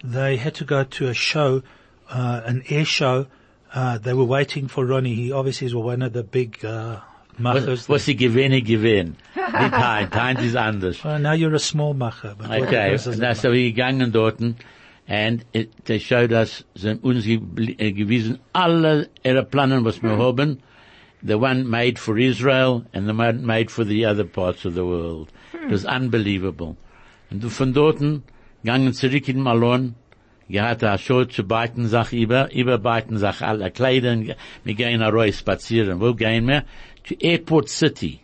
They 0.04 0.38
had 0.38 0.54
to 0.56 0.66
go 0.66 0.84
to 0.84 1.08
a 1.10 1.14
show, 1.14 1.62
uh, 2.10 2.42
an 2.46 2.64
air 2.70 2.86
show. 2.86 3.26
Uh, 3.74 3.98
they 3.98 4.14
were 4.14 4.26
waiting 4.26 4.68
for 4.68 4.86
Ronnie. 4.86 5.16
He 5.16 5.32
obviously 5.32 5.68
is 5.68 5.76
one 5.76 6.02
of 6.02 6.14
the 6.14 6.24
big, 6.24 6.64
uh, 6.64 7.00
Machers 7.40 7.68
was, 7.68 7.90
was 7.90 8.06
sie 8.06 8.16
gewähne 8.16 8.62
gewähne. 8.62 9.14
Nicht 9.36 9.72
Heinz, 9.72 10.16
Heinz 10.16 10.42
ist 10.42 10.56
anders. 10.56 11.04
Well, 11.04 11.20
now 11.20 11.34
you're 11.34 11.56
a 11.56 11.60
small 11.60 11.94
macher. 11.94 12.36
Okay, 12.40 12.92
goes 12.92 13.08
as 13.08 13.20
a 13.20 13.22
na, 13.22 13.34
so 13.34 13.52
wir 13.52 13.72
gegangen 13.72 14.12
dorten, 14.12 14.56
and 15.08 15.44
it, 15.54 15.86
they 15.86 16.00
showed 16.00 16.32
us, 16.32 16.66
haben 16.82 17.00
uns 17.00 17.26
äh, 17.26 17.92
gewiesen, 17.92 18.40
alle 18.54 19.10
ihre 19.24 19.44
Planen, 19.44 19.86
was 19.86 20.02
wir 20.04 20.12
mm. 20.12 20.20
haben, 20.20 20.64
the 21.22 21.38
one 21.38 21.70
made 21.70 22.00
for 22.00 22.18
Israel 22.18 22.86
and 22.94 23.08
the 23.08 23.14
one 23.14 23.46
made 23.46 23.70
for 23.70 23.84
the 23.84 24.06
other 24.06 24.24
parts 24.24 24.66
of 24.66 24.74
the 24.74 24.86
world. 24.86 25.32
Hmm. 25.52 25.66
It 25.66 25.72
was 25.72 25.86
unbelievable. 25.86 26.78
Und 27.32 27.44
von 27.44 27.74
dorten, 27.74 28.24
gangen 28.64 28.94
zurück 28.94 29.28
in 29.28 29.42
Malon, 29.42 29.96
gehad 30.50 30.84
a 30.84 30.98
Show 30.98 31.26
zu 31.26 31.44
beiden 31.44 31.88
Sach 31.88 32.12
über, 32.12 32.52
über 32.54 32.78
beiden 32.78 33.18
Sach 33.18 33.42
alle 33.42 33.70
Kleidern, 33.72 34.34
wir 34.64 34.74
gehen 34.74 35.02
a 35.02 35.10
Reus 35.10 35.40
spazieren. 35.40 36.00
Wo 36.00 36.14
gehen 36.14 36.48
wir? 36.48 36.64
To 37.10 37.26
Airport 37.26 37.70
City. 37.70 38.22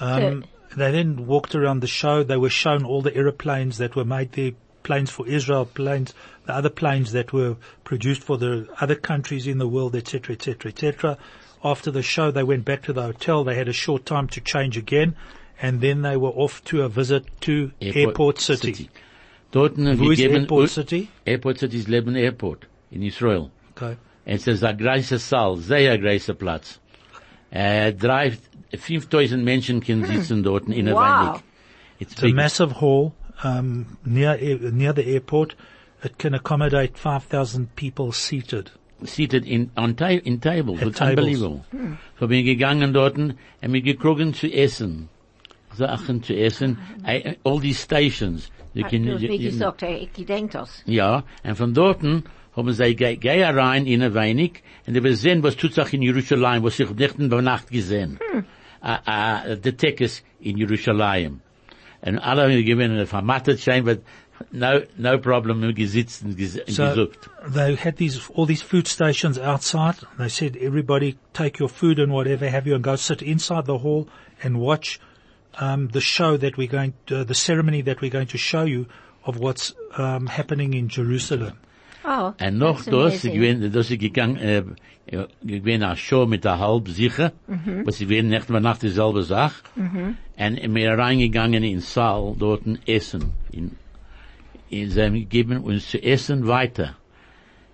Um, 0.00 0.44
they 0.74 0.90
then 0.90 1.26
walked 1.26 1.54
around 1.54 1.80
the 1.80 1.86
show. 1.86 2.22
They 2.22 2.38
were 2.38 2.48
shown 2.48 2.86
all 2.86 3.02
the 3.02 3.14
aeroplanes 3.14 3.76
that 3.76 3.94
were 3.94 4.06
made 4.06 4.32
there, 4.32 4.52
planes 4.82 5.10
for 5.10 5.28
Israel, 5.28 5.66
planes, 5.66 6.14
the 6.46 6.54
other 6.54 6.70
planes 6.70 7.12
that 7.12 7.30
were 7.30 7.56
produced 7.84 8.22
for 8.22 8.38
the 8.38 8.68
other 8.80 8.94
countries 8.94 9.46
in 9.46 9.58
the 9.58 9.68
world, 9.68 9.94
etc., 9.94 10.34
etc., 10.34 10.70
etc. 10.70 11.18
After 11.62 11.90
the 11.90 12.02
show, 12.02 12.30
they 12.30 12.42
went 12.42 12.64
back 12.64 12.84
to 12.84 12.94
the 12.94 13.02
hotel. 13.02 13.44
They 13.44 13.54
had 13.54 13.68
a 13.68 13.74
short 13.74 14.06
time 14.06 14.28
to 14.28 14.40
change 14.40 14.78
again, 14.78 15.14
and 15.60 15.82
then 15.82 16.00
they 16.00 16.16
were 16.16 16.30
off 16.30 16.64
to 16.64 16.84
a 16.84 16.88
visit 16.88 17.26
to 17.42 17.70
Airport, 17.82 18.40
City. 18.40 18.88
Dorten 19.52 19.98
Wo 19.98 20.08
wir 20.08 20.30
Airport 20.30 20.70
City? 20.70 21.10
Airport 21.26 21.58
City 21.58 21.76
ist 21.76 21.88
Leben 21.88 22.16
Airport 22.16 22.64
in 22.90 23.02
Israel. 23.02 23.50
Okay. 23.76 23.98
Es 24.24 24.46
ist 24.46 24.62
ein 24.64 24.78
großer 24.78 25.18
Saal, 25.18 25.56
sehr 25.56 25.98
großer 25.98 26.34
Platz. 26.34 26.80
Uh, 27.52 27.56
äh, 27.58 27.92
drei, 27.92 28.32
5000 28.76 29.42
Menschen 29.44 29.80
können 29.80 30.04
hmm. 30.04 30.12
sitzen 30.12 30.42
dort 30.42 30.68
in 30.68 30.86
der 30.86 30.94
Wow. 30.94 31.00
Weinig. 31.00 31.42
It's 31.98 32.12
It's 32.14 32.22
a 32.24 32.28
massive 32.28 32.80
hall 32.80 33.12
um, 33.44 33.86
near 34.04 34.36
near 34.72 34.94
the 34.94 35.02
airport. 35.02 35.56
It 36.04 36.18
can 36.18 36.34
accommodate 36.34 36.98
5,000 36.98 37.68
people 37.76 38.12
seated. 38.12 38.72
seated 39.04 39.44
in, 39.46 39.70
on 39.76 39.96
ta 39.96 40.08
in 40.08 40.40
tables. 40.40 40.80
At 40.80 40.88
It's 40.88 40.98
tables. 40.98 41.18
unbelievable. 41.18 41.64
So 42.18 42.26
bin 42.28 42.38
ich 42.38 42.44
gegangen 42.46 42.92
dort 42.92 43.18
und 43.18 43.36
mir 43.60 43.82
gekrogen 43.82 44.34
zu 44.34 44.50
essen. 44.52 45.08
Sachen 45.74 46.22
zu 46.22 46.34
essen. 46.34 46.78
All 47.44 47.60
these 47.60 47.80
stations. 47.80 48.50
You 48.74 48.84
can, 48.84 49.04
Du 49.04 49.14
hast 49.14 49.22
you- 49.22 49.28
mir 49.28 49.36
you- 49.36 49.50
gesagt, 49.50 49.82
ich 49.82 50.12
gedenkt 50.12 50.54
das. 50.54 50.82
Ja, 50.86 51.24
und 51.44 51.56
von 51.56 51.74
dorten 51.74 52.24
haben 52.56 52.72
sie 52.72 52.94
ge 52.94 53.16
geh 53.16 53.44
rein 53.44 53.86
in 53.86 54.02
ein 54.02 54.14
wenig 54.14 54.62
und 54.86 55.02
wir 55.02 55.16
sehen, 55.16 55.42
was 55.42 55.56
tut 55.56 55.74
sich 55.74 55.92
in 55.94 56.02
Jerusalem, 56.02 56.62
was 56.62 56.78
ich 56.78 56.90
nicht 56.90 57.18
in 57.18 57.30
der 57.30 57.42
Nacht 57.42 57.70
gesehen. 57.70 58.18
Uh, 58.84 58.96
uh, 59.06 59.56
the 59.62 59.72
Tekes 59.72 60.22
in 60.40 60.58
Jerusalem. 60.58 61.40
Und 62.02 62.18
alle 62.18 62.62
gewinnen 62.64 63.06
vermattet 63.06 63.60
sein, 63.60 63.84
but 63.84 64.02
no, 64.50 64.80
no 64.98 65.18
problem, 65.18 65.62
wir 65.62 65.72
gesitzt 65.72 66.24
und 66.24 66.36
ges 66.36 66.58
So 66.66 66.82
gesucht. 66.84 67.30
they 67.54 67.76
had 67.76 67.96
these 67.96 68.20
all 68.34 68.44
these 68.46 68.60
food 68.60 68.88
stations 68.88 69.38
outside. 69.38 69.96
They 70.18 70.28
said 70.28 70.56
everybody 70.56 71.16
take 71.32 71.60
your 71.60 71.68
food 71.68 72.00
and 72.00 72.12
whatever 72.12 72.50
have 72.50 72.66
you 72.66 72.74
and 72.74 72.82
go 72.82 72.96
sit 72.96 73.22
inside 73.22 73.66
the 73.66 73.78
hall 73.78 74.08
and 74.42 74.58
watch 74.58 74.98
um, 75.60 75.88
the 75.88 76.00
show 76.00 76.36
that 76.36 76.56
we're 76.56 76.66
going 76.66 76.94
to, 77.06 77.24
the 77.24 77.34
ceremony 77.36 77.82
that 77.82 78.00
we're 78.00 78.10
going 78.10 78.28
to 78.28 78.38
show 78.38 78.64
you 78.64 78.86
of 79.24 79.38
what's 79.38 79.74
um, 79.96 80.26
happening 80.26 80.74
in 80.74 80.88
Jerusalem. 80.88 81.58
Oh, 82.04 82.32
Und 82.44 82.58
noch 82.58 82.76
that's 82.76 82.86
das, 82.86 83.24
ich 83.24 83.32
amazing. 83.32 83.60
bin, 83.60 83.72
das 83.72 83.90
ist 83.90 84.00
gegangen, 84.00 84.36
äh, 84.36 84.64
äh, 85.06 85.26
ich 85.46 85.62
bin 85.62 85.82
eine 85.82 85.96
Show 85.96 86.26
mit 86.26 86.44
der 86.44 86.58
Halb 86.58 86.88
sicher, 86.88 87.32
was 87.84 88.00
ich 88.00 88.08
bin 88.08 88.28
nicht 88.28 88.48
mehr 88.50 88.60
nach 88.60 88.78
dieselbe 88.78 89.22
Sache. 89.22 89.62
Und 89.76 90.74
wir 90.74 90.92
reingegangen 90.98 91.62
in 91.62 91.80
Saal, 91.80 92.34
dort 92.38 92.62
essen. 92.86 93.32
In, 93.52 93.72
in, 94.70 94.90
sie 94.90 95.02
haben 95.02 95.14
gegeben 95.14 95.58
uns 95.58 95.90
zu 95.90 96.02
essen 96.02 96.46
weiter. 96.46 96.96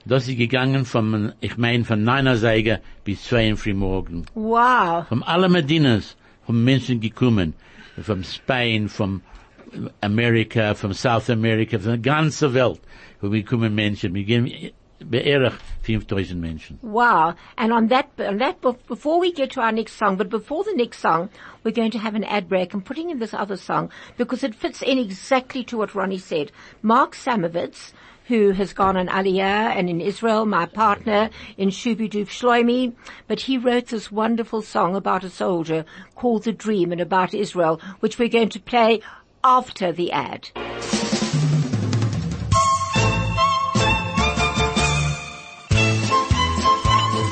Das 0.04 0.26
ist 0.28 0.38
gegangen 0.38 0.84
von, 0.84 1.32
ich 1.40 1.56
meine, 1.58 1.84
von 1.84 2.02
9 2.02 2.36
Säge 2.36 2.80
bis 3.04 3.24
2 3.24 3.50
Uhr 3.50 3.56
früh 3.56 3.74
morgen. 3.74 4.24
Wow. 4.34 5.06
Von 5.08 5.22
alle 5.22 5.48
Medinas, 5.48 6.16
von 6.46 6.64
Menschen 6.64 7.00
gekommen, 7.00 7.52
von 8.00 8.24
Spain, 8.24 8.88
von 8.88 9.20
Amerika, 10.00 10.74
von 10.74 10.94
South 10.94 11.28
America, 11.28 11.78
von 11.78 11.90
der 11.90 11.98
ganzen 11.98 12.54
Welt, 12.54 12.80
wo 13.20 13.32
wir 13.32 13.44
kommen 13.44 13.74
Menschen, 13.74 14.14
wir 14.14 14.24
gehen 14.24 14.72
beirrig 15.00 15.54
5000 15.82 16.40
Menschen. 16.40 16.78
Wow. 16.82 17.34
And 17.56 17.72
on 17.72 17.88
that, 17.88 18.08
on 18.18 18.38
that, 18.38 18.60
before 18.60 19.20
we 19.20 19.32
get 19.32 19.52
to 19.52 19.60
our 19.60 19.72
next 19.72 19.94
song, 19.94 20.16
but 20.16 20.28
before 20.28 20.64
the 20.64 20.74
next 20.74 20.98
song, 20.98 21.30
we're 21.62 21.72
going 21.72 21.90
to 21.92 21.98
have 21.98 22.14
an 22.14 22.24
ad 22.24 22.48
break 22.48 22.74
and 22.74 22.84
putting 22.84 23.10
in 23.10 23.18
this 23.18 23.34
other 23.34 23.56
song 23.56 23.90
because 24.16 24.42
it 24.42 24.54
fits 24.54 24.82
in 24.82 24.98
exactly 24.98 25.64
to 25.64 25.78
what 25.78 25.94
Ronnie 25.94 26.18
said. 26.18 26.52
Mark 26.82 27.14
Samovitz, 27.14 27.92
who 28.26 28.50
has 28.50 28.72
gone 28.72 28.96
on 28.96 29.08
Aliyah 29.08 29.74
and 29.74 29.88
in 29.88 30.00
Israel, 30.00 30.44
my 30.44 30.66
partner 30.66 31.30
in 31.56 31.70
Shubiduf 31.70 32.28
Shloimi, 32.28 32.94
but 33.26 33.40
he 33.40 33.56
wrote 33.56 33.86
this 33.86 34.12
wonderful 34.12 34.62
song 34.62 34.94
about 34.94 35.24
a 35.24 35.30
soldier 35.30 35.84
called 36.14 36.44
The 36.44 36.52
Dream 36.52 36.92
and 36.92 37.00
about 37.00 37.32
Israel, 37.34 37.80
which 38.00 38.18
we're 38.18 38.28
going 38.28 38.50
to 38.50 38.60
play 38.60 39.00
after 39.42 39.92
the 39.92 40.12
ad. 40.12 40.50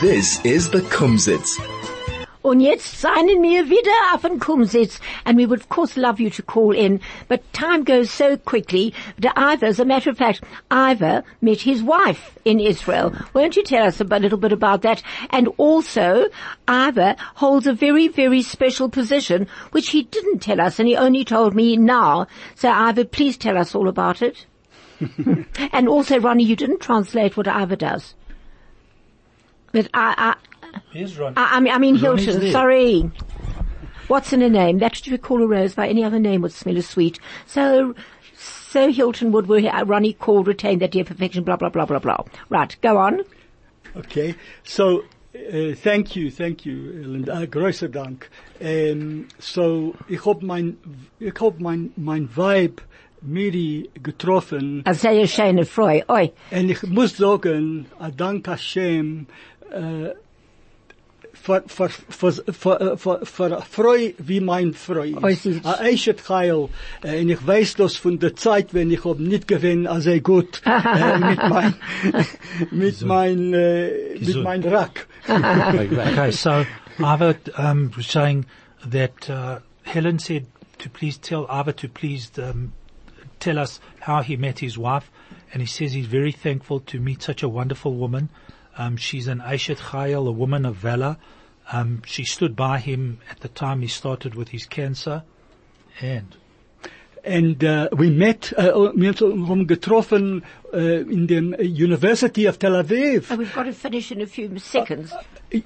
This 0.01 0.45
is 0.45 0.69
the 0.69 0.83
Kumzits. 0.83 1.59
Und 2.43 2.61
jetzt 2.61 3.01
seien 3.01 3.43
wir 3.43 3.71
wieder 3.71 4.13
auf 4.13 4.21
dem 4.21 4.39
Kumzits, 4.39 5.01
and 5.25 5.39
we 5.39 5.47
would 5.47 5.61
of 5.61 5.71
course 5.71 5.97
love 5.97 6.21
you 6.21 6.29
to 6.29 6.43
call 6.43 6.73
in, 6.73 7.01
but 7.29 7.41
time 7.55 7.83
goes 7.83 8.11
so 8.11 8.37
quickly 8.37 8.93
that 9.19 9.33
Ivor, 9.39 9.65
as 9.65 9.81
a 9.81 9.87
matter 9.87 10.11
of 10.11 10.19
fact, 10.19 10.43
Ivor 10.71 11.25
met 11.41 11.63
his 11.63 11.83
wife 11.83 12.39
in 12.45 12.61
Israel. 12.61 13.11
Won't 13.33 13.57
you 13.57 13.65
tell 13.65 13.87
us 13.87 13.99
a 13.99 14.05
little 14.05 14.37
bit 14.37 14.53
about 14.53 14.83
that? 14.83 15.03
And 15.31 15.49
also, 15.57 16.27
Ivor 16.69 17.17
holds 17.37 17.67
a 17.67 17.73
very, 17.73 18.09
very 18.09 18.43
special 18.43 18.91
position, 18.91 19.47
which 19.73 19.89
he 19.89 20.03
didn't 20.03 20.41
tell 20.41 20.61
us, 20.61 20.79
and 20.79 20.87
he 20.87 20.95
only 20.95 21.25
told 21.25 21.55
me 21.55 21.79
now. 21.79 22.27
So 22.55 22.69
Ivor, 22.69 23.07
please 23.07 23.39
tell 23.39 23.57
us 23.57 23.75
all 23.75 23.89
about 23.89 24.21
it. 24.21 24.45
and 25.73 25.89
also, 25.89 26.21
Ronnie, 26.21 26.45
you 26.45 26.55
didn't 26.55 26.81
translate 26.81 27.39
what 27.39 27.49
Ivor 27.49 27.77
does. 27.77 28.15
But 29.73 29.89
I, 29.95 30.35
I, 30.73 30.81
Here's 30.93 31.19
Ron. 31.19 31.35
I, 31.37 31.57
I 31.57 31.61
mean, 31.61 31.73
I 31.73 31.79
mean 31.79 31.97
Hilton, 31.97 32.51
sorry. 32.51 33.11
What's 34.09 34.33
in 34.33 34.43
a 34.43 34.49
name? 34.49 34.79
That 34.79 34.97
should 34.97 35.11
we 35.11 35.19
call 35.19 35.43
a 35.43 35.47
rose 35.47 35.75
by 35.75 35.89
any 35.89 36.05
other 36.05 36.19
name 36.19 36.43
would 36.43 36.53
smell 36.53 36.77
as 36.77 36.87
sweet. 36.87 37.19
So, 37.47 37.95
so 38.37 38.93
Hilton 38.93 39.33
would, 39.33 39.49
were 39.49 39.59
uh, 39.59 39.85
Ronnie 39.85 40.12
called, 40.12 40.47
retain 40.47 40.79
that 40.79 40.93
dear 40.93 41.05
perfection, 41.05 41.43
blah, 41.43 41.57
blah, 41.57 41.71
blah, 41.71 41.87
blah, 41.87 41.99
blah. 41.99 42.19
Right, 42.49 42.77
go 42.83 42.99
on. 42.99 43.23
Okay, 43.97 44.37
so 44.62 45.05
uh, 45.35 45.75
thank 45.75 46.14
you, 46.14 46.31
thank 46.31 46.64
you, 46.64 47.03
Linda. 47.05 47.33
Uh, 47.33 47.47
großer 47.47 47.91
Dank. 47.91 48.29
Um, 48.61 49.29
so 49.39 49.95
ich 50.09 50.25
hab 50.25 50.43
mein, 50.43 50.77
ich 51.19 51.41
hab 51.41 51.59
mein, 51.61 51.93
mein 51.97 52.29
Vibe 52.29 52.83
Miri 53.23 53.91
getroffen 54.03 54.83
I 54.87 54.93
say 54.93 55.21
a 55.23 55.27
shane 55.27 55.59
of 55.59 55.69
Freud. 55.69 56.05
Oi. 56.09 56.33
und 56.53 56.71
ich 56.71 56.83
muss 56.85 57.17
sagen, 57.17 57.87
a 57.99 58.11
Dank 58.11 58.47
Hashem, 58.47 59.27
für, 61.33 61.62
für, 61.67 61.89
für, 61.89 62.33
für, 62.53 62.97
für, 62.97 63.27
für 63.27 63.62
Freu 63.62 64.12
wie 64.19 64.41
mein 64.41 64.73
Freu 64.75 65.12
Oi, 65.23 65.33
ist. 65.33 65.43
sie- 65.45 65.61
A 65.64 65.75
eichet 65.81 66.29
Heil, 66.29 66.69
äh, 67.03 67.21
und 67.21 67.29
ich 67.29 67.47
weiß 67.47 67.77
das 67.77 67.97
von 67.97 68.19
der 68.19 68.35
Zeit, 68.35 68.75
wenn 68.75 68.91
ich 68.91 69.05
hab 69.05 69.19
nicht 69.21 69.47
gewinn, 69.47 69.87
also 69.87 70.11
gut, 70.21 70.62
äh, 70.67 71.19
mit 71.19 71.39
mein, 71.39 71.75
mit 72.71 73.03
mein, 73.03 73.55
äh, 73.55 74.19
mit 74.19 74.43
mein 74.43 74.64
Rack. 74.64 75.07
Okay, 75.29 76.31
so 76.33 76.64
Ivor 76.99 77.35
um, 77.59 77.91
was 77.97 78.07
saying 78.09 78.47
that 78.91 79.29
uh, 79.29 79.59
Helen 79.83 80.19
said 80.19 80.47
to 80.79 80.89
please 80.89 81.19
tell 81.19 81.47
Ivor 81.51 81.73
to 81.77 81.89
please 81.89 82.31
um, 82.39 82.73
tell 83.41 83.59
us 83.59 83.81
how 84.01 84.23
he 84.23 84.37
met 84.37 84.59
his 84.61 84.79
wife, 84.79 85.11
and 85.53 85.61
he 85.61 85.67
says 85.67 85.93
he's 85.93 86.07
very 86.07 86.33
thankful 86.33 86.81
to 86.81 86.99
meet 86.99 87.23
such 87.23 87.43
a 87.43 87.49
wonderful 87.49 87.95
woman. 87.95 88.31
Um, 88.79 88.97
she's 88.97 89.27
an 89.27 89.41
Aishat 89.41 89.79
Chayil, 89.79 90.29
a 90.29 90.33
woman 90.33 90.66
of 90.66 90.77
valor. 90.77 91.16
Um, 91.72 92.03
she 92.07 92.24
stood 92.24 92.55
by 92.55 92.79
him 92.79 93.20
at 93.31 93.41
the 93.41 93.49
time 93.49 93.81
he 93.81 93.89
started 93.89 94.35
with 94.35 94.49
his 94.49 94.66
cancer, 94.66 95.24
and 96.01 96.37
and 97.27 97.62
uh, 97.64 97.89
we 97.93 98.11
met, 98.11 98.55
uh, 98.57 98.91
wir 98.95 99.14
haben 99.49 99.66
getroffen 99.66 100.45
uh, 100.72 101.01
in 101.11 101.27
the 101.27 101.64
University 101.64 102.47
of 102.47 102.59
Tel 102.59 102.72
Aviv. 102.72 103.31
Oh, 103.31 103.37
we've 103.37 103.53
got 103.55 103.64
to 103.64 103.72
finish 103.72 104.11
in 104.12 104.20
a 104.22 104.27
few 104.27 104.59
seconds. 104.59 105.12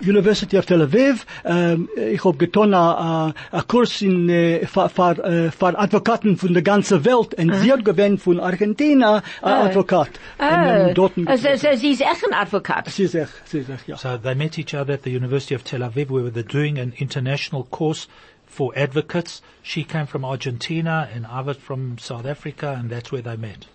University 0.00 0.56
of 0.56 0.66
Tel 0.66 0.80
Aviv. 0.86 1.24
Um, 1.44 1.88
ich 1.96 2.24
habe 2.24 2.36
getan 2.38 2.74
a, 2.74 3.30
a, 3.30 3.34
a 3.58 3.62
Kurs 3.62 4.02
in 4.02 4.28
äh, 4.28 4.66
für, 4.66 4.88
für, 4.88 5.50
für 5.52 5.78
Advokaten 5.78 6.36
von 6.36 6.52
der 6.52 6.62
ganzen 6.62 7.04
Welt 7.04 7.34
und 7.34 7.54
sie 7.56 7.72
hat 7.72 7.84
gewinnt 7.84 8.20
von 8.20 8.40
Argentina 8.40 9.22
a 9.42 9.64
Advokat. 9.64 10.11
Und 10.38 10.46
wir 10.46 10.94
Oh, 11.00 11.36
so, 11.36 11.48
so 11.56 11.76
sie 11.76 11.90
ist 11.90 12.02
echt 12.02 12.24
ein 12.26 12.34
Advokat. 12.34 12.88
sie 12.90 13.04
ist 13.04 13.14
echt, 13.14 13.32
sie 13.46 13.58
ist 13.58 13.70
echt, 13.70 13.88
ja. 13.88 13.96
So 13.96 14.16
they 14.18 14.34
met 14.34 14.58
each 14.58 14.74
other 14.74 14.94
at 14.94 15.02
the 15.04 15.16
University 15.16 15.54
of 15.54 15.62
Tel 15.64 15.82
Aviv 15.82 16.11
where 16.11 16.30
they're 16.30 16.42
doing 16.42 16.78
an 16.78 16.92
international 16.98 17.64
course 17.70 18.06
for 18.51 18.72
advocates. 18.76 19.40
She 19.62 19.84
came 19.84 20.07
from 20.07 20.24
Argentina 20.24 21.09
and 21.12 21.26
I 21.26 21.40
was 21.40 21.57
from 21.57 21.98
South 21.98 22.26
Africa 22.26 22.76
and 22.78 22.90
that's 22.90 23.12
where 23.12 23.22
they 23.22 23.36
met. 23.36 23.66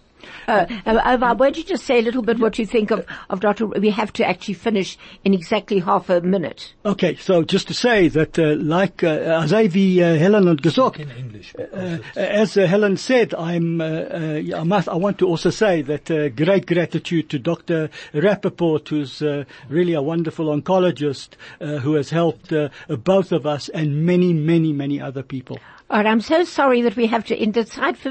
Uh, 0.48 0.66
uh, 0.86 0.90
uh, 0.90 1.18
why 1.18 1.34
don't 1.36 1.58
you 1.58 1.64
just 1.64 1.86
say 1.86 2.00
a 2.00 2.02
little 2.02 2.22
bit 2.22 2.40
what 2.40 2.58
you 2.60 2.66
think 2.66 2.92
of, 2.92 3.06
of 3.30 3.40
Dr. 3.40 3.68
We 3.68 3.90
have 3.90 4.14
to 4.14 4.28
actually 4.28 4.54
finish 4.56 4.98
in 5.24 5.34
exactly 5.34 5.80
half 5.80 6.10
a 6.10 6.22
minute. 6.22 6.74
Okay, 6.86 7.16
so 7.16 7.44
just 7.44 7.68
to 7.68 7.74
say 7.74 8.08
that, 8.10 8.38
uh, 8.38 8.56
like, 8.58 9.04
uh, 9.04 9.42
as 9.44 9.52
wie 9.74 10.02
uh, 10.02 10.16
Helen 10.16 10.48
had 10.48 10.62
gesagt, 10.62 11.00
In 11.00 11.12
English. 11.12 11.54
Uh, 11.56 11.98
as 12.16 12.58
uh, 12.58 12.68
Helen 12.68 12.98
said, 12.98 13.34
I'm, 13.34 13.82
uh, 13.82 13.86
uh, 13.86 14.42
I 14.56 14.64
must, 14.64 14.88
I 14.90 14.96
want 14.96 15.18
to 15.20 15.28
also 15.28 15.50
say 15.50 15.82
that 15.84 16.12
uh, 16.12 16.30
great 16.30 16.66
gratitude 16.66 17.30
to 17.30 17.40
Dr. 17.40 17.90
Rappaport, 18.14 18.88
who's 18.88 19.22
uh, 19.22 19.46
really 19.70 19.94
a 19.94 20.02
wonderful 20.02 20.48
oncologist 20.48 21.30
uh, 21.60 21.78
who 21.78 21.94
has 21.94 22.10
helped 22.10 22.54
uh, 22.54 22.70
both 22.90 23.32
of 23.32 23.46
us 23.46 23.70
and 23.70 24.06
many, 24.06 24.34
many, 24.34 24.74
many 24.74 25.02
other 25.02 25.24
people. 25.24 25.60
All 25.88 25.98
right, 25.98 26.08
I'm 26.08 26.22
so 26.22 26.44
sorry 26.44 26.82
that 26.82 26.96
we 26.96 27.06
have 27.08 27.26
to, 27.26 27.40
in 27.40 27.52
the 27.52 27.64
Zeit 27.64 28.04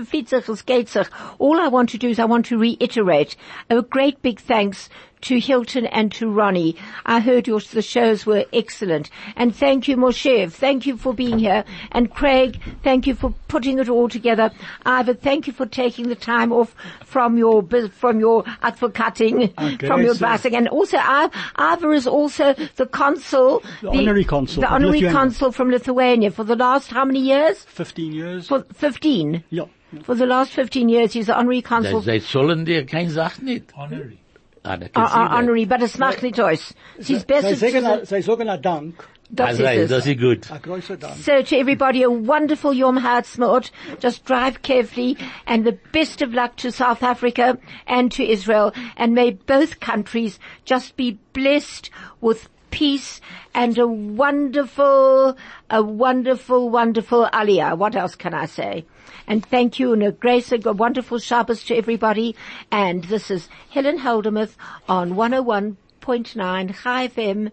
es 0.49 0.62
geht 0.62 0.89
sich. 0.89 1.09
All 1.41 1.59
I 1.61 1.66
want 1.66 1.91
to 1.91 1.99
do 1.99 2.09
is 2.09 2.20
I 2.20 2.25
want 2.25 2.47
to 2.47 2.57
reiterate 2.57 3.35
a 3.68 3.83
great 3.83 4.22
big 4.22 4.39
thanks 4.39 4.89
to 5.25 5.39
Hilton 5.41 5.87
and 5.87 6.11
to 6.12 6.29
Ronnie. 6.29 6.77
I 7.07 7.20
heard 7.20 7.47
your, 7.47 7.61
the 7.61 7.83
shows 7.83 8.25
were 8.27 8.45
excellent. 8.53 9.11
And 9.37 9.55
thank 9.55 9.89
you, 9.89 9.97
Moshev. 9.97 10.53
Thank 10.53 10.87
you 10.87 10.97
for 10.97 11.12
being 11.14 11.39
here. 11.39 11.64
And 11.93 12.11
Craig, 12.12 12.61
thank 12.83 13.07
you 13.07 13.14
for 13.14 13.35
putting 13.49 13.79
it 13.79 13.89
all 13.89 14.09
together. 14.09 14.51
Ivor, 14.87 15.14
thank 15.14 15.47
you 15.47 15.53
for 15.53 15.66
taking 15.66 16.09
the 16.09 16.14
time 16.14 16.53
off 16.53 16.75
from 17.05 17.37
your, 17.39 17.62
bus- 17.62 17.91
from 17.91 18.20
your 18.20 18.45
advocating, 18.62 19.53
Okay, 19.59 19.87
from 19.87 20.03
your 20.03 20.14
so- 20.14 20.27
advising. 20.27 20.57
And 20.57 20.68
also, 20.68 20.97
I- 20.99 21.31
Ivor 21.57 21.93
is 21.93 22.07
also 22.07 22.55
the 22.77 22.87
consul. 22.87 23.62
The 23.83 23.89
honorary 23.91 24.25
consul 24.25 24.61
The 24.62 24.68
honorary 24.68 25.01
Lithuania. 25.01 25.18
consul 25.18 25.53
from 25.53 25.70
Lithuania 25.70 26.31
for 26.31 26.45
the 26.45 26.57
last 26.57 26.89
how 26.91 27.05
many 27.05 27.20
years? 27.20 27.59
15 27.64 28.12
years? 28.12 28.49
For 28.49 28.64
15. 28.75 29.45
yeah. 29.51 29.64
For 30.03 30.16
the 30.16 30.27
last 30.27 30.51
15 30.53 30.89
years, 30.89 31.12
he's 31.12 31.27
the 31.27 31.37
honorary 31.39 31.62
consul. 31.62 32.01
Sie 32.03 32.18
sollen 32.18 32.64
dir 32.64 32.85
kein 32.85 33.09
Sach 33.11 33.41
nicht. 33.41 33.72
Honorary. 33.77 34.18
Ah, 34.65 34.77
da 34.77 34.87
Uh, 34.87 34.89
kannst 34.93 35.15
uh, 35.15 35.19
du 35.19 35.25
das. 35.29 35.39
honorary, 35.39 35.65
but 35.67 35.83
es 35.83 35.99
macht 35.99 36.23
nicht 36.23 36.41
aus. 36.41 36.75
Es 36.99 37.11
ist 37.11 37.27
besser 37.27 37.55
Sie 37.55 37.71
sagen, 37.71 37.85
zu 38.07 38.07
Sie 38.07 38.23
sagen 38.23 38.49
ein 38.49 38.62
Dank. 38.62 38.95
das 39.31 39.49
Also, 39.61 39.65
ist 39.65 39.91
das 39.91 39.99
es. 40.01 40.07
ist 40.07 40.21
gut. 40.21 40.51
Ein 40.51 40.62
großer 40.62 40.97
Dank. 40.97 41.17
So 41.17 41.43
to 41.43 41.57
everybody, 41.57 42.03
a 42.03 42.09
wonderful 42.11 42.73
Yom 42.73 42.97
Ha'atzmaut. 43.03 43.71
Just 44.01 44.25
drive 44.25 44.62
carefully 44.62 45.17
and 45.47 45.67
the 45.67 45.77
best 45.93 46.23
of 46.23 46.33
luck 46.33 46.57
to 46.57 46.71
South 46.73 47.03
Africa 47.03 47.59
and 47.87 48.11
to 48.12 48.23
Israel. 48.25 48.73
And 48.97 49.15
may 49.15 49.33
both 49.33 49.81
countries 49.81 50.39
just 50.65 50.97
be 50.97 51.19
blessed 51.35 51.91
with 52.23 52.49
peace 52.71 53.21
and 53.55 53.77
a 53.79 53.87
wonderful, 53.87 55.37
a 55.71 55.83
wonderful, 55.83 56.71
wonderful 56.71 57.29
aliyah. 57.33 57.77
What 57.77 57.97
else 57.97 58.15
can 58.17 58.35
I 58.35 58.47
say? 58.47 58.85
And 59.27 59.45
thank 59.45 59.79
you 59.79 59.93
and 59.93 60.03
a 60.03 60.12
grace, 60.12 60.53
a 60.53 60.59
wonderful 60.72 61.18
Shabbos 61.18 61.64
to 61.64 61.77
everybody. 61.77 62.37
And 62.70 63.05
this 63.05 63.31
is 63.31 63.49
Helen 63.70 63.99
Heldemuth 63.99 64.57
on 64.89 65.14
101.9 65.14 66.70
High 66.70 67.09
FM, 67.09 67.51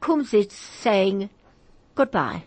Kumzits 0.00 0.52
saying 0.52 1.30
goodbye. 1.94 2.44